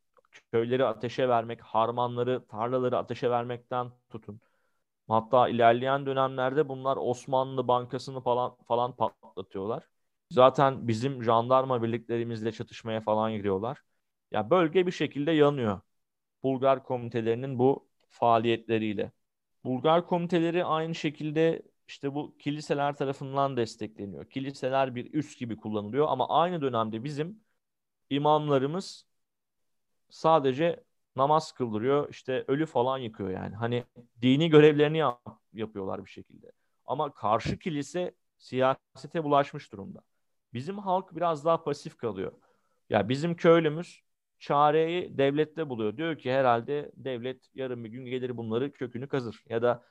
köyleri 0.52 0.84
ateşe 0.84 1.28
vermek, 1.28 1.60
harmanları, 1.60 2.46
tarlaları 2.48 2.98
ateşe 2.98 3.30
vermekten 3.30 3.90
tutun. 4.10 4.40
Hatta 5.08 5.48
ilerleyen 5.48 6.06
dönemlerde 6.06 6.68
bunlar 6.68 6.96
Osmanlı 7.00 7.68
Bankası'nı 7.68 8.20
falan 8.20 8.56
falan 8.68 8.96
patlatıyorlar. 8.96 9.88
Zaten 10.30 10.88
bizim 10.88 11.24
jandarma 11.24 11.82
birliklerimizle 11.82 12.52
çatışmaya 12.52 13.00
falan 13.00 13.32
giriyorlar. 13.32 13.82
Ya 14.30 14.50
bölge 14.50 14.86
bir 14.86 14.92
şekilde 14.92 15.32
yanıyor. 15.32 15.80
Bulgar 16.44 16.84
komitelerinin 16.84 17.60
bu 17.60 17.88
faaliyetleriyle. 18.10 19.12
Bulgar 19.64 20.06
komiteleri 20.06 20.64
aynı 20.64 20.94
şekilde 20.94 21.62
işte 21.88 22.14
bu 22.14 22.36
kiliseler 22.38 22.96
tarafından 22.96 23.56
destekleniyor. 23.56 24.30
Kiliseler 24.30 24.94
bir 24.94 25.14
üs 25.14 25.36
gibi 25.38 25.56
kullanılıyor 25.56 26.06
ama 26.10 26.28
aynı 26.28 26.62
dönemde 26.62 27.04
bizim 27.04 27.40
imamlarımız 28.10 29.06
sadece 30.10 30.84
namaz 31.16 31.52
kıldırıyor, 31.52 32.08
işte 32.10 32.44
ölü 32.48 32.66
falan 32.66 32.98
yıkıyor 32.98 33.30
yani. 33.30 33.56
Hani 33.56 33.84
dini 34.22 34.50
görevlerini 34.50 34.98
yap- 34.98 35.40
yapıyorlar 35.52 36.04
bir 36.04 36.10
şekilde. 36.10 36.52
Ama 36.86 37.12
karşı 37.14 37.58
kilise 37.58 38.14
siyasete 38.38 39.24
bulaşmış 39.24 39.72
durumda. 39.72 40.00
Bizim 40.52 40.78
halk 40.78 41.16
biraz 41.16 41.44
daha 41.44 41.62
pasif 41.64 41.96
kalıyor. 41.96 42.32
Ya 42.90 43.08
bizim 43.08 43.36
köylümüz 43.36 44.03
çareyi 44.44 45.18
devlette 45.18 45.68
buluyor. 45.68 45.96
Diyor 45.96 46.18
ki 46.18 46.32
herhalde 46.32 46.92
devlet 46.96 47.50
yarın 47.54 47.84
bir 47.84 47.88
gün 47.88 48.04
gelir 48.04 48.36
bunları 48.36 48.72
kökünü 48.72 49.08
kazır. 49.08 49.44
Ya 49.48 49.62
da 49.62 49.84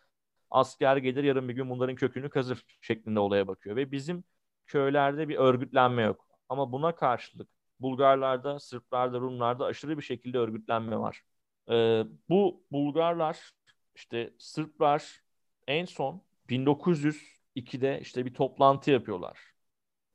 asker 0.51 0.97
gelir 0.97 1.24
yarın 1.24 1.49
bir 1.49 1.54
gün 1.54 1.70
bunların 1.70 1.95
kökünü 1.95 2.30
kazır 2.30 2.66
şeklinde 2.82 3.20
olaya 3.20 3.47
bakıyor. 3.47 3.76
Ve 3.76 3.91
bizim 3.91 4.24
köylerde 4.68 5.30
bir 5.30 5.36
örgütlenme 5.38 6.04
yok. 6.04 6.28
Ama 6.49 6.72
buna 6.72 6.95
karşılık 6.95 7.49
Bulgarlarda, 7.80 8.60
Sırplarda, 8.60 9.20
Rumlarda 9.20 9.66
aşırı 9.66 9.97
bir 9.97 10.04
şekilde 10.04 10.38
örgütlenme 10.38 10.99
var. 10.99 11.24
Ee, 11.72 12.04
bu 12.30 12.64
Bulgarlar, 12.72 13.51
işte 13.95 14.34
Sırplar 14.39 15.22
en 15.68 15.86
son 15.86 16.24
1902'de 16.49 17.99
işte 18.01 18.26
bir 18.26 18.34
toplantı 18.34 18.91
yapıyorlar. 18.91 19.53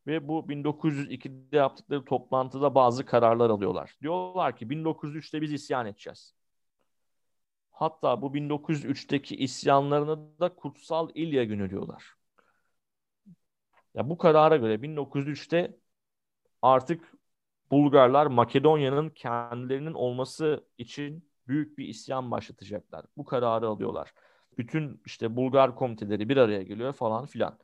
Ve 0.08 0.28
bu 0.28 0.48
1902'de 0.48 1.56
yaptıkları 1.56 2.04
toplantıda 2.04 2.74
bazı 2.74 3.06
kararlar 3.06 3.50
alıyorlar. 3.50 3.96
Diyorlar 4.02 4.56
ki 4.56 4.66
1903'te 4.66 5.42
biz 5.42 5.52
isyan 5.52 5.86
edeceğiz. 5.86 6.34
Hatta 7.70 8.22
bu 8.22 8.34
1903'teki 8.34 9.36
isyanlarını 9.36 10.40
da 10.40 10.54
kutsal 10.54 11.08
İlya 11.14 11.44
günü 11.44 11.70
diyorlar. 11.70 12.14
Ya 13.94 14.08
bu 14.10 14.18
karara 14.18 14.56
göre 14.56 14.74
1903'te 14.82 15.76
artık 16.62 17.12
Bulgarlar 17.70 18.26
Makedonya'nın 18.26 19.10
kendilerinin 19.10 19.94
olması 19.94 20.64
için 20.78 21.30
büyük 21.48 21.78
bir 21.78 21.88
isyan 21.88 22.30
başlatacaklar. 22.30 23.04
Bu 23.16 23.24
kararı 23.24 23.68
alıyorlar. 23.68 24.14
Bütün 24.58 25.02
işte 25.06 25.36
Bulgar 25.36 25.74
komiteleri 25.74 26.28
bir 26.28 26.36
araya 26.36 26.62
geliyor 26.62 26.92
falan 26.92 27.26
filan. 27.26 27.58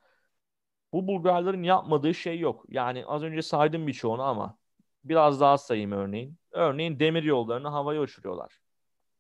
Bu 0.95 1.07
Bulgarların 1.07 1.63
yapmadığı 1.63 2.15
şey 2.15 2.39
yok. 2.41 2.65
Yani 2.69 3.07
az 3.07 3.23
önce 3.23 3.43
saydım 3.43 3.87
birçoğunu 3.87 4.23
ama 4.23 4.59
biraz 5.05 5.41
daha 5.41 5.59
sayayım 5.59 5.93
örneğin. 5.93 6.39
Örneğin 6.51 7.01
demir 7.01 7.23
yollarını 7.23 7.69
havaya 7.69 8.01
uçuruyorlar. 8.01 8.61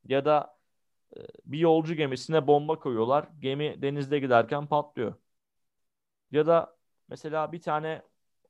Ya 0.04 0.24
da 0.24 0.58
e, 1.16 1.20
bir 1.44 1.58
yolcu 1.58 1.94
gemisine 1.94 2.46
bomba 2.46 2.78
koyuyorlar. 2.78 3.28
Gemi 3.38 3.82
denizde 3.82 4.18
giderken 4.18 4.66
patlıyor. 4.66 5.14
Ya 6.30 6.46
da 6.46 6.76
mesela 7.08 7.52
bir 7.52 7.60
tane 7.60 8.02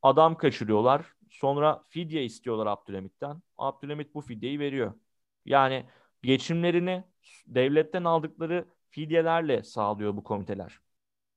adam 0.02 0.36
kaçırıyorlar. 0.36 1.06
Sonra 1.30 1.84
fidye 1.88 2.24
istiyorlar 2.24 2.66
Abdülhamit'ten. 2.66 3.42
Abdülhamit 3.58 4.14
bu 4.14 4.20
fidyeyi 4.20 4.60
veriyor. 4.60 4.94
Yani 5.44 5.86
geçimlerini 6.22 7.04
devletten 7.46 8.04
aldıkları 8.04 8.68
fidyelerle 8.90 9.62
sağlıyor 9.62 10.16
bu 10.16 10.24
komiteler. 10.24 10.84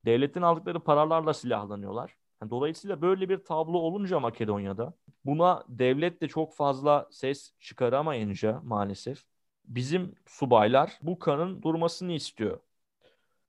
Devletten 0.08 0.42
aldıkları 0.42 0.80
paralarla 0.80 1.34
silahlanıyorlar. 1.34 2.16
Dolayısıyla 2.50 3.02
böyle 3.02 3.30
bir 3.30 3.38
tablo 3.38 3.78
olunca 3.78 4.20
Makedonya'da 4.20 4.94
buna 5.26 5.64
devlet 5.70 6.22
de 6.22 6.28
çok 6.28 6.56
fazla 6.56 7.08
ses 7.12 7.54
çıkaramayınca 7.60 8.62
maalesef 8.64 9.24
bizim 9.66 10.16
subaylar 10.26 11.00
bu 11.02 11.20
kanın 11.20 11.62
durmasını 11.62 12.12
istiyor. 12.12 12.60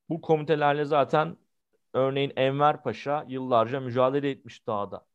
Bu 0.08 0.20
komitelerle 0.20 0.84
zaten 0.84 1.36
örneğin 1.92 2.32
Enver 2.36 2.82
Paşa 2.82 3.24
yıllarca 3.28 3.80
mücadele 3.80 4.30
etmiş 4.30 4.66
dağda. 4.66 5.06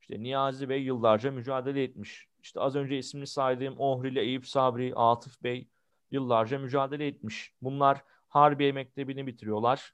İşte 0.00 0.22
Niyazi 0.22 0.68
Bey 0.68 0.82
yıllarca 0.82 1.30
mücadele 1.30 1.82
etmiş. 1.82 2.28
İşte 2.42 2.60
az 2.60 2.76
önce 2.76 2.98
ismini 2.98 3.26
saydığım 3.26 3.74
Ohrili, 3.78 4.18
Eyüp 4.18 4.48
Sabri, 4.48 4.92
Atıf 4.96 5.42
Bey 5.42 5.68
yıllarca 6.10 6.58
mücadele 6.58 7.06
etmiş. 7.06 7.54
Bunlar 7.62 8.04
Harbiye 8.28 8.72
Mektebi'ni 8.72 9.26
bitiriyorlar. 9.26 9.92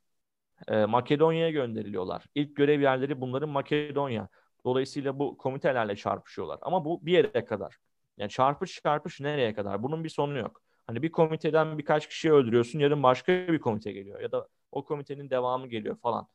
Ee, 0.68 0.84
Makedonya'ya 0.84 1.50
gönderiliyorlar. 1.50 2.24
İlk 2.34 2.56
görev 2.56 2.80
yerleri 2.80 3.20
bunların 3.20 3.48
Makedonya. 3.48 4.28
Dolayısıyla 4.64 5.18
bu 5.18 5.38
komitelerle 5.38 5.96
çarpışıyorlar. 5.96 6.58
Ama 6.62 6.84
bu 6.84 7.06
bir 7.06 7.12
yere 7.12 7.44
kadar. 7.44 7.76
Yani 8.18 8.30
çarpış 8.30 8.80
çarpış 8.82 9.20
nereye 9.20 9.54
kadar? 9.54 9.82
Bunun 9.82 10.04
bir 10.04 10.08
sonu 10.08 10.38
yok. 10.38 10.62
Hani 10.86 11.02
bir 11.02 11.12
komiteden 11.12 11.78
birkaç 11.78 12.08
kişi 12.08 12.32
öldürüyorsun, 12.32 12.78
yarın 12.78 13.02
başka 13.02 13.32
bir 13.32 13.60
komite 13.60 13.92
geliyor 13.92 14.20
ya 14.20 14.32
da 14.32 14.48
o 14.72 14.84
komitenin 14.84 15.30
devamı 15.30 15.66
geliyor 15.66 15.96
falan. 15.96 16.28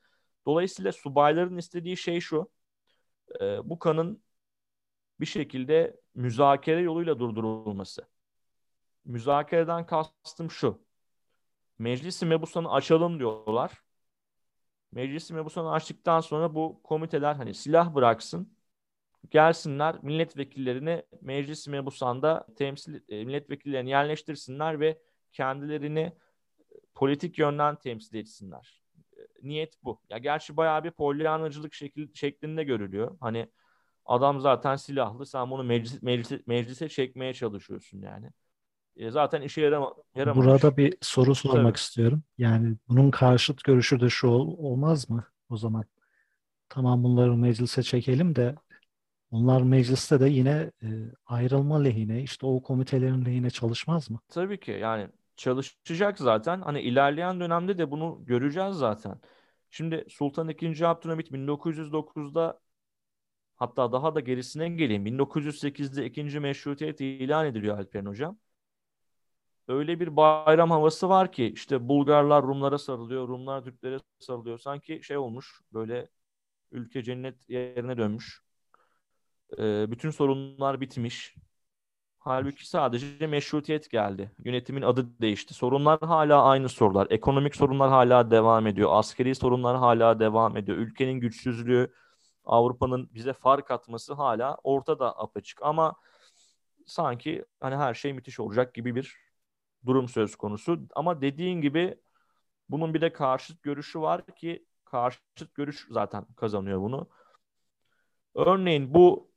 Dolayısıyla 0.46 0.92
subayların 0.92 1.58
istediği 1.58 1.98
şey 1.98 2.20
şu 2.20 2.52
e, 3.42 3.70
bu 3.70 3.80
kanın 3.80 4.24
bir 5.20 5.26
şekilde 5.26 6.00
müzakere 6.16 6.82
yoluyla 6.82 7.20
durdurulması. 7.20 8.08
Müzakereden 9.06 9.86
kastım 9.86 10.52
şu. 10.52 10.82
Meclisi 11.80 12.26
mebusanı 12.26 12.72
açalım 12.72 13.20
diyorlar. 13.20 13.72
Meclisi 14.94 15.34
mebusanı 15.34 15.72
açtıktan 15.72 16.20
sonra 16.22 16.56
bu 16.56 16.82
komiteler 16.84 17.36
hani 17.36 17.54
silah 17.54 17.96
bıraksın. 17.96 18.54
Gelsinler 19.32 19.96
milletvekillerini 20.04 21.04
meclis 21.22 21.68
mebusanda 21.68 22.48
temsil 22.56 23.02
e, 23.10 23.26
milletvekillerini 23.26 23.90
yerleştirsinler 23.90 24.80
ve 24.80 25.00
kendilerini 25.32 26.14
politik 26.96 27.40
yönden 27.40 27.76
temsil 27.76 28.16
etsinler 28.16 28.84
niyet 29.44 29.84
bu. 29.84 30.02
Ya 30.10 30.18
gerçi 30.18 30.58
bayağı 30.58 30.84
bir 30.84 30.92
polyanacılık 30.92 31.74
şekil, 31.74 32.14
şeklinde 32.14 32.64
görülüyor. 32.64 33.18
Hani 33.20 33.50
adam 34.06 34.40
zaten 34.40 34.76
silahlı 34.76 35.26
sen 35.26 35.52
bunu 35.52 35.64
meclis, 35.64 36.02
meclise, 36.04 36.44
meclise 36.48 36.90
çekmeye 36.90 37.34
çalışıyorsun 37.34 38.02
yani. 38.02 38.30
E, 38.96 39.12
zaten 39.12 39.42
işe 39.42 39.62
yarama, 39.62 39.94
yaramamış. 40.16 40.46
Burada 40.46 40.78
bir 40.78 40.98
soru 41.02 41.36
sormak 41.36 41.76
Tabii. 41.76 41.78
istiyorum. 41.78 42.24
Yani 42.38 42.76
bunun 42.88 43.12
karşıt 43.12 43.64
görüşü 43.64 44.00
de 44.00 44.10
şu 44.10 44.28
ol, 44.28 44.56
olmaz 44.58 45.10
mı 45.10 45.24
o 45.50 45.58
zaman? 45.58 45.86
Tamam 46.70 47.04
bunları 47.04 47.38
meclise 47.38 47.84
çekelim 47.84 48.36
de 48.36 48.56
onlar 49.32 49.62
mecliste 49.62 50.20
de 50.20 50.30
yine 50.30 50.72
e, 50.84 50.88
ayrılma 51.26 51.82
lehine 51.82 52.24
işte 52.24 52.46
o 52.46 52.62
komitelerin 52.62 53.26
lehine 53.26 53.50
çalışmaz 53.50 54.10
mı? 54.10 54.20
Tabii 54.30 54.60
ki 54.60 54.72
yani 54.72 55.10
çalışacak 55.36 56.20
zaten. 56.20 56.62
Hani 56.62 56.82
ilerleyen 56.82 57.40
dönemde 57.40 57.78
de 57.78 57.92
bunu 57.92 58.20
göreceğiz 58.26 58.76
zaten. 58.76 59.22
Şimdi 59.70 60.06
Sultan 60.10 60.50
II. 60.50 60.86
Abdülhamit 60.86 61.32
1909'da 61.32 62.60
hatta 63.56 63.92
daha 63.92 64.16
da 64.16 64.20
gerisine 64.20 64.70
geleyim. 64.70 65.06
1908'de 65.06 66.06
ikinci 66.06 66.40
meşrutiyet 66.40 67.02
ilan 67.02 67.46
ediliyor 67.46 67.78
Alperen 67.78 68.06
Hocam. 68.06 68.38
Öyle 69.68 70.00
bir 70.00 70.16
bayram 70.16 70.72
havası 70.72 71.10
var 71.10 71.32
ki 71.32 71.46
işte 71.46 71.88
Bulgarlar 71.88 72.44
Rumlara 72.44 72.78
sarılıyor, 72.78 73.28
Rumlar 73.28 73.64
Türklere 73.64 74.00
sarılıyor. 74.20 74.58
Sanki 74.60 75.04
şey 75.04 75.18
olmuş 75.18 75.62
böyle 75.74 76.08
ülke 76.72 77.04
cennet 77.04 77.50
yerine 77.50 77.98
dönmüş. 77.98 78.44
Ee, 79.58 79.92
bütün 79.92 80.12
sorunlar 80.12 80.82
bitmiş. 80.82 81.36
Halbuki 82.20 82.70
sadece 82.70 83.28
meşrutiyet 83.28 83.90
geldi. 83.92 84.32
Yönetimin 84.46 84.82
adı 84.82 85.22
değişti. 85.22 85.54
Sorunlar 85.54 86.00
hala 86.00 86.44
aynı 86.44 86.70
sorular. 86.70 87.08
Ekonomik 87.10 87.56
sorunlar 87.56 87.90
hala 87.90 88.32
devam 88.32 88.68
ediyor. 88.68 88.90
Askeri 88.94 89.36
sorunlar 89.36 89.78
hala 89.78 90.20
devam 90.20 90.58
ediyor. 90.58 90.78
Ülkenin 90.78 91.20
güçsüzlüğü, 91.20 91.94
Avrupa'nın 92.46 93.10
bize 93.14 93.34
fark 93.34 93.72
atması 93.72 94.14
hala 94.14 94.58
ortada 94.64 95.20
apaçık. 95.20 95.62
Ama 95.64 95.96
sanki 96.86 97.46
hani 97.60 97.76
her 97.76 97.94
şey 97.94 98.14
müthiş 98.14 98.40
olacak 98.40 98.74
gibi 98.74 98.96
bir 98.96 99.23
durum 99.86 100.10
söz 100.10 100.36
konusu. 100.36 100.80
Ama 100.96 101.22
dediğin 101.22 101.62
gibi 101.62 101.98
bunun 102.70 102.94
bir 102.94 103.02
de 103.02 103.14
karşıt 103.14 103.64
görüşü 103.64 104.02
var 104.02 104.26
ki 104.36 104.66
karşıt 104.86 105.56
görüş 105.56 105.88
zaten 105.90 106.26
kazanıyor 106.36 106.82
bunu. 106.82 107.10
Örneğin 108.36 108.94
bu 108.94 109.32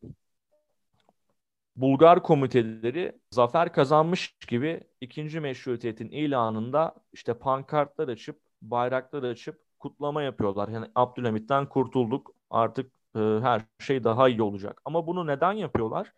Bulgar 1.77 2.23
komiteleri 2.23 3.19
zafer 3.31 3.73
kazanmış 3.73 4.37
gibi 4.49 4.81
ikinci 5.01 5.41
meşrutiyetin 5.41 6.09
ilanında 6.09 6.95
işte 7.13 7.35
pankartlar 7.35 8.09
açıp, 8.09 8.41
bayraklar 8.63 9.23
açıp 9.23 9.61
kutlama 9.79 10.23
yapıyorlar. 10.23 10.69
Yani 10.69 10.87
Abdülhamit'ten 10.95 11.69
kurtulduk 11.69 12.35
artık 12.51 12.93
e, 13.17 13.19
her 13.19 13.63
şey 13.79 14.05
daha 14.05 14.29
iyi 14.29 14.43
olacak. 14.43 14.83
Ama 14.85 15.07
bunu 15.07 15.27
neden 15.27 15.53
yapıyorlar? 15.53 16.13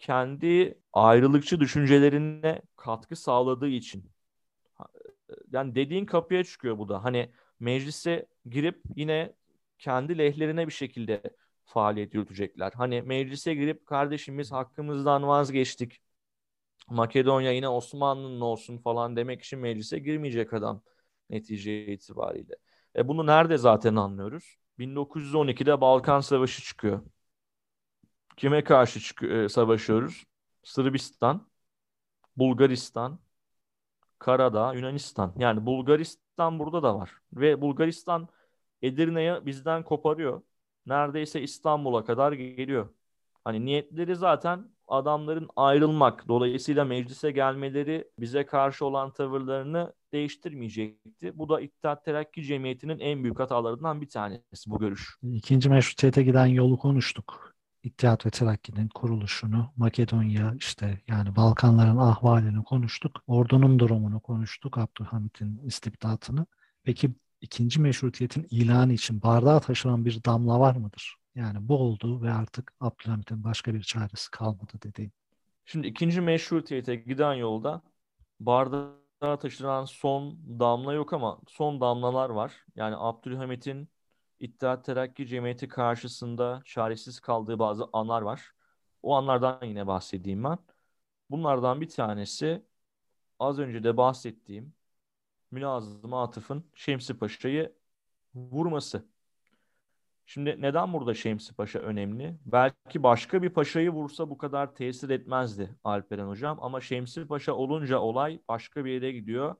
Kendi 0.00 0.78
ayrılıkçı 0.92 1.60
düşüncelerine 1.60 2.62
katkı 2.76 3.16
sağladığı 3.16 3.68
için. 3.68 4.10
Yani 5.52 5.74
dediğin 5.74 6.06
kapıya 6.06 6.44
çıkıyor 6.44 6.78
bu 6.78 6.88
da. 6.88 7.04
Hani 7.04 7.30
meclise 7.60 8.26
girip 8.50 8.82
yine 8.96 9.32
kendi 9.78 10.18
lehlerine 10.18 10.66
bir 10.66 10.72
şekilde 10.72 11.22
faaliyet 11.64 12.14
yürütecekler. 12.14 12.72
Hani 12.76 13.02
meclise 13.02 13.54
girip 13.54 13.86
kardeşimiz 13.86 14.52
hakkımızdan 14.52 15.28
vazgeçtik. 15.28 16.00
Makedonya 16.90 17.52
yine 17.52 17.68
Osmanlı'nın 17.68 18.40
olsun 18.40 18.78
falan 18.78 19.16
demek 19.16 19.42
için 19.42 19.58
meclise 19.58 19.98
girmeyecek 19.98 20.52
adam 20.52 20.82
netice 21.30 21.86
itibariyle. 21.86 22.54
E 22.96 23.08
bunu 23.08 23.26
nerede 23.26 23.58
zaten 23.58 23.96
anlıyoruz? 23.96 24.56
1912'de 24.78 25.80
Balkan 25.80 26.20
Savaşı 26.20 26.62
çıkıyor. 26.62 27.02
Kime 28.40 28.64
karşı 28.64 29.26
e, 29.26 29.48
savaşıyoruz? 29.48 30.26
Sırbistan, 30.62 31.46
Bulgaristan, 32.36 33.18
Karadağ, 34.18 34.74
Yunanistan. 34.74 35.34
Yani 35.38 35.66
Bulgaristan 35.66 36.58
burada 36.58 36.82
da 36.82 36.98
var. 36.98 37.10
Ve 37.32 37.60
Bulgaristan 37.60 38.28
Edirne'yi 38.82 39.46
bizden 39.46 39.82
koparıyor 39.82 40.42
neredeyse 40.86 41.42
İstanbul'a 41.42 42.04
kadar 42.04 42.32
geliyor. 42.32 42.88
Hani 43.44 43.64
niyetleri 43.64 44.16
zaten 44.16 44.68
adamların 44.88 45.48
ayrılmak. 45.56 46.28
Dolayısıyla 46.28 46.84
meclise 46.84 47.30
gelmeleri 47.30 48.10
bize 48.18 48.46
karşı 48.46 48.84
olan 48.84 49.12
tavırlarını 49.12 49.92
değiştirmeyecekti. 50.12 51.38
Bu 51.38 51.48
da 51.48 51.60
İttihat 51.60 52.04
Terakki 52.04 52.42
Cemiyeti'nin 52.42 52.98
en 52.98 53.22
büyük 53.22 53.40
hatalarından 53.40 54.00
bir 54.00 54.08
tanesi 54.08 54.70
bu 54.70 54.78
görüş. 54.78 55.16
İkinci 55.22 55.68
meşrutiyete 55.68 56.22
giden 56.22 56.46
yolu 56.46 56.78
konuştuk. 56.78 57.49
İttihat 57.82 58.26
ve 58.26 58.30
Terakki'nin 58.30 58.88
kuruluşunu, 58.88 59.72
Makedonya 59.76 60.54
işte 60.58 61.00
yani 61.08 61.36
Balkanların 61.36 61.96
ahvalini 61.96 62.64
konuştuk. 62.64 63.22
Ordunun 63.26 63.78
durumunu 63.78 64.20
konuştuk, 64.20 64.78
Abdülhamit'in 64.78 65.60
istibdatını. 65.64 66.46
Peki 66.84 67.10
ikinci 67.40 67.80
meşrutiyetin 67.80 68.46
ilanı 68.50 68.92
için 68.92 69.22
bardağa 69.22 69.60
taşıran 69.60 70.04
bir 70.04 70.24
damla 70.24 70.60
var 70.60 70.76
mıdır? 70.76 71.16
Yani 71.34 71.68
bu 71.68 71.78
oldu 71.78 72.22
ve 72.22 72.32
artık 72.32 72.72
Abdülhamit'in 72.80 73.44
başka 73.44 73.74
bir 73.74 73.82
çaresi 73.82 74.30
kalmadı 74.30 74.72
dediğim. 74.82 75.12
Şimdi 75.64 75.86
ikinci 75.86 76.20
meşrutiyete 76.20 76.96
giden 76.96 77.34
yolda 77.34 77.82
bardağa 78.40 79.38
taşınan 79.40 79.84
son 79.84 80.38
damla 80.58 80.92
yok 80.92 81.12
ama 81.12 81.40
son 81.48 81.80
damlalar 81.80 82.30
var. 82.30 82.52
Yani 82.76 82.94
Abdülhamit'in 82.98 83.88
İttihat 84.40 84.84
Terakki 84.84 85.26
Cemiyeti 85.26 85.68
karşısında 85.68 86.62
çaresiz 86.64 87.20
kaldığı 87.20 87.58
bazı 87.58 87.88
anlar 87.92 88.22
var. 88.22 88.52
O 89.02 89.14
anlardan 89.14 89.64
yine 89.64 89.86
bahsedeyim 89.86 90.44
ben. 90.44 90.58
Bunlardan 91.30 91.80
bir 91.80 91.88
tanesi 91.88 92.64
az 93.38 93.58
önce 93.58 93.84
de 93.84 93.96
bahsettiğim 93.96 94.74
Münazım 95.50 96.14
Atıf'ın 96.14 96.70
Şemsi 96.74 97.18
Paşa'yı 97.18 97.72
vurması. 98.34 99.04
Şimdi 100.26 100.56
neden 100.62 100.92
burada 100.92 101.14
Şemsi 101.14 101.54
Paşa 101.54 101.78
önemli? 101.78 102.38
Belki 102.46 103.02
başka 103.02 103.42
bir 103.42 103.50
paşayı 103.50 103.90
vursa 103.90 104.30
bu 104.30 104.38
kadar 104.38 104.74
tesir 104.74 105.10
etmezdi 105.10 105.70
Alperen 105.84 106.26
Hocam. 106.26 106.58
Ama 106.62 106.80
Şemsi 106.80 107.26
Paşa 107.26 107.52
olunca 107.52 107.98
olay 107.98 108.40
başka 108.48 108.84
bir 108.84 108.90
yere 108.90 109.12
gidiyor. 109.12 109.54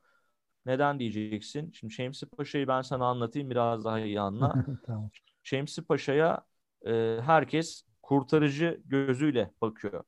Neden 0.67 0.99
diyeceksin? 0.99 1.73
Şimdi 1.73 1.93
Şemsi 1.95 2.27
Paşa'yı 2.27 2.69
ben 2.69 2.83
sana 2.83 3.07
anlatayım 3.07 3.51
biraz 3.51 3.85
daha 3.85 4.01
iyi 4.01 4.21
anla. 4.21 4.55
tamam. 4.87 5.11
Şemsi 5.43 5.83
Paşa'ya 5.85 6.45
e, 6.87 7.19
herkes 7.23 7.85
kurtarıcı 8.03 8.81
gözüyle 8.85 9.51
bakıyor. 9.61 10.05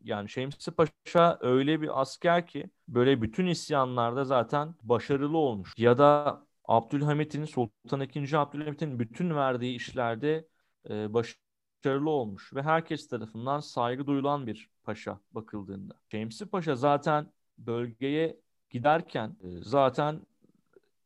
Yani 0.00 0.28
Şemsi 0.28 0.70
Paşa 0.70 1.38
öyle 1.40 1.80
bir 1.80 2.00
asker 2.00 2.46
ki 2.46 2.70
böyle 2.88 3.22
bütün 3.22 3.46
isyanlarda 3.46 4.24
zaten 4.24 4.74
başarılı 4.82 5.38
olmuş. 5.38 5.74
Ya 5.78 5.98
da 5.98 6.40
Abdülhamit'in, 6.64 7.44
Sultan 7.44 8.00
II. 8.00 8.36
Abdülhamit'in 8.36 8.98
bütün 8.98 9.34
verdiği 9.36 9.76
işlerde 9.76 10.48
e, 10.90 11.14
başarılı 11.14 12.10
olmuş 12.10 12.54
ve 12.54 12.62
herkes 12.62 13.08
tarafından 13.08 13.60
saygı 13.60 14.06
duyulan 14.06 14.46
bir 14.46 14.70
paşa 14.82 15.20
bakıldığında. 15.32 15.94
Şemsi 16.10 16.46
Paşa 16.46 16.76
zaten 16.76 17.32
bölgeye 17.58 18.40
giderken 18.70 19.36
e, 19.42 19.48
zaten 19.62 20.20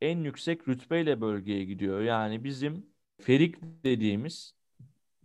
en 0.00 0.18
yüksek 0.18 0.68
rütbeyle 0.68 1.20
bölgeye 1.20 1.64
gidiyor. 1.64 2.00
Yani 2.00 2.44
bizim 2.44 2.86
Ferik 3.20 3.56
dediğimiz 3.84 4.54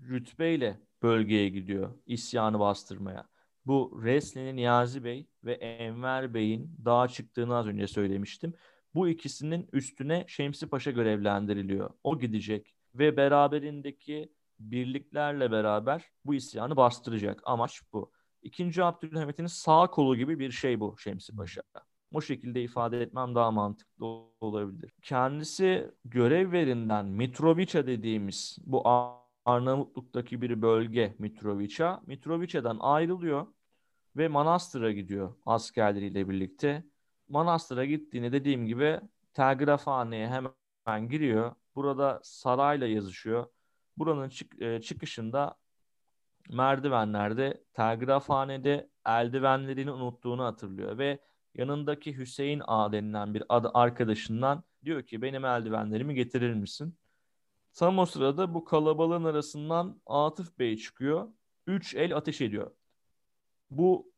rütbeyle 0.01 0.79
bölgeye 1.03 1.49
gidiyor 1.49 1.93
isyanı 2.05 2.59
bastırmaya. 2.59 3.27
Bu 3.65 4.01
Resli'nin 4.03 4.55
Niyazi 4.55 5.03
Bey 5.03 5.27
ve 5.43 5.53
Enver 5.53 6.33
Bey'in 6.33 6.75
dağa 6.85 7.07
çıktığını 7.07 7.55
az 7.55 7.67
önce 7.67 7.87
söylemiştim. 7.87 8.53
Bu 8.95 9.09
ikisinin 9.09 9.69
üstüne 9.73 10.25
Şemsi 10.27 10.67
Paşa 10.69 10.91
görevlendiriliyor. 10.91 11.89
O 12.03 12.19
gidecek 12.19 12.75
ve 12.95 13.17
beraberindeki 13.17 14.33
birliklerle 14.59 15.51
beraber 15.51 16.05
bu 16.25 16.35
isyanı 16.35 16.75
bastıracak. 16.75 17.41
Amaç 17.45 17.81
bu. 17.93 18.11
İkinci 18.41 18.83
Abdülhamit'in 18.83 19.45
sağ 19.45 19.87
kolu 19.87 20.17
gibi 20.17 20.39
bir 20.39 20.51
şey 20.51 20.79
bu 20.79 20.95
Şemsi 20.97 21.35
Paşa. 21.35 21.61
O 22.11 22.21
şekilde 22.21 22.63
ifade 22.63 23.01
etmem 23.01 23.35
daha 23.35 23.51
mantıklı 23.51 24.05
olabilir. 24.41 24.93
Kendisi 25.01 25.91
görev 26.05 26.51
verinden 26.51 27.05
Mitrovica 27.05 27.87
dediğimiz 27.87 28.57
bu 28.65 28.83
Arnavutluk'taki 29.45 30.41
bir 30.41 30.61
bölge 30.61 31.15
Mitrovica. 31.19 32.01
Mitrovica'dan 32.05 32.77
ayrılıyor 32.79 33.47
ve 34.17 34.27
Manastır'a 34.27 34.91
gidiyor 34.91 35.35
askerleriyle 35.45 36.29
birlikte. 36.29 36.83
Manastır'a 37.29 37.85
gittiğini 37.85 38.31
dediğim 38.31 38.67
gibi 38.67 38.99
telgrafhaneye 39.33 40.27
hemen 40.27 41.09
giriyor. 41.09 41.55
Burada 41.75 42.19
sarayla 42.23 42.87
yazışıyor. 42.87 43.45
Buranın 43.97 44.29
çık 44.29 44.61
e, 44.61 44.81
çıkışında 44.81 45.55
merdivenlerde 46.49 47.63
telgrafhanede 47.73 48.89
eldivenlerini 49.05 49.91
unuttuğunu 49.91 50.43
hatırlıyor 50.43 50.97
ve 50.97 51.19
yanındaki 51.55 52.17
Hüseyin 52.17 52.61
A 52.67 52.91
denilen 52.91 53.33
bir 53.33 53.43
adı 53.49 53.71
arkadaşından 53.73 54.63
diyor 54.85 55.03
ki 55.03 55.21
benim 55.21 55.45
eldivenlerimi 55.45 56.15
getirir 56.15 56.53
misin? 56.53 56.97
Tam 57.73 57.99
o 57.99 58.05
sırada 58.05 58.53
bu 58.53 58.65
kalabalığın 58.65 59.23
arasından 59.23 60.01
Atıf 60.05 60.59
Bey 60.59 60.77
çıkıyor. 60.77 61.27
Üç 61.67 61.95
el 61.95 62.15
ateş 62.15 62.41
ediyor. 62.41 62.71
Bu 63.71 64.11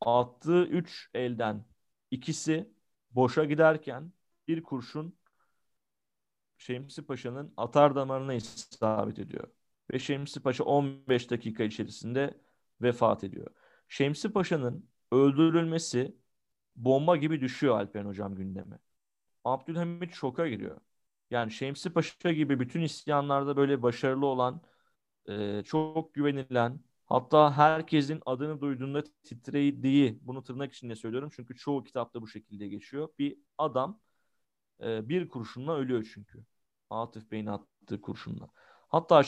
attığı 0.00 0.64
üç 0.64 1.10
elden 1.14 1.64
ikisi 2.10 2.70
boşa 3.10 3.44
giderken 3.44 4.12
bir 4.48 4.62
kurşun 4.62 5.18
Şemsi 6.58 7.06
Paşa'nın 7.06 7.52
atar 7.56 7.94
damarına 7.96 8.34
isabet 8.34 9.18
ediyor. 9.18 9.48
Ve 9.92 9.98
Şemsi 9.98 10.40
Paşa 10.40 10.64
15 10.64 11.30
dakika 11.30 11.64
içerisinde 11.64 12.40
vefat 12.82 13.24
ediyor. 13.24 13.46
Şemsi 13.88 14.32
Paşa'nın 14.32 14.88
öldürülmesi 15.12 16.16
bomba 16.78 17.16
gibi 17.16 17.40
düşüyor 17.40 17.78
Alpen 17.78 18.04
Hocam 18.04 18.34
gündeme. 18.34 18.78
Abdülhamit 19.44 20.14
şoka 20.14 20.48
giriyor. 20.48 20.80
Yani 21.30 21.52
Şemsi 21.52 21.90
Paşa 21.90 22.32
gibi 22.32 22.60
bütün 22.60 22.82
isyanlarda 22.82 23.56
böyle 23.56 23.82
başarılı 23.82 24.26
olan, 24.26 24.62
e, 25.28 25.62
çok 25.64 26.14
güvenilen, 26.14 26.80
hatta 27.06 27.56
herkesin 27.56 28.22
adını 28.26 28.60
duyduğunda 28.60 29.04
titrediği, 29.22 30.18
bunu 30.22 30.44
tırnak 30.44 30.72
içinde 30.72 30.96
söylüyorum 30.96 31.30
çünkü 31.36 31.56
çoğu 31.56 31.84
kitapta 31.84 32.22
bu 32.22 32.28
şekilde 32.28 32.68
geçiyor. 32.68 33.08
Bir 33.18 33.38
adam 33.58 34.00
e, 34.82 35.08
bir 35.08 35.28
kurşunla 35.28 35.76
ölüyor 35.76 36.10
çünkü. 36.14 36.44
Atıf 36.90 37.32
Bey'in 37.32 37.46
attığı 37.46 38.00
kurşunla. 38.00 38.48
Hatta 38.88 39.22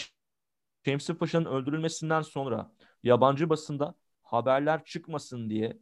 Şemsi 0.84 1.14
Paşa'nın 1.14 1.44
öldürülmesinden 1.44 2.22
sonra 2.22 2.72
yabancı 3.02 3.50
basında 3.50 3.94
haberler 4.22 4.84
çıkmasın 4.84 5.50
diye 5.50 5.78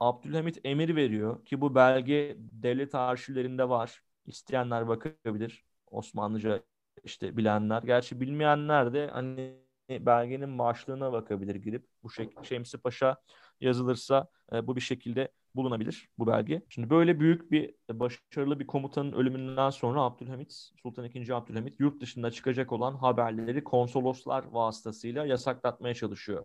Abdülhamit 0.00 0.60
emir 0.64 0.96
veriyor 0.96 1.44
ki 1.44 1.60
bu 1.60 1.74
belge 1.74 2.36
devlet 2.38 2.94
arşivlerinde 2.94 3.68
var. 3.68 4.02
İsteyenler 4.26 4.88
bakabilir. 4.88 5.64
Osmanlıca 5.90 6.62
işte 7.04 7.36
bilenler. 7.36 7.82
Gerçi 7.82 8.20
bilmeyenler 8.20 8.92
de 8.92 9.08
hani 9.12 9.58
belgenin 9.90 10.58
başlığına 10.58 11.12
bakabilir 11.12 11.54
girip 11.54 11.86
bu 12.02 12.10
şekilde 12.10 12.44
Şemsi 12.44 12.78
Paşa 12.78 13.16
yazılırsa 13.60 14.28
e, 14.52 14.66
bu 14.66 14.76
bir 14.76 14.80
şekilde 14.80 15.28
bulunabilir 15.54 16.08
bu 16.18 16.26
belge. 16.26 16.62
Şimdi 16.68 16.90
böyle 16.90 17.20
büyük 17.20 17.50
bir 17.50 17.74
başarılı 17.90 18.60
bir 18.60 18.66
komutanın 18.66 19.12
ölümünden 19.12 19.70
sonra 19.70 20.02
Abdülhamit, 20.02 20.52
Sultan 20.82 21.04
II. 21.04 21.32
Abdülhamit 21.32 21.80
yurt 21.80 22.00
dışında 22.00 22.30
çıkacak 22.30 22.72
olan 22.72 22.94
haberleri 22.94 23.64
konsoloslar 23.64 24.44
vasıtasıyla 24.44 25.26
yasaklatmaya 25.26 25.94
çalışıyor. 25.94 26.44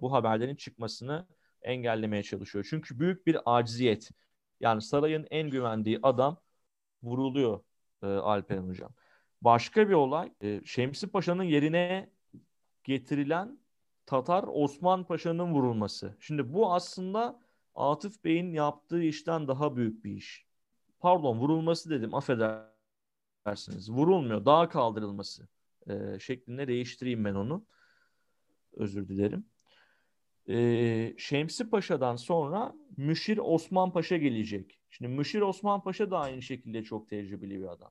Bu 0.00 0.12
haberlerin 0.12 0.56
çıkmasını 0.56 1.26
engellemeye 1.62 2.22
çalışıyor. 2.22 2.66
Çünkü 2.70 2.98
büyük 2.98 3.26
bir 3.26 3.38
aciziyet. 3.46 4.10
Yani 4.60 4.82
sarayın 4.82 5.26
en 5.30 5.50
güvendiği 5.50 5.98
adam 6.02 6.40
vuruluyor 7.02 7.60
e, 8.02 8.06
Alperen 8.06 8.68
Hocam. 8.68 8.90
Başka 9.42 9.88
bir 9.88 9.94
olay 9.94 10.32
e, 10.40 10.60
Şemsi 10.64 11.06
Paşa'nın 11.06 11.42
yerine 11.42 12.10
getirilen 12.84 13.58
Tatar 14.06 14.44
Osman 14.48 15.04
Paşa'nın 15.04 15.52
vurulması. 15.52 16.16
Şimdi 16.20 16.52
bu 16.52 16.72
aslında 16.72 17.40
Atıf 17.74 18.24
Bey'in 18.24 18.52
yaptığı 18.52 19.02
işten 19.02 19.48
daha 19.48 19.76
büyük 19.76 20.04
bir 20.04 20.12
iş. 20.16 20.46
Pardon 21.00 21.38
vurulması 21.38 21.90
dedim 21.90 22.14
affedersiniz. 22.14 23.90
Vurulmuyor 23.90 24.44
daha 24.44 24.68
kaldırılması 24.68 25.48
e, 25.86 26.18
şeklinde 26.18 26.68
değiştireyim 26.68 27.24
ben 27.24 27.34
onu. 27.34 27.66
Özür 28.72 29.08
dilerim. 29.08 29.51
E, 30.48 31.14
Şemsi 31.18 31.70
Paşa'dan 31.70 32.16
sonra 32.16 32.74
Müşir 32.96 33.38
Osman 33.42 33.92
Paşa 33.92 34.16
gelecek. 34.16 34.80
Şimdi 34.90 35.08
Müşir 35.08 35.40
Osman 35.40 35.82
Paşa 35.82 36.10
da 36.10 36.18
aynı 36.18 36.42
şekilde 36.42 36.82
çok 36.84 37.08
tecrübeli 37.08 37.60
bir 37.60 37.72
adam. 37.72 37.90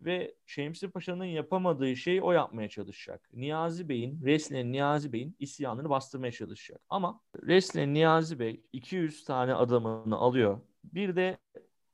Ve 0.00 0.34
Şemsi 0.46 0.90
Paşa'nın 0.90 1.24
yapamadığı 1.24 1.96
şeyi 1.96 2.22
o 2.22 2.32
yapmaya 2.32 2.68
çalışacak. 2.68 3.28
Niyazi 3.32 3.88
Bey'in, 3.88 4.22
Reslen 4.24 4.72
Niyazi 4.72 5.12
Bey'in 5.12 5.36
isyanını 5.38 5.90
bastırmaya 5.90 6.32
çalışacak. 6.32 6.80
Ama 6.88 7.20
Reslen 7.42 7.94
Niyazi 7.94 8.38
Bey 8.38 8.62
200 8.72 9.24
tane 9.24 9.54
adamını 9.54 10.16
alıyor. 10.16 10.60
Bir 10.84 11.16
de 11.16 11.38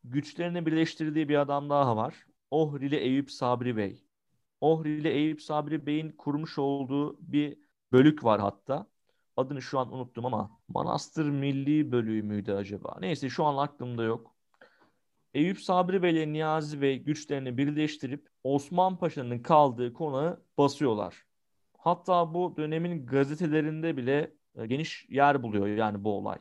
güçlerini 0.05 0.67
birleştirdiği 0.67 1.29
bir 1.29 1.37
adam 1.37 1.71
daha 1.71 1.97
var. 1.97 2.15
Ohrili 2.51 2.97
Eyüp 2.97 3.31
Sabri 3.31 3.77
Bey. 3.77 4.05
Ohrili 4.61 5.09
Eyüp 5.09 5.43
Sabri 5.43 5.87
Bey'in 5.87 6.11
kurmuş 6.11 6.59
olduğu 6.59 7.19
bir 7.21 7.59
bölük 7.93 8.25
var 8.25 8.41
hatta. 8.41 8.87
Adını 9.39 9.63
şu 9.63 9.79
an 9.79 9.95
unuttum 9.95 10.27
ama 10.27 10.51
Manastır 10.69 11.31
Milli 11.31 11.93
Bölüğü 11.93 12.23
müydü 12.23 12.53
acaba? 12.53 12.97
Neyse 13.01 13.29
şu 13.29 13.45
an 13.45 13.57
aklımda 13.57 14.03
yok. 14.03 14.35
Eyüp 15.35 15.61
Sabri 15.61 16.03
Bey 16.03 16.11
ile 16.11 16.33
Niyazi 16.33 16.81
Bey 16.81 16.99
güçlerini 16.99 17.59
birleştirip 17.59 18.29
Osman 18.45 18.99
Paşa'nın 18.99 19.39
kaldığı 19.39 19.93
konağı 19.93 20.43
basıyorlar. 20.59 21.25
Hatta 21.79 22.35
bu 22.35 22.55
dönemin 22.57 23.07
gazetelerinde 23.07 23.97
bile 23.97 24.35
e, 24.57 24.67
geniş 24.67 25.07
yer 25.09 25.43
buluyor 25.43 25.67
yani 25.67 26.05
bu 26.05 26.13
olay. 26.13 26.39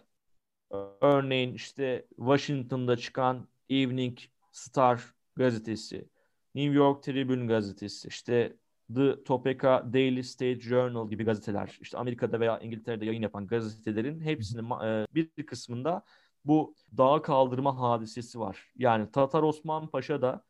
Örneğin 1.01 1.53
işte 1.53 2.07
Washington'da 2.15 2.97
çıkan 2.97 3.47
Evening 3.69 4.17
Star 4.51 5.13
gazetesi, 5.35 6.09
New 6.55 6.73
York 6.73 7.03
Tribune 7.03 7.45
gazetesi, 7.45 8.07
işte 8.07 8.57
The 8.95 9.23
Topeka 9.23 9.93
Daily 9.93 10.23
State 10.23 10.59
Journal 10.59 11.09
gibi 11.09 11.23
gazeteler, 11.23 11.77
işte 11.81 11.97
Amerika'da 11.97 12.39
veya 12.39 12.59
İngiltere'de 12.59 13.05
yayın 13.05 13.21
yapan 13.21 13.47
gazetelerin 13.47 14.19
hepsinin 14.19 14.69
e, 14.85 15.07
bir 15.15 15.45
kısmında 15.45 16.03
bu 16.45 16.75
dağ 16.97 17.21
kaldırma 17.21 17.79
hadisesi 17.81 18.39
var. 18.39 18.71
Yani 18.75 19.11
Tatar 19.11 19.43
Osman 19.43 19.87
Paşa 19.87 20.21
da 20.21 20.43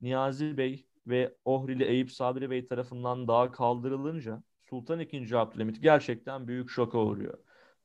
Niyazi 0.00 0.56
Bey 0.56 0.86
ve 1.06 1.34
Ohrili 1.44 1.84
Eyüp 1.84 2.12
Sabri 2.12 2.50
Bey 2.50 2.66
tarafından 2.66 3.28
dağa 3.28 3.52
kaldırılınca 3.52 4.42
Sultan 4.70 5.00
II. 5.00 5.34
Abdülhamit 5.34 5.82
gerçekten 5.82 6.48
büyük 6.48 6.70
şoka 6.70 6.98
uğruyor. 6.98 7.38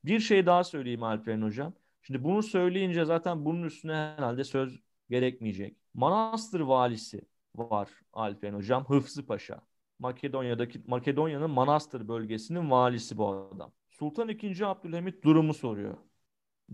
Bir 0.05 0.19
şey 0.19 0.45
daha 0.45 0.63
söyleyeyim 0.63 1.03
Alperen 1.03 1.41
Hocam. 1.41 1.73
Şimdi 2.01 2.23
bunu 2.23 2.43
söyleyince 2.43 3.05
zaten 3.05 3.45
bunun 3.45 3.63
üstüne 3.63 3.93
herhalde 3.93 4.43
söz 4.43 4.79
gerekmeyecek. 5.09 5.77
Manastır 5.93 6.59
valisi 6.59 7.21
var 7.55 7.89
Alperen 8.13 8.53
Hocam. 8.53 8.85
Hıfzı 8.85 9.25
Paşa. 9.25 9.72
Makedonya'daki 9.99 10.81
Makedonya'nın 10.87 11.49
Manastır 11.49 12.07
bölgesinin 12.07 12.71
valisi 12.71 13.17
bu 13.17 13.27
adam. 13.55 13.71
Sultan 13.89 14.29
II. 14.29 14.65
Abdülhamit 14.65 15.23
durumu 15.23 15.53
soruyor. 15.53 15.97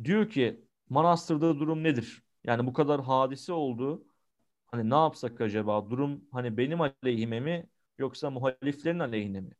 Diyor 0.03 0.29
ki 0.29 0.65
Manastır'da 0.89 1.59
durum 1.59 1.83
nedir? 1.83 2.23
Yani 2.43 2.67
bu 2.67 2.73
kadar 2.73 3.01
hadise 3.01 3.53
oldu. 3.53 4.03
Hani 4.67 4.89
ne 4.89 4.95
yapsak 4.95 5.41
acaba? 5.41 5.89
Durum 5.89 6.21
hani 6.31 6.57
benim 6.57 6.81
aleyhime 6.81 7.39
mi 7.39 7.69
yoksa 7.97 8.29
muhaliflerin 8.29 8.99
aleyhine 8.99 9.41
mi? 9.41 9.51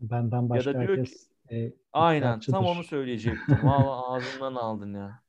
Benden 0.00 0.50
başka 0.50 0.70
ya 0.70 0.74
da 0.74 0.80
diyor 0.80 0.96
herkes 0.98 1.28
ki, 1.48 1.56
e, 1.56 1.72
aynen 1.92 2.40
tam 2.40 2.64
onu 2.66 2.84
söyleyecektim. 2.84 3.64
Valla 3.64 4.08
ağzımdan 4.08 4.54
aldın 4.54 4.94
ya. 4.94 5.23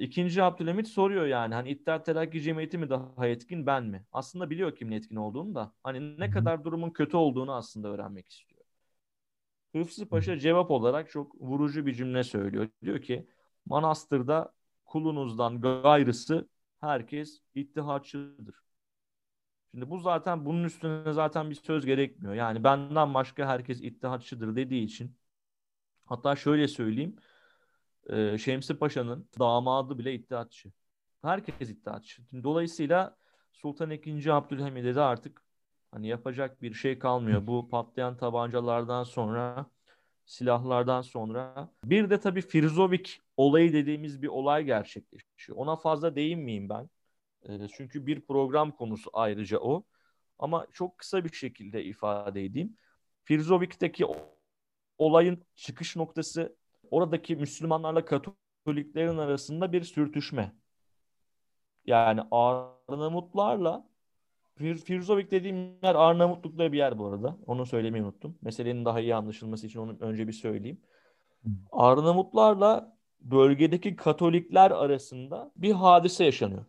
İkinci 0.00 0.42
Abdülhamit 0.42 0.88
soruyor 0.88 1.26
yani 1.26 1.54
hani 1.54 1.70
İttihat 1.70 2.06
Terakki 2.06 2.42
Cemiyeti 2.42 2.78
mi 2.78 2.90
daha 2.90 3.26
etkin 3.26 3.66
ben 3.66 3.84
mi? 3.84 4.04
Aslında 4.12 4.50
biliyor 4.50 4.76
kimin 4.76 4.92
etkin 4.92 5.16
olduğunu 5.16 5.54
da 5.54 5.72
hani 5.82 6.20
ne 6.20 6.30
kadar 6.30 6.64
durumun 6.64 6.90
kötü 6.90 7.16
olduğunu 7.16 7.54
aslında 7.54 7.88
öğrenmek 7.88 8.28
istiyor. 8.28 8.60
Hıfzı 9.72 10.08
Paşa 10.08 10.38
cevap 10.38 10.70
olarak 10.70 11.10
çok 11.10 11.40
vurucu 11.40 11.86
bir 11.86 11.94
cümle 11.94 12.24
söylüyor. 12.24 12.68
Diyor 12.82 13.02
ki 13.02 13.28
manastırda 13.66 14.52
kulunuzdan 14.84 15.60
gayrısı 15.60 16.48
herkes 16.80 17.40
ittihatçıdır. 17.54 18.54
Şimdi 19.70 19.90
bu 19.90 19.98
zaten 19.98 20.46
bunun 20.46 20.64
üstüne 20.64 21.12
zaten 21.12 21.50
bir 21.50 21.54
söz 21.54 21.86
gerekmiyor. 21.86 22.34
Yani 22.34 22.64
benden 22.64 23.14
başka 23.14 23.46
herkes 23.46 23.80
ittihatçıdır 23.80 24.56
dediği 24.56 24.84
için 24.84 25.16
hatta 26.04 26.36
şöyle 26.36 26.68
söyleyeyim 26.68 27.16
e, 28.08 28.38
Şemsi 28.38 28.78
Paşa'nın 28.78 29.28
damadı 29.38 29.98
bile 29.98 30.14
iddiatçı. 30.14 30.72
Herkes 31.22 31.70
iddiatçı. 31.70 32.22
Dolayısıyla 32.44 33.16
Sultan 33.52 33.90
II. 33.90 34.30
Abdülhamid'e 34.30 34.94
de 34.94 35.00
artık 35.00 35.42
hani 35.92 36.08
yapacak 36.08 36.62
bir 36.62 36.74
şey 36.74 36.98
kalmıyor. 36.98 37.46
Bu 37.46 37.68
patlayan 37.68 38.16
tabancalardan 38.16 39.04
sonra 39.04 39.66
silahlardan 40.26 41.02
sonra. 41.02 41.70
Bir 41.84 42.10
de 42.10 42.20
tabii 42.20 42.42
Firzovik 42.42 43.20
olayı 43.36 43.72
dediğimiz 43.72 44.22
bir 44.22 44.28
olay 44.28 44.64
gerçekleşiyor. 44.64 45.58
Ona 45.58 45.76
fazla 45.76 46.16
değinmeyeyim 46.16 46.68
ben. 46.68 46.90
E, 47.42 47.68
çünkü 47.68 48.06
bir 48.06 48.20
program 48.20 48.70
konusu 48.70 49.10
ayrıca 49.12 49.58
o. 49.58 49.84
Ama 50.38 50.66
çok 50.72 50.98
kısa 50.98 51.24
bir 51.24 51.32
şekilde 51.32 51.84
ifade 51.84 52.44
edeyim. 52.44 52.76
Firzovik'teki 53.24 54.06
olayın 54.98 55.42
çıkış 55.54 55.96
noktası 55.96 56.56
oradaki 56.90 57.36
Müslümanlarla 57.36 58.04
Katoliklerin 58.04 59.18
arasında 59.18 59.72
bir 59.72 59.82
sürtüşme. 59.82 60.52
Yani 61.86 62.20
Arnavutlarla 62.30 63.90
Fir 64.56 64.76
Firzovik 64.76 65.30
dediğim 65.30 65.56
yer 65.82 65.94
Arnavutluk'ta 65.94 66.72
bir 66.72 66.78
yer 66.78 66.98
bu 66.98 67.06
arada. 67.06 67.38
Onu 67.46 67.66
söylemeyi 67.66 68.04
unuttum. 68.04 68.38
Meselenin 68.42 68.84
daha 68.84 69.00
iyi 69.00 69.14
anlaşılması 69.14 69.66
için 69.66 69.80
onu 69.80 69.96
önce 70.00 70.28
bir 70.28 70.32
söyleyeyim. 70.32 70.80
Arnavutlarla 71.72 72.96
bölgedeki 73.20 73.96
Katolikler 73.96 74.70
arasında 74.70 75.52
bir 75.56 75.72
hadise 75.72 76.24
yaşanıyor. 76.24 76.64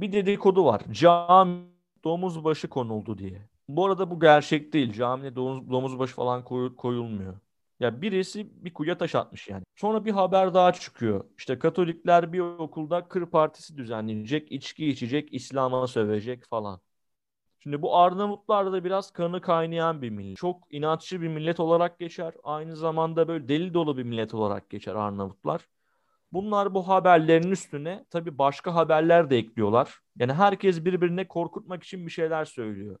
Bir 0.00 0.12
dedikodu 0.12 0.64
var. 0.64 0.82
Cami 0.92 1.64
domuz 2.04 2.44
başı 2.44 2.68
konuldu 2.68 3.18
diye. 3.18 3.48
Bu 3.68 3.86
arada 3.86 4.10
bu 4.10 4.20
gerçek 4.20 4.72
değil. 4.72 4.92
Camide 4.92 5.36
domuz, 5.36 5.70
domuz 5.70 5.98
başı 5.98 6.14
falan 6.14 6.44
koy, 6.44 6.76
koyulmuyor. 6.76 7.34
Ya 7.82 8.02
birisi 8.02 8.64
bir 8.64 8.74
kuyuya 8.74 8.98
taş 8.98 9.14
atmış 9.14 9.48
yani. 9.48 9.64
Sonra 9.76 10.04
bir 10.04 10.10
haber 10.12 10.54
daha 10.54 10.72
çıkıyor. 10.72 11.24
İşte 11.38 11.58
Katolikler 11.58 12.32
bir 12.32 12.40
okulda 12.40 13.08
kır 13.08 13.26
partisi 13.26 13.76
düzenlenecek, 13.76 14.52
içki 14.52 14.88
içecek, 14.88 15.34
İslam'a 15.34 15.86
sövecek 15.86 16.44
falan. 16.44 16.80
Şimdi 17.60 17.82
bu 17.82 17.96
Arnavutlar 17.96 18.72
da 18.72 18.84
biraz 18.84 19.10
kanı 19.10 19.40
kaynayan 19.40 20.02
bir 20.02 20.10
millet. 20.10 20.36
Çok 20.36 20.74
inatçı 20.74 21.20
bir 21.20 21.28
millet 21.28 21.60
olarak 21.60 21.98
geçer. 21.98 22.34
Aynı 22.44 22.76
zamanda 22.76 23.28
böyle 23.28 23.48
deli 23.48 23.74
dolu 23.74 23.96
bir 23.96 24.02
millet 24.02 24.34
olarak 24.34 24.70
geçer 24.70 24.94
Arnavutlar. 24.94 25.68
Bunlar 26.32 26.74
bu 26.74 26.88
haberlerin 26.88 27.50
üstüne 27.50 28.06
tabii 28.10 28.38
başka 28.38 28.74
haberler 28.74 29.30
de 29.30 29.38
ekliyorlar. 29.38 30.00
Yani 30.18 30.32
herkes 30.32 30.84
birbirine 30.84 31.28
korkutmak 31.28 31.84
için 31.84 32.06
bir 32.06 32.10
şeyler 32.10 32.44
söylüyor. 32.44 32.98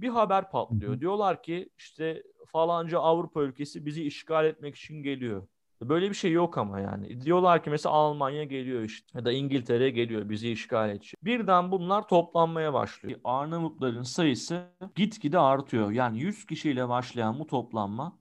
Bir 0.00 0.08
haber 0.08 0.50
patlıyor. 0.50 1.00
Diyorlar 1.00 1.42
ki 1.42 1.68
işte 1.78 2.22
falanca 2.46 2.98
Avrupa 2.98 3.42
ülkesi 3.42 3.86
bizi 3.86 4.04
işgal 4.04 4.44
etmek 4.44 4.76
için 4.76 5.02
geliyor. 5.02 5.46
Böyle 5.82 6.08
bir 6.08 6.14
şey 6.14 6.32
yok 6.32 6.58
ama 6.58 6.80
yani. 6.80 7.20
Diyorlar 7.20 7.64
ki 7.64 7.70
mesela 7.70 7.94
Almanya 7.94 8.44
geliyor 8.44 8.82
işte 8.82 9.18
ya 9.18 9.24
da 9.24 9.32
İngiltere 9.32 9.90
geliyor 9.90 10.28
bizi 10.28 10.50
işgal 10.50 10.90
edecek. 10.90 11.14
Birden 11.24 11.70
bunlar 11.70 12.08
toplanmaya 12.08 12.74
başlıyor. 12.74 13.20
Arnavutların 13.24 14.02
sayısı 14.02 14.62
gitgide 14.94 15.38
artıyor. 15.38 15.90
Yani 15.90 16.20
100 16.20 16.46
kişiyle 16.46 16.88
başlayan 16.88 17.38
bu 17.38 17.46
toplanma 17.46 18.18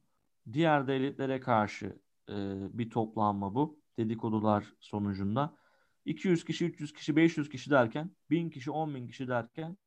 diğer 0.54 0.88
devletlere 0.88 1.40
karşı 1.40 2.00
e, 2.30 2.34
bir 2.74 2.90
toplanma 2.90 3.56
bu. 3.56 3.80
Dedikodular 3.98 4.74
sonucunda. 4.80 5.56
200 6.06 6.46
kişi, 6.46 6.66
300 6.66 6.94
kişi, 6.94 7.16
500 7.16 7.50
kişi 7.50 7.72
derken, 7.72 8.12
1000 8.30 8.50
kişi, 8.50 8.72
10 8.72 8.96
bin 8.96 9.08
kişi 9.08 9.28
derken 9.28 9.78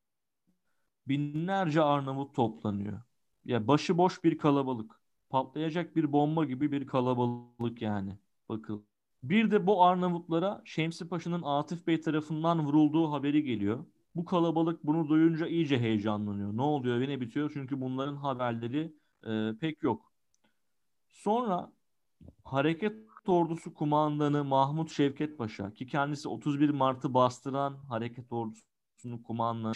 binlerce 1.08 1.82
Arnavut 1.82 2.34
toplanıyor. 2.34 3.00
Ya 3.44 3.68
başıboş 3.68 4.24
bir 4.24 4.38
kalabalık. 4.38 5.00
Patlayacak 5.30 5.96
bir 5.96 6.12
bomba 6.12 6.44
gibi 6.44 6.72
bir 6.72 6.86
kalabalık 6.86 7.82
yani. 7.82 8.18
Bakın. 8.48 8.86
Bir 9.22 9.50
de 9.50 9.66
bu 9.66 9.84
Arnavutlara 9.84 10.62
Şemsi 10.64 11.08
Paşa'nın 11.08 11.42
Atif 11.42 11.86
Bey 11.86 12.00
tarafından 12.00 12.64
vurulduğu 12.66 13.12
haberi 13.12 13.42
geliyor. 13.42 13.84
Bu 14.14 14.24
kalabalık 14.24 14.84
bunu 14.84 15.08
duyunca 15.08 15.46
iyice 15.46 15.78
heyecanlanıyor. 15.78 16.56
Ne 16.56 16.62
oluyor 16.62 17.00
ve 17.00 17.08
ne 17.08 17.20
bitiyor? 17.20 17.50
Çünkü 17.54 17.80
bunların 17.80 18.16
haberleri 18.16 18.94
e, 19.26 19.58
pek 19.60 19.82
yok. 19.82 20.12
Sonra 21.08 21.72
hareket 22.44 22.96
ordusu 23.26 23.74
kumandanı 23.74 24.44
Mahmut 24.44 24.90
Şevket 24.90 25.38
Paşa 25.38 25.74
ki 25.74 25.86
kendisi 25.86 26.28
31 26.28 26.70
Mart'ı 26.70 27.14
bastıran 27.14 27.76
hareket 27.88 28.32
ordusunun 28.32 29.18
kumandanı 29.26 29.74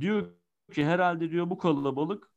diyor 0.00 0.34
ki 0.74 0.84
herhalde 0.86 1.30
diyor 1.30 1.50
bu 1.50 1.58
kalabalık 1.58 2.30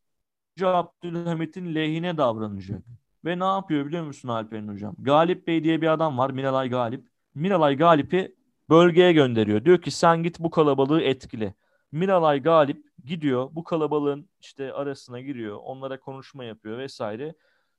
Abdülhamit'in 0.64 1.76
lehine 1.76 2.18
davranacak. 2.18 2.84
Ve 3.26 3.40
ne 3.40 3.44
yapıyor 3.44 3.86
biliyor 3.86 4.04
musun 4.06 4.30
Alperen 4.30 4.68
Hocam? 4.68 4.96
Galip 5.00 5.48
Bey 5.48 5.64
diye 5.64 5.82
bir 5.82 5.88
adam 5.88 6.18
var. 6.18 6.30
Miralay 6.30 6.70
Galip. 6.70 7.08
Miralay 7.36 7.78
Galip'i 7.78 8.36
bölgeye 8.70 9.14
gönderiyor. 9.14 9.66
Diyor 9.66 9.82
ki 9.82 9.92
sen 9.92 10.24
git 10.24 10.40
bu 10.40 10.50
kalabalığı 10.50 11.02
etkile. 11.02 11.54
Miralay 11.92 12.42
Galip 12.42 12.86
gidiyor 13.06 13.50
bu 13.52 13.64
kalabalığın 13.64 14.30
işte 14.40 14.74
arasına 14.74 15.22
giriyor. 15.22 15.60
Onlara 15.64 16.00
konuşma 16.00 16.44
yapıyor 16.44 16.78
vesaire. 16.78 17.36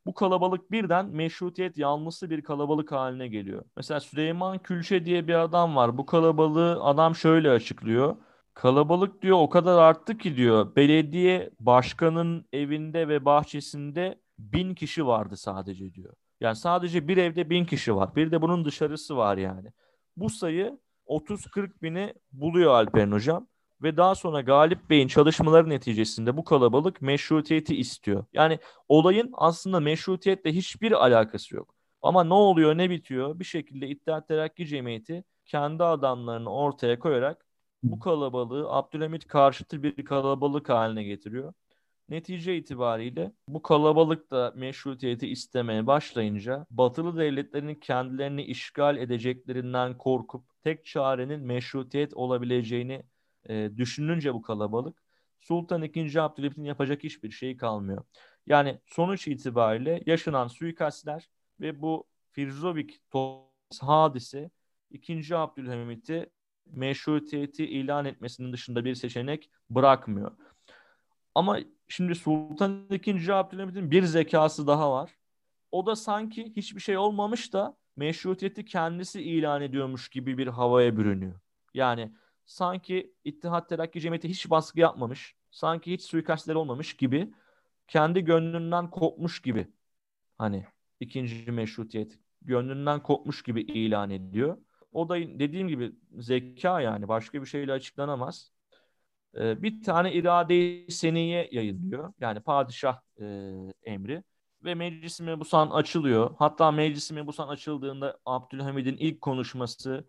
Bu 0.06 0.14
kalabalık 0.14 0.70
birden 0.72 1.06
meşrutiyet 1.06 1.78
yanlısı 1.78 2.30
bir 2.30 2.42
kalabalık 2.42 2.92
haline 2.92 3.28
geliyor. 3.28 3.64
Mesela 3.76 4.00
Süleyman 4.00 4.58
Külçe 4.58 5.04
diye 5.04 5.28
bir 5.28 5.34
adam 5.34 5.76
var. 5.76 5.98
Bu 5.98 6.06
kalabalığı 6.06 6.82
adam 6.84 7.14
şöyle 7.14 7.50
açıklıyor. 7.50 8.16
Kalabalık 8.56 9.22
diyor 9.22 9.36
o 9.40 9.48
kadar 9.48 9.78
arttı 9.78 10.18
ki 10.18 10.36
diyor 10.36 10.76
belediye 10.76 11.50
başkanın 11.60 12.44
evinde 12.52 13.08
ve 13.08 13.24
bahçesinde 13.24 14.20
bin 14.38 14.74
kişi 14.74 15.06
vardı 15.06 15.36
sadece 15.36 15.94
diyor. 15.94 16.14
Yani 16.40 16.56
sadece 16.56 17.08
bir 17.08 17.16
evde 17.16 17.50
bin 17.50 17.64
kişi 17.64 17.96
var. 17.96 18.16
Bir 18.16 18.30
de 18.30 18.42
bunun 18.42 18.64
dışarısı 18.64 19.16
var 19.16 19.36
yani. 19.36 19.68
Bu 20.16 20.30
sayı 20.30 20.78
30-40 21.06 21.82
bini 21.82 22.14
buluyor 22.32 22.72
Alperen 22.72 23.12
Hocam. 23.12 23.46
Ve 23.82 23.96
daha 23.96 24.14
sonra 24.14 24.40
Galip 24.40 24.90
Bey'in 24.90 25.08
çalışmaları 25.08 25.68
neticesinde 25.68 26.36
bu 26.36 26.44
kalabalık 26.44 27.02
meşrutiyeti 27.02 27.76
istiyor. 27.76 28.24
Yani 28.32 28.58
olayın 28.88 29.30
aslında 29.32 29.80
meşrutiyetle 29.80 30.52
hiçbir 30.52 30.92
alakası 30.92 31.56
yok. 31.56 31.74
Ama 32.02 32.24
ne 32.24 32.34
oluyor 32.34 32.78
ne 32.78 32.90
bitiyor 32.90 33.38
bir 33.38 33.44
şekilde 33.44 33.88
İttihat 33.88 34.28
Terakki 34.28 34.66
Cemiyeti 34.66 35.24
kendi 35.44 35.84
adamlarını 35.84 36.50
ortaya 36.50 36.98
koyarak 36.98 37.45
bu 37.82 37.98
kalabalığı 37.98 38.70
Abdülhamit 38.70 39.26
karşıtı 39.26 39.82
bir 39.82 40.04
kalabalık 40.04 40.68
haline 40.68 41.04
getiriyor. 41.04 41.52
Netice 42.08 42.56
itibariyle 42.56 43.32
bu 43.48 43.62
kalabalık 43.62 44.30
da 44.30 44.52
meşrutiyeti 44.56 45.28
istemeye 45.28 45.86
başlayınca 45.86 46.66
batılı 46.70 47.18
devletlerin 47.18 47.74
kendilerini 47.74 48.42
işgal 48.42 48.96
edeceklerinden 48.96 49.98
korkup 49.98 50.44
tek 50.64 50.84
çarenin 50.84 51.40
meşrutiyet 51.40 52.14
olabileceğini 52.14 53.02
e, 53.48 53.70
düşününce 53.76 54.34
bu 54.34 54.42
kalabalık 54.42 55.02
Sultan 55.40 55.82
II. 55.82 56.20
Abdülhamit'in 56.20 56.64
yapacak 56.64 57.02
hiçbir 57.04 57.30
şeyi 57.30 57.56
kalmıyor. 57.56 58.04
Yani 58.46 58.80
sonuç 58.86 59.28
itibariyle 59.28 60.02
yaşanan 60.06 60.48
suikastler 60.48 61.28
ve 61.60 61.82
bu 61.82 62.06
Firzovik 62.32 63.00
hadise 63.80 64.50
2. 64.90 65.36
Abdülhamit'i 65.36 66.30
meşrutiyeti 66.72 67.66
ilan 67.66 68.04
etmesinin 68.04 68.52
dışında 68.52 68.84
bir 68.84 68.94
seçenek 68.94 69.50
bırakmıyor. 69.70 70.32
Ama 71.34 71.58
şimdi 71.88 72.14
Sultan 72.14 72.86
II. 72.90 73.32
Abdülhamit'in 73.32 73.90
bir 73.90 74.02
zekası 74.02 74.66
daha 74.66 74.92
var. 74.92 75.10
O 75.72 75.86
da 75.86 75.96
sanki 75.96 76.52
hiçbir 76.56 76.80
şey 76.80 76.96
olmamış 76.96 77.52
da 77.52 77.76
meşrutiyeti 77.96 78.64
kendisi 78.64 79.22
ilan 79.22 79.62
ediyormuş 79.62 80.08
gibi 80.08 80.38
bir 80.38 80.46
havaya 80.46 80.96
bürünüyor. 80.96 81.40
Yani 81.74 82.12
sanki 82.46 83.14
İttihat 83.24 83.68
Terakki 83.68 84.00
Cemiyeti 84.00 84.28
hiç 84.28 84.50
baskı 84.50 84.80
yapmamış, 84.80 85.34
sanki 85.50 85.92
hiç 85.92 86.02
suikastler 86.02 86.54
olmamış 86.54 86.96
gibi 86.96 87.34
kendi 87.88 88.24
gönlünden 88.24 88.90
kopmuş 88.90 89.42
gibi 89.42 89.66
hani 90.38 90.66
ikinci 91.00 91.52
meşrutiyet 91.52 92.18
gönlünden 92.42 93.02
kopmuş 93.02 93.42
gibi 93.42 93.60
ilan 93.60 94.10
ediyor. 94.10 94.58
O 94.96 95.08
da 95.08 95.16
dediğim 95.16 95.68
gibi 95.68 95.92
zeka 96.18 96.80
yani 96.80 97.08
başka 97.08 97.40
bir 97.42 97.46
şeyle 97.46 97.72
açıklanamaz. 97.72 98.52
Ee, 99.36 99.62
bir 99.62 99.82
tane 99.82 100.12
irade-i 100.12 100.92
seniye 100.92 101.48
yayınlıyor. 101.52 102.12
Yani 102.20 102.40
padişah 102.40 103.00
e, 103.20 103.26
emri 103.82 104.22
ve 104.64 104.74
meclis 104.74 105.20
mebusan 105.20 105.70
açılıyor. 105.70 106.34
Hatta 106.38 106.70
meclis 106.70 107.10
mebusan 107.12 107.48
açıldığında 107.48 108.18
Abdülhamid'in 108.26 108.96
ilk 108.96 109.20
konuşması 109.20 110.08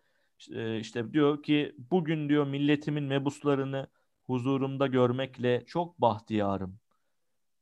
e, 0.51 0.79
işte 0.79 1.13
diyor 1.13 1.43
ki 1.43 1.75
bugün 1.91 2.29
diyor 2.29 2.47
milletimin 2.47 3.03
mebuslarını 3.03 3.87
huzurumda 4.25 4.87
görmekle 4.87 5.65
çok 5.65 6.01
bahtiyarım. 6.01 6.79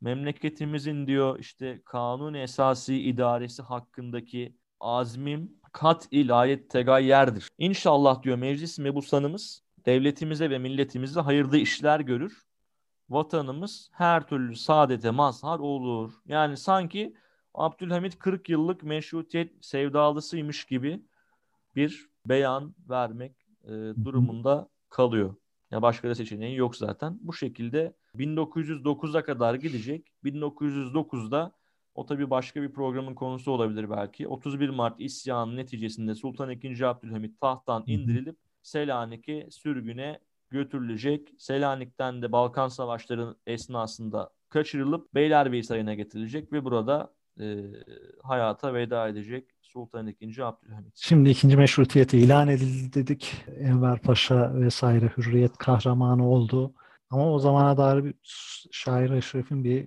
Memleketimizin 0.01 1.07
diyor 1.07 1.39
işte 1.39 1.82
kanun 1.86 2.34
esası 2.34 2.93
idaresi 2.93 3.61
hakkındaki 3.61 4.55
azmim 4.80 5.51
kat 5.76 6.07
ilayet 6.11 6.69
tegayyerdir. 6.69 7.49
İnşallah 7.57 8.23
diyor 8.23 8.38
meclis 8.38 8.80
mebusanımız 8.80 9.63
devletimize 9.86 10.49
ve 10.49 10.59
milletimize 10.59 11.19
hayırlı 11.19 11.57
işler 11.57 11.99
görür. 11.99 12.45
Vatanımız 13.09 13.89
her 13.93 14.28
türlü 14.28 14.55
saadete 14.55 15.11
mazhar 15.11 15.59
olur. 15.59 16.13
Yani 16.26 16.57
sanki 16.57 17.15
Abdülhamit 17.53 18.19
40 18.19 18.49
yıllık 18.49 18.84
meşrutiyet 18.84 19.65
sevdalısıymış 19.65 20.65
gibi 20.65 21.01
bir 21.76 22.09
beyan 22.26 22.76
vermek 22.89 23.36
e, 23.63 23.69
durumunda 24.05 24.69
kalıyor. 24.89 25.36
Ya 25.71 25.82
başka 25.82 26.09
da 26.09 26.15
seçeneği 26.15 26.57
yok 26.57 26.76
zaten. 26.76 27.19
Bu 27.21 27.34
şekilde 27.34 27.95
1909'a 28.15 29.23
kadar 29.23 29.53
gidecek. 29.55 30.07
1909'da 30.23 31.51
o 31.96 32.06
tabii 32.06 32.30
başka 32.30 32.62
bir 32.62 32.72
programın 32.72 33.16
konusu 33.16 33.52
olabilir 33.52 33.89
belki. 33.89 34.28
31 34.28 34.70
Mart 34.70 35.00
isyanı 35.00 35.56
neticesinde 35.56 36.16
Sultan 36.16 36.50
II. 36.50 36.84
Abdülhamit 36.84 37.41
tahttan 37.41 37.84
indirilip 37.88 38.38
Selanik'e 38.64 39.48
sürgüne 39.52 40.20
götürülecek. 40.50 41.30
Selanik'ten 41.38 42.22
de 42.22 42.32
Balkan 42.32 42.68
Savaşları 42.68 43.36
esnasında 43.48 44.30
kaçırılıp 44.50 45.16
Beylerbeyi 45.16 45.64
Sarayı'na 45.64 45.93
getirilecek 45.93 46.54
ve 46.54 46.66
burada 46.66 47.14
e, 47.39 47.58
hayata 48.24 48.74
veda 48.74 49.08
edecek 49.08 49.46
Sultan 49.62 50.08
II. 50.08 50.41
Abdülhamit. 50.41 50.93
Şimdi 50.96 51.30
ikinci 51.30 51.58
meşrutiyeti 51.58 52.18
ilan 52.18 52.48
edildi 52.48 52.93
dedik. 52.93 53.36
Enver 53.60 54.02
Paşa 54.02 54.56
vesaire 54.56 55.12
hürriyet 55.18 55.58
kahramanı 55.58 56.30
oldu. 56.30 56.74
Ama 57.10 57.34
o 57.34 57.39
zamana 57.39 57.78
dair 57.78 58.04
bir 58.04 58.14
şair 58.72 59.10
Eşref'in 59.10 59.64
bir 59.64 59.86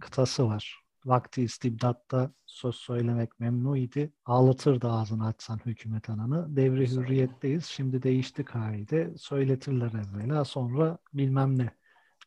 kıtası 0.00 0.46
var. 0.48 0.81
Vakti 1.04 1.42
istibdatta 1.42 2.32
söz 2.46 2.74
söylemek 2.74 3.40
memnu 3.40 3.76
idi. 3.76 4.12
Ağlatırdı 4.24 4.88
ağzını 4.88 5.26
açsan 5.26 5.60
hükümet 5.66 6.10
ananı. 6.10 6.56
Devri 6.56 6.90
hürriyetteyiz. 6.90 7.66
Şimdi 7.66 8.02
değişti 8.02 8.44
kaide. 8.44 9.12
Söyletirler 9.16 9.90
evvela 9.92 10.44
sonra 10.44 10.98
bilmem 11.14 11.58
ne. 11.58 11.70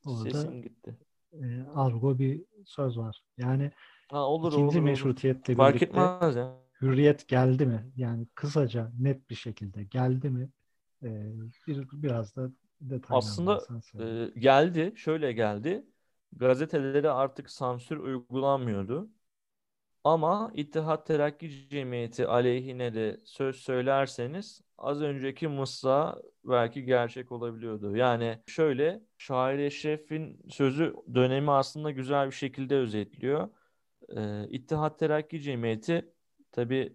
Orada 0.06 0.30
Sesim 0.30 0.62
gitti. 0.62 0.98
E, 1.34 1.64
argo 1.76 2.20
bir 2.20 2.42
söz 2.66 2.98
var. 2.98 3.24
Yani 3.38 3.72
ha, 4.12 4.28
olur, 4.28 4.52
ikinci 4.52 4.78
olur, 4.78 4.86
meşrutiyetle 4.86 5.54
olur. 5.54 5.58
Fark 5.58 5.82
etmez 5.82 6.36
ya. 6.36 6.58
hürriyet 6.82 7.28
geldi 7.28 7.66
mi? 7.66 7.92
Yani 7.96 8.28
kısaca 8.36 8.92
net 9.00 9.30
bir 9.30 9.36
şekilde 9.36 9.84
geldi 9.84 10.30
mi? 10.30 10.50
Ee, 11.04 11.34
bir, 11.68 11.88
biraz 11.94 12.36
da 12.36 12.50
Aslında 13.10 13.62
e, 14.00 14.40
geldi. 14.40 14.94
Şöyle 14.96 15.32
geldi 15.34 15.86
gazetelere 16.36 17.10
artık 17.10 17.50
sansür 17.50 17.98
uygulanmıyordu. 17.98 19.10
Ama 20.04 20.52
İttihat 20.56 21.08
Terakki 21.08 21.70
Cemiyeti 21.70 22.28
aleyhine 22.28 22.94
de 22.94 23.22
söz 23.26 23.56
söylerseniz 23.56 24.62
az 24.78 25.02
önceki 25.02 25.48
mısra 25.48 26.22
belki 26.44 26.84
gerçek 26.86 27.32
olabiliyordu. 27.32 27.96
Yani 27.96 28.40
şöyle 28.48 29.04
Şair 29.18 29.60
Eşref'in 29.60 30.42
sözü 30.50 30.96
dönemi 31.16 31.52
aslında 31.52 31.92
güzel 31.92 32.28
bir 32.28 32.32
şekilde 32.36 32.76
özetliyor. 32.76 33.50
Ee, 34.18 34.48
İttihat 34.50 35.00
Terakki 35.00 35.42
Cemiyeti 35.42 36.14
tabi 36.52 36.94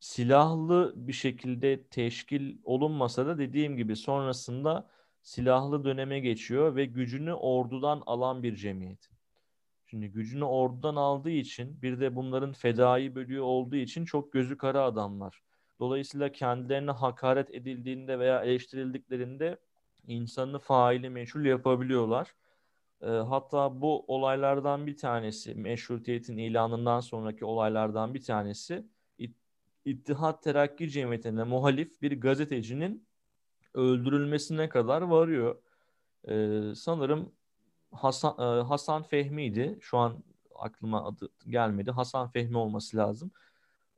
silahlı 0.00 0.92
bir 0.96 1.12
şekilde 1.12 1.84
teşkil 1.88 2.58
olunmasa 2.64 3.26
da 3.26 3.38
dediğim 3.38 3.76
gibi 3.76 3.96
sonrasında 3.96 4.90
silahlı 5.28 5.84
döneme 5.84 6.20
geçiyor 6.20 6.76
ve 6.76 6.84
gücünü 6.84 7.32
ordudan 7.32 8.02
alan 8.06 8.42
bir 8.42 8.56
cemiyet. 8.56 9.08
Şimdi 9.86 10.08
gücünü 10.08 10.44
ordudan 10.44 10.96
aldığı 10.96 11.30
için 11.30 11.82
bir 11.82 12.00
de 12.00 12.16
bunların 12.16 12.52
fedai 12.52 13.14
bölüğü 13.14 13.40
olduğu 13.40 13.76
için 13.76 14.04
çok 14.04 14.32
gözü 14.32 14.56
kara 14.56 14.82
adamlar. 14.82 15.42
Dolayısıyla 15.80 16.32
kendilerine 16.32 16.90
hakaret 16.90 17.54
edildiğinde 17.54 18.18
veya 18.18 18.44
eleştirildiklerinde 18.44 19.58
insanı 20.06 20.58
faili 20.58 21.10
meşhur 21.10 21.40
yapabiliyorlar. 21.40 22.34
E, 23.02 23.06
hatta 23.06 23.80
bu 23.80 24.04
olaylardan 24.06 24.86
bir 24.86 24.96
tanesi, 24.96 25.54
meşrutiyetin 25.54 26.36
ilanından 26.36 27.00
sonraki 27.00 27.44
olaylardan 27.44 28.14
bir 28.14 28.22
tanesi 28.22 28.84
İttihat 29.84 30.42
Terakki 30.42 30.90
Cemiyeti'ne 30.90 31.44
muhalif 31.44 32.02
bir 32.02 32.20
gazetecinin 32.20 33.07
öldürülmesine 33.74 34.68
kadar 34.68 35.02
varıyor. 35.02 35.62
Ee, 36.28 36.74
sanırım 36.76 37.32
Hasan, 37.92 38.34
e, 38.38 38.62
Hasan 38.62 39.02
Fehmi'ydi. 39.02 39.78
Şu 39.80 39.98
an 39.98 40.24
aklıma 40.54 41.04
adı 41.04 41.28
gelmedi. 41.46 41.90
Hasan 41.90 42.30
Fehmi 42.30 42.58
olması 42.58 42.96
lazım. 42.96 43.30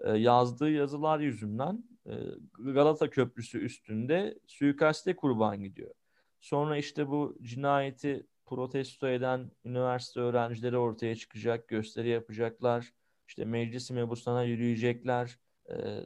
Ee, 0.01 0.11
yazdığı 0.11 0.71
yazılar 0.71 1.21
yüzünden 1.21 1.85
e, 2.07 2.12
Galata 2.59 3.11
Köprüsü 3.11 3.59
üstünde 3.59 4.39
suikaste 4.47 5.16
kurban 5.16 5.62
gidiyor. 5.62 5.95
Sonra 6.41 6.77
işte 6.77 7.09
bu 7.09 7.37
cinayeti 7.43 8.27
protesto 8.47 9.09
eden 9.09 9.51
üniversite 9.64 10.21
öğrencileri 10.21 10.79
ortaya 10.79 11.16
çıkacak, 11.16 11.68
gösteri 11.68 12.09
yapacaklar. 12.09 12.93
İşte 13.29 13.45
meclis 13.45 13.91
mebusuna 13.91 14.43
yürüyecekler 14.45 15.39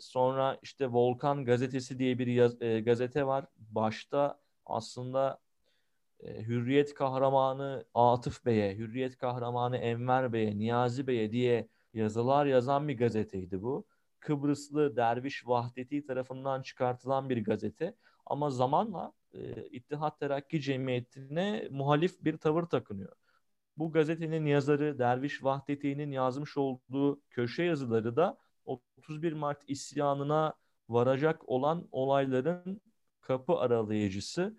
sonra 0.01 0.59
işte 0.62 0.87
Volkan 0.87 1.45
Gazetesi 1.45 1.99
diye 1.99 2.19
bir 2.19 2.27
yaz, 2.27 2.62
e, 2.62 2.81
gazete 2.81 3.27
var. 3.27 3.47
Başta 3.57 4.41
aslında 4.67 5.39
e, 6.21 6.43
Hürriyet 6.43 6.95
kahramanı 6.95 7.85
Atıf 7.95 8.45
Bey'e, 8.47 8.77
Hürriyet 8.77 9.19
kahramanı 9.19 9.77
Enver 9.77 10.33
Bey'e, 10.33 10.59
Niyazi 10.59 11.07
Bey'e 11.07 11.33
diye 11.33 11.69
yazılar 11.95 12.47
yazan 12.47 12.89
bir 12.89 12.99
gazeteydi 12.99 13.62
bu. 13.62 13.87
Kıbrıslı 14.21 14.97
Derviş 14.97 15.47
Vahdeti 15.47 16.07
tarafından 16.07 16.62
çıkartılan 16.62 17.31
bir 17.31 17.45
gazete. 17.45 17.97
Ama 18.27 18.51
zamanla 18.51 19.12
e, 19.33 19.69
İttihat 19.69 20.21
Terakki 20.21 20.61
Cemiyeti'ne 20.61 21.69
muhalif 21.71 22.25
bir 22.25 22.37
tavır 22.37 22.62
takınıyor. 22.62 23.12
Bu 23.77 23.93
gazetenin 23.93 24.47
yazarı 24.47 24.99
Derviş 24.99 25.45
Vahdeti'nin 25.45 26.11
yazmış 26.11 26.57
olduğu 26.57 27.21
köşe 27.31 27.62
yazıları 27.62 28.17
da 28.17 28.39
31 28.65 29.33
Mart 29.33 29.62
isyanına 29.69 30.55
varacak 30.89 31.49
olan 31.49 31.89
olayların 31.93 32.81
kapı 33.21 33.53
aralayıcısı. 33.57 34.57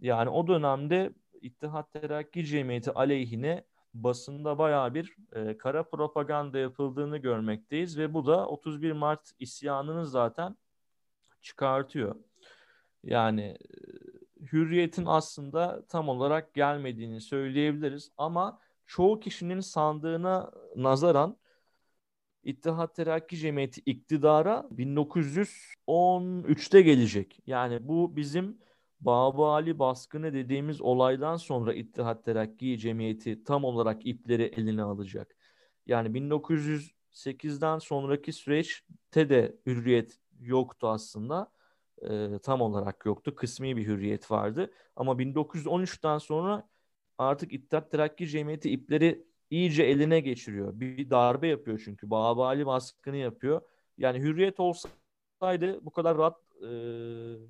Yani 0.00 0.30
o 0.30 0.46
dönemde 0.48 1.12
İttihat 1.42 1.92
Terakki 1.92 2.46
Cemiyeti 2.46 2.92
aleyhine 2.92 3.64
basında 3.94 4.58
baya 4.58 4.94
bir 4.94 5.16
e, 5.32 5.58
kara 5.58 5.82
propaganda 5.82 6.58
yapıldığını 6.58 7.18
görmekteyiz 7.18 7.98
ve 7.98 8.14
bu 8.14 8.26
da 8.26 8.46
31 8.46 8.92
Mart 8.92 9.30
isyanını 9.38 10.06
zaten 10.06 10.56
çıkartıyor. 11.42 12.16
Yani 13.04 13.42
e, 13.42 13.56
hürriyetin 14.52 15.04
aslında 15.06 15.86
tam 15.88 16.08
olarak 16.08 16.54
gelmediğini 16.54 17.20
söyleyebiliriz 17.20 18.12
ama 18.16 18.60
çoğu 18.86 19.20
kişinin 19.20 19.60
sandığına 19.60 20.50
nazaran 20.76 21.36
İttihat 22.44 22.94
Terakki 22.94 23.36
Cemiyeti 23.36 23.80
iktidara 23.86 24.68
1913'te 24.70 26.82
gelecek. 26.82 27.40
Yani 27.46 27.88
bu 27.88 28.16
bizim 28.16 28.58
Babali 29.00 29.78
baskını 29.78 30.32
dediğimiz 30.32 30.80
olaydan 30.80 31.36
sonra 31.36 31.74
İttihat 31.74 32.24
Terakki 32.24 32.78
Cemiyeti 32.78 33.44
tam 33.44 33.64
olarak 33.64 34.06
ipleri 34.06 34.42
eline 34.42 34.82
alacak. 34.82 35.36
Yani 35.86 36.08
1908'den 36.08 37.78
sonraki 37.78 38.32
süreçte 38.32 39.28
de 39.28 39.56
hürriyet 39.66 40.18
yoktu 40.40 40.88
aslında. 40.88 41.52
E, 42.02 42.38
tam 42.42 42.60
olarak 42.60 43.06
yoktu. 43.06 43.34
Kısmi 43.34 43.76
bir 43.76 43.86
hürriyet 43.86 44.30
vardı. 44.30 44.70
Ama 44.96 45.18
1913'ten 45.18 46.18
sonra 46.18 46.68
artık 47.18 47.52
İttihat 47.52 47.90
Terakki 47.90 48.28
Cemiyeti 48.28 48.70
ipleri 48.70 49.27
iyice 49.50 49.82
eline 49.82 50.20
geçiriyor. 50.20 50.80
Bir 50.80 51.10
darbe 51.10 51.48
yapıyor 51.48 51.82
çünkü. 51.84 52.10
Babali 52.10 52.66
baskını 52.66 53.16
yapıyor. 53.16 53.60
Yani 53.98 54.18
hürriyet 54.18 54.60
olsaydı 54.60 55.84
bu 55.84 55.90
kadar 55.90 56.18
rahat 56.18 56.36
e, 56.62 56.66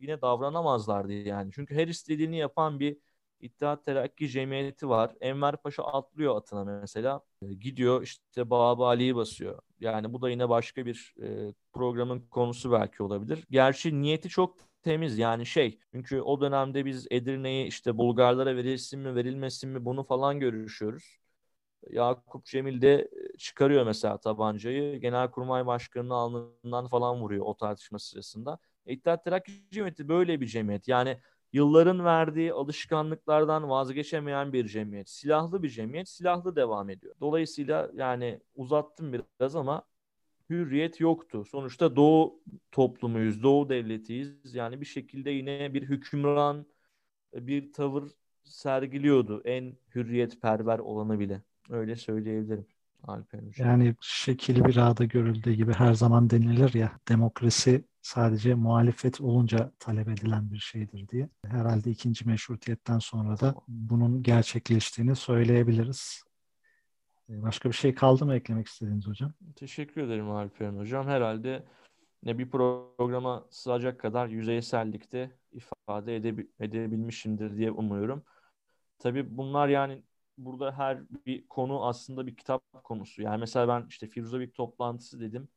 yine 0.01 0.21
davranamazlardı 0.23 1.13
yani. 1.13 1.51
Çünkü 1.55 1.75
her 1.75 1.89
istediğini 1.89 2.37
yapan 2.37 2.81
bir 2.81 2.97
İttihat 3.41 3.85
Terakki 3.87 4.29
Cemiyeti 4.29 4.89
var. 4.89 5.15
Enver 5.21 5.57
Paşa 5.57 5.83
atlıyor 5.85 6.37
atına 6.37 6.65
mesela. 6.65 7.21
E, 7.43 7.55
gidiyor 7.55 8.03
işte 8.03 8.51
Babali'yi 8.51 9.17
basıyor. 9.17 9.59
Yani 9.81 10.13
bu 10.13 10.23
da 10.23 10.31
yine 10.31 10.49
başka 10.49 10.87
bir 10.87 11.15
e, 11.23 11.55
programın 11.73 12.21
konusu 12.31 12.73
belki 12.73 13.03
olabilir. 13.03 13.45
Gerçi 13.51 14.03
niyeti 14.03 14.29
çok 14.29 14.57
temiz 14.83 15.19
yani 15.19 15.47
şey. 15.47 15.79
Çünkü 15.93 16.21
o 16.21 16.41
dönemde 16.41 16.85
biz 16.85 17.07
Edirne'yi 17.11 17.67
işte 17.67 17.99
Bulgarlara 17.99 18.57
verilsin 18.57 19.01
mi 19.01 19.15
verilmesin 19.15 19.71
mi 19.71 19.85
bunu 19.85 20.05
falan 20.05 20.41
görüşüyoruz. 20.41 21.19
Yakup 21.91 22.45
Cemil 22.45 22.81
de 22.83 23.09
e, 23.35 23.37
çıkarıyor 23.39 23.87
mesela 23.87 24.19
tabancayı. 24.19 25.01
Genelkurmay 25.01 25.67
Başkanı'nın 25.67 26.11
alnından 26.11 26.89
falan 26.89 27.21
vuruyor 27.21 27.45
o 27.47 27.57
tartışma 27.57 27.99
sırasında. 27.99 28.59
İttihat 28.87 29.25
Terakki 29.25 29.53
Cemiyeti 29.71 30.09
böyle 30.09 30.41
bir 30.41 30.47
cemiyet. 30.47 30.89
Yani 30.89 31.19
yılların 31.53 32.05
verdiği 32.05 32.53
alışkanlıklardan 32.53 33.69
vazgeçemeyen 33.71 34.53
bir 34.53 34.69
cemiyet. 34.69 35.09
Silahlı 35.09 35.63
bir 35.63 35.69
cemiyet, 35.71 36.09
silahlı 36.09 36.57
devam 36.57 36.91
ediyor. 36.91 37.15
Dolayısıyla 37.21 37.91
yani 37.95 38.41
uzattım 38.55 39.13
biraz 39.13 39.57
ama 39.57 39.83
hürriyet 40.51 41.01
yoktu. 41.01 41.45
Sonuçta 41.45 41.97
Doğu 41.97 42.41
toplumuyuz, 42.73 43.43
Doğu 43.43 43.69
devletiyiz. 43.69 44.55
Yani 44.55 44.81
bir 44.81 44.87
şekilde 44.87 45.31
yine 45.31 45.75
bir 45.75 45.83
hükümran 45.83 46.67
bir 47.35 47.73
tavır 47.73 48.11
sergiliyordu. 48.45 49.43
En 49.45 49.77
hürriyetperver 49.95 50.79
olanı 50.79 51.21
bile. 51.21 51.43
Öyle 51.69 51.97
söyleyebilirim. 51.97 52.67
Alper 53.03 53.39
Hocam. 53.39 53.69
Yani 53.69 53.95
şekil 54.01 54.65
bir 54.65 54.77
ağda 54.77 55.05
görüldüğü 55.05 55.53
gibi 55.53 55.73
her 55.73 55.95
zaman 55.95 56.31
denilir 56.31 56.75
ya 56.75 56.93
demokrasi 57.09 57.85
sadece 58.03 58.55
muhalefet 58.55 59.21
olunca 59.21 59.73
talep 59.79 60.09
edilen 60.09 60.51
bir 60.53 60.59
şeydir 60.59 61.09
diye. 61.09 61.29
Herhalde 61.47 61.91
ikinci 61.91 62.29
meşrutiyetten 62.29 62.99
sonra 62.99 63.41
da 63.41 63.55
bunun 63.69 64.23
gerçekleştiğini 64.23 65.17
söyleyebiliriz. 65.17 66.23
Ee, 67.31 67.43
başka 67.43 67.69
bir 67.69 67.75
şey 67.75 67.95
kaldı 67.95 68.27
mı 68.27 68.35
eklemek 68.35 68.67
istediğiniz 68.67 69.07
hocam? 69.07 69.33
Teşekkür 69.57 70.03
ederim 70.03 70.31
Alperen 70.31 70.77
hocam. 70.77 71.07
Herhalde 71.07 71.65
ne 72.23 72.39
bir 72.39 72.51
programa 72.51 73.47
sığacak 73.51 74.01
kadar 74.01 74.29
yüzeysellikte 74.29 75.31
ifade 75.53 76.17
edebil- 76.17 76.49
edebilmişimdir 76.61 77.57
diye 77.57 77.71
umuyorum. 77.71 78.25
Tabii 78.99 79.37
bunlar 79.37 79.69
yani 79.69 80.03
burada 80.39 80.73
her 80.73 81.01
bir 81.27 81.49
konu 81.49 81.87
aslında 81.87 82.27
bir 82.27 82.37
kitap 82.37 82.85
konusu. 82.85 83.23
Yani 83.23 83.41
mesela 83.41 83.69
ben 83.69 83.87
işte 83.89 84.07
Firuzabik 84.07 84.55
toplantısı 84.55 85.21
dedim. 85.21 85.49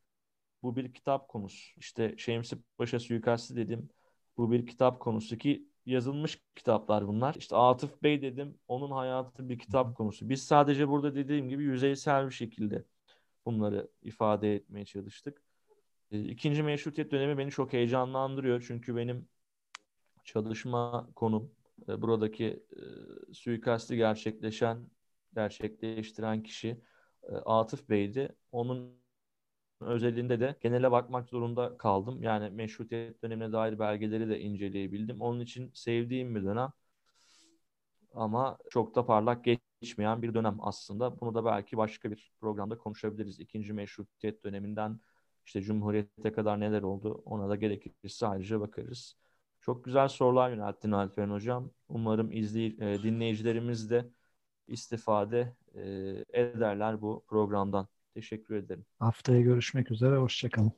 Bu 0.63 0.75
bir 0.75 0.93
kitap 0.93 1.27
konusu. 1.27 1.79
İşte 1.79 2.15
Şemsi 2.17 2.57
Paşa 2.77 2.99
suikastı 2.99 3.55
dedim. 3.55 3.89
Bu 4.37 4.51
bir 4.51 4.67
kitap 4.67 4.99
konusu 4.99 5.37
ki 5.37 5.67
yazılmış 5.85 6.41
kitaplar 6.55 7.07
bunlar. 7.07 7.35
İşte 7.35 7.55
Atıf 7.55 8.03
Bey 8.03 8.21
dedim. 8.21 8.59
Onun 8.67 8.91
hayatı 8.91 9.49
bir 9.49 9.59
kitap 9.59 9.97
konusu. 9.97 10.29
Biz 10.29 10.43
sadece 10.43 10.89
burada 10.89 11.15
dediğim 11.15 11.49
gibi 11.49 11.63
yüzeysel 11.63 12.25
bir 12.25 12.33
şekilde 12.33 12.85
bunları 13.45 13.87
ifade 14.03 14.55
etmeye 14.55 14.85
çalıştık. 14.85 15.41
Ee, 16.11 16.19
ikinci 16.19 16.63
meşrutiyet 16.63 17.11
dönemi 17.11 17.37
beni 17.37 17.51
çok 17.51 17.73
heyecanlandırıyor. 17.73 18.63
Çünkü 18.67 18.95
benim 18.95 19.27
çalışma 20.23 21.09
konum 21.15 21.51
e, 21.87 22.01
buradaki 22.01 22.63
e, 23.29 23.33
suikasti 23.33 23.95
gerçekleşen, 23.97 24.87
gerçekleştiren 25.35 26.43
kişi 26.43 26.81
e, 27.23 27.35
Atıf 27.35 27.89
Bey'di. 27.89 28.35
Onun 28.51 29.01
özelinde 29.81 30.39
de 30.39 30.55
genele 30.61 30.91
bakmak 30.91 31.29
zorunda 31.29 31.77
kaldım. 31.77 32.23
Yani 32.23 32.49
meşrutiyet 32.49 33.23
dönemine 33.23 33.51
dair 33.51 33.79
belgeleri 33.79 34.29
de 34.29 34.39
inceleyebildim. 34.39 35.21
Onun 35.21 35.39
için 35.39 35.71
sevdiğim 35.73 36.35
bir 36.35 36.43
dönem 36.43 36.71
ama 38.13 38.57
çok 38.69 38.95
da 38.95 39.05
parlak 39.05 39.45
geçmeyen 39.81 40.21
bir 40.21 40.33
dönem 40.33 40.57
aslında. 40.59 41.19
Bunu 41.19 41.35
da 41.35 41.45
belki 41.45 41.77
başka 41.77 42.11
bir 42.11 42.33
programda 42.39 42.77
konuşabiliriz. 42.77 43.39
İkinci 43.39 43.73
meşrutiyet 43.73 44.43
döneminden 44.43 44.99
işte 45.45 45.61
Cumhuriyet'e 45.61 46.31
kadar 46.31 46.59
neler 46.59 46.81
oldu 46.81 47.21
ona 47.25 47.49
da 47.49 47.55
gerekirse 47.55 48.27
ayrıca 48.27 48.59
bakarız. 48.59 49.20
Çok 49.61 49.85
güzel 49.85 50.07
sorular 50.07 50.49
yönelttin 50.49 50.91
Alperen 50.91 51.29
Hocam. 51.29 51.71
Umarım 51.89 52.31
izley 52.31 52.67
e, 52.67 53.03
dinleyicilerimiz 53.03 53.89
de 53.89 54.09
istifade 54.67 55.55
e, 55.75 55.81
ederler 56.33 57.01
bu 57.01 57.23
programdan. 57.27 57.87
Teşekkür 58.13 58.55
ederim. 58.55 58.85
Haftaya 58.99 59.41
görüşmek 59.41 59.91
üzere. 59.91 60.17
Hoşçakalın. 60.17 60.71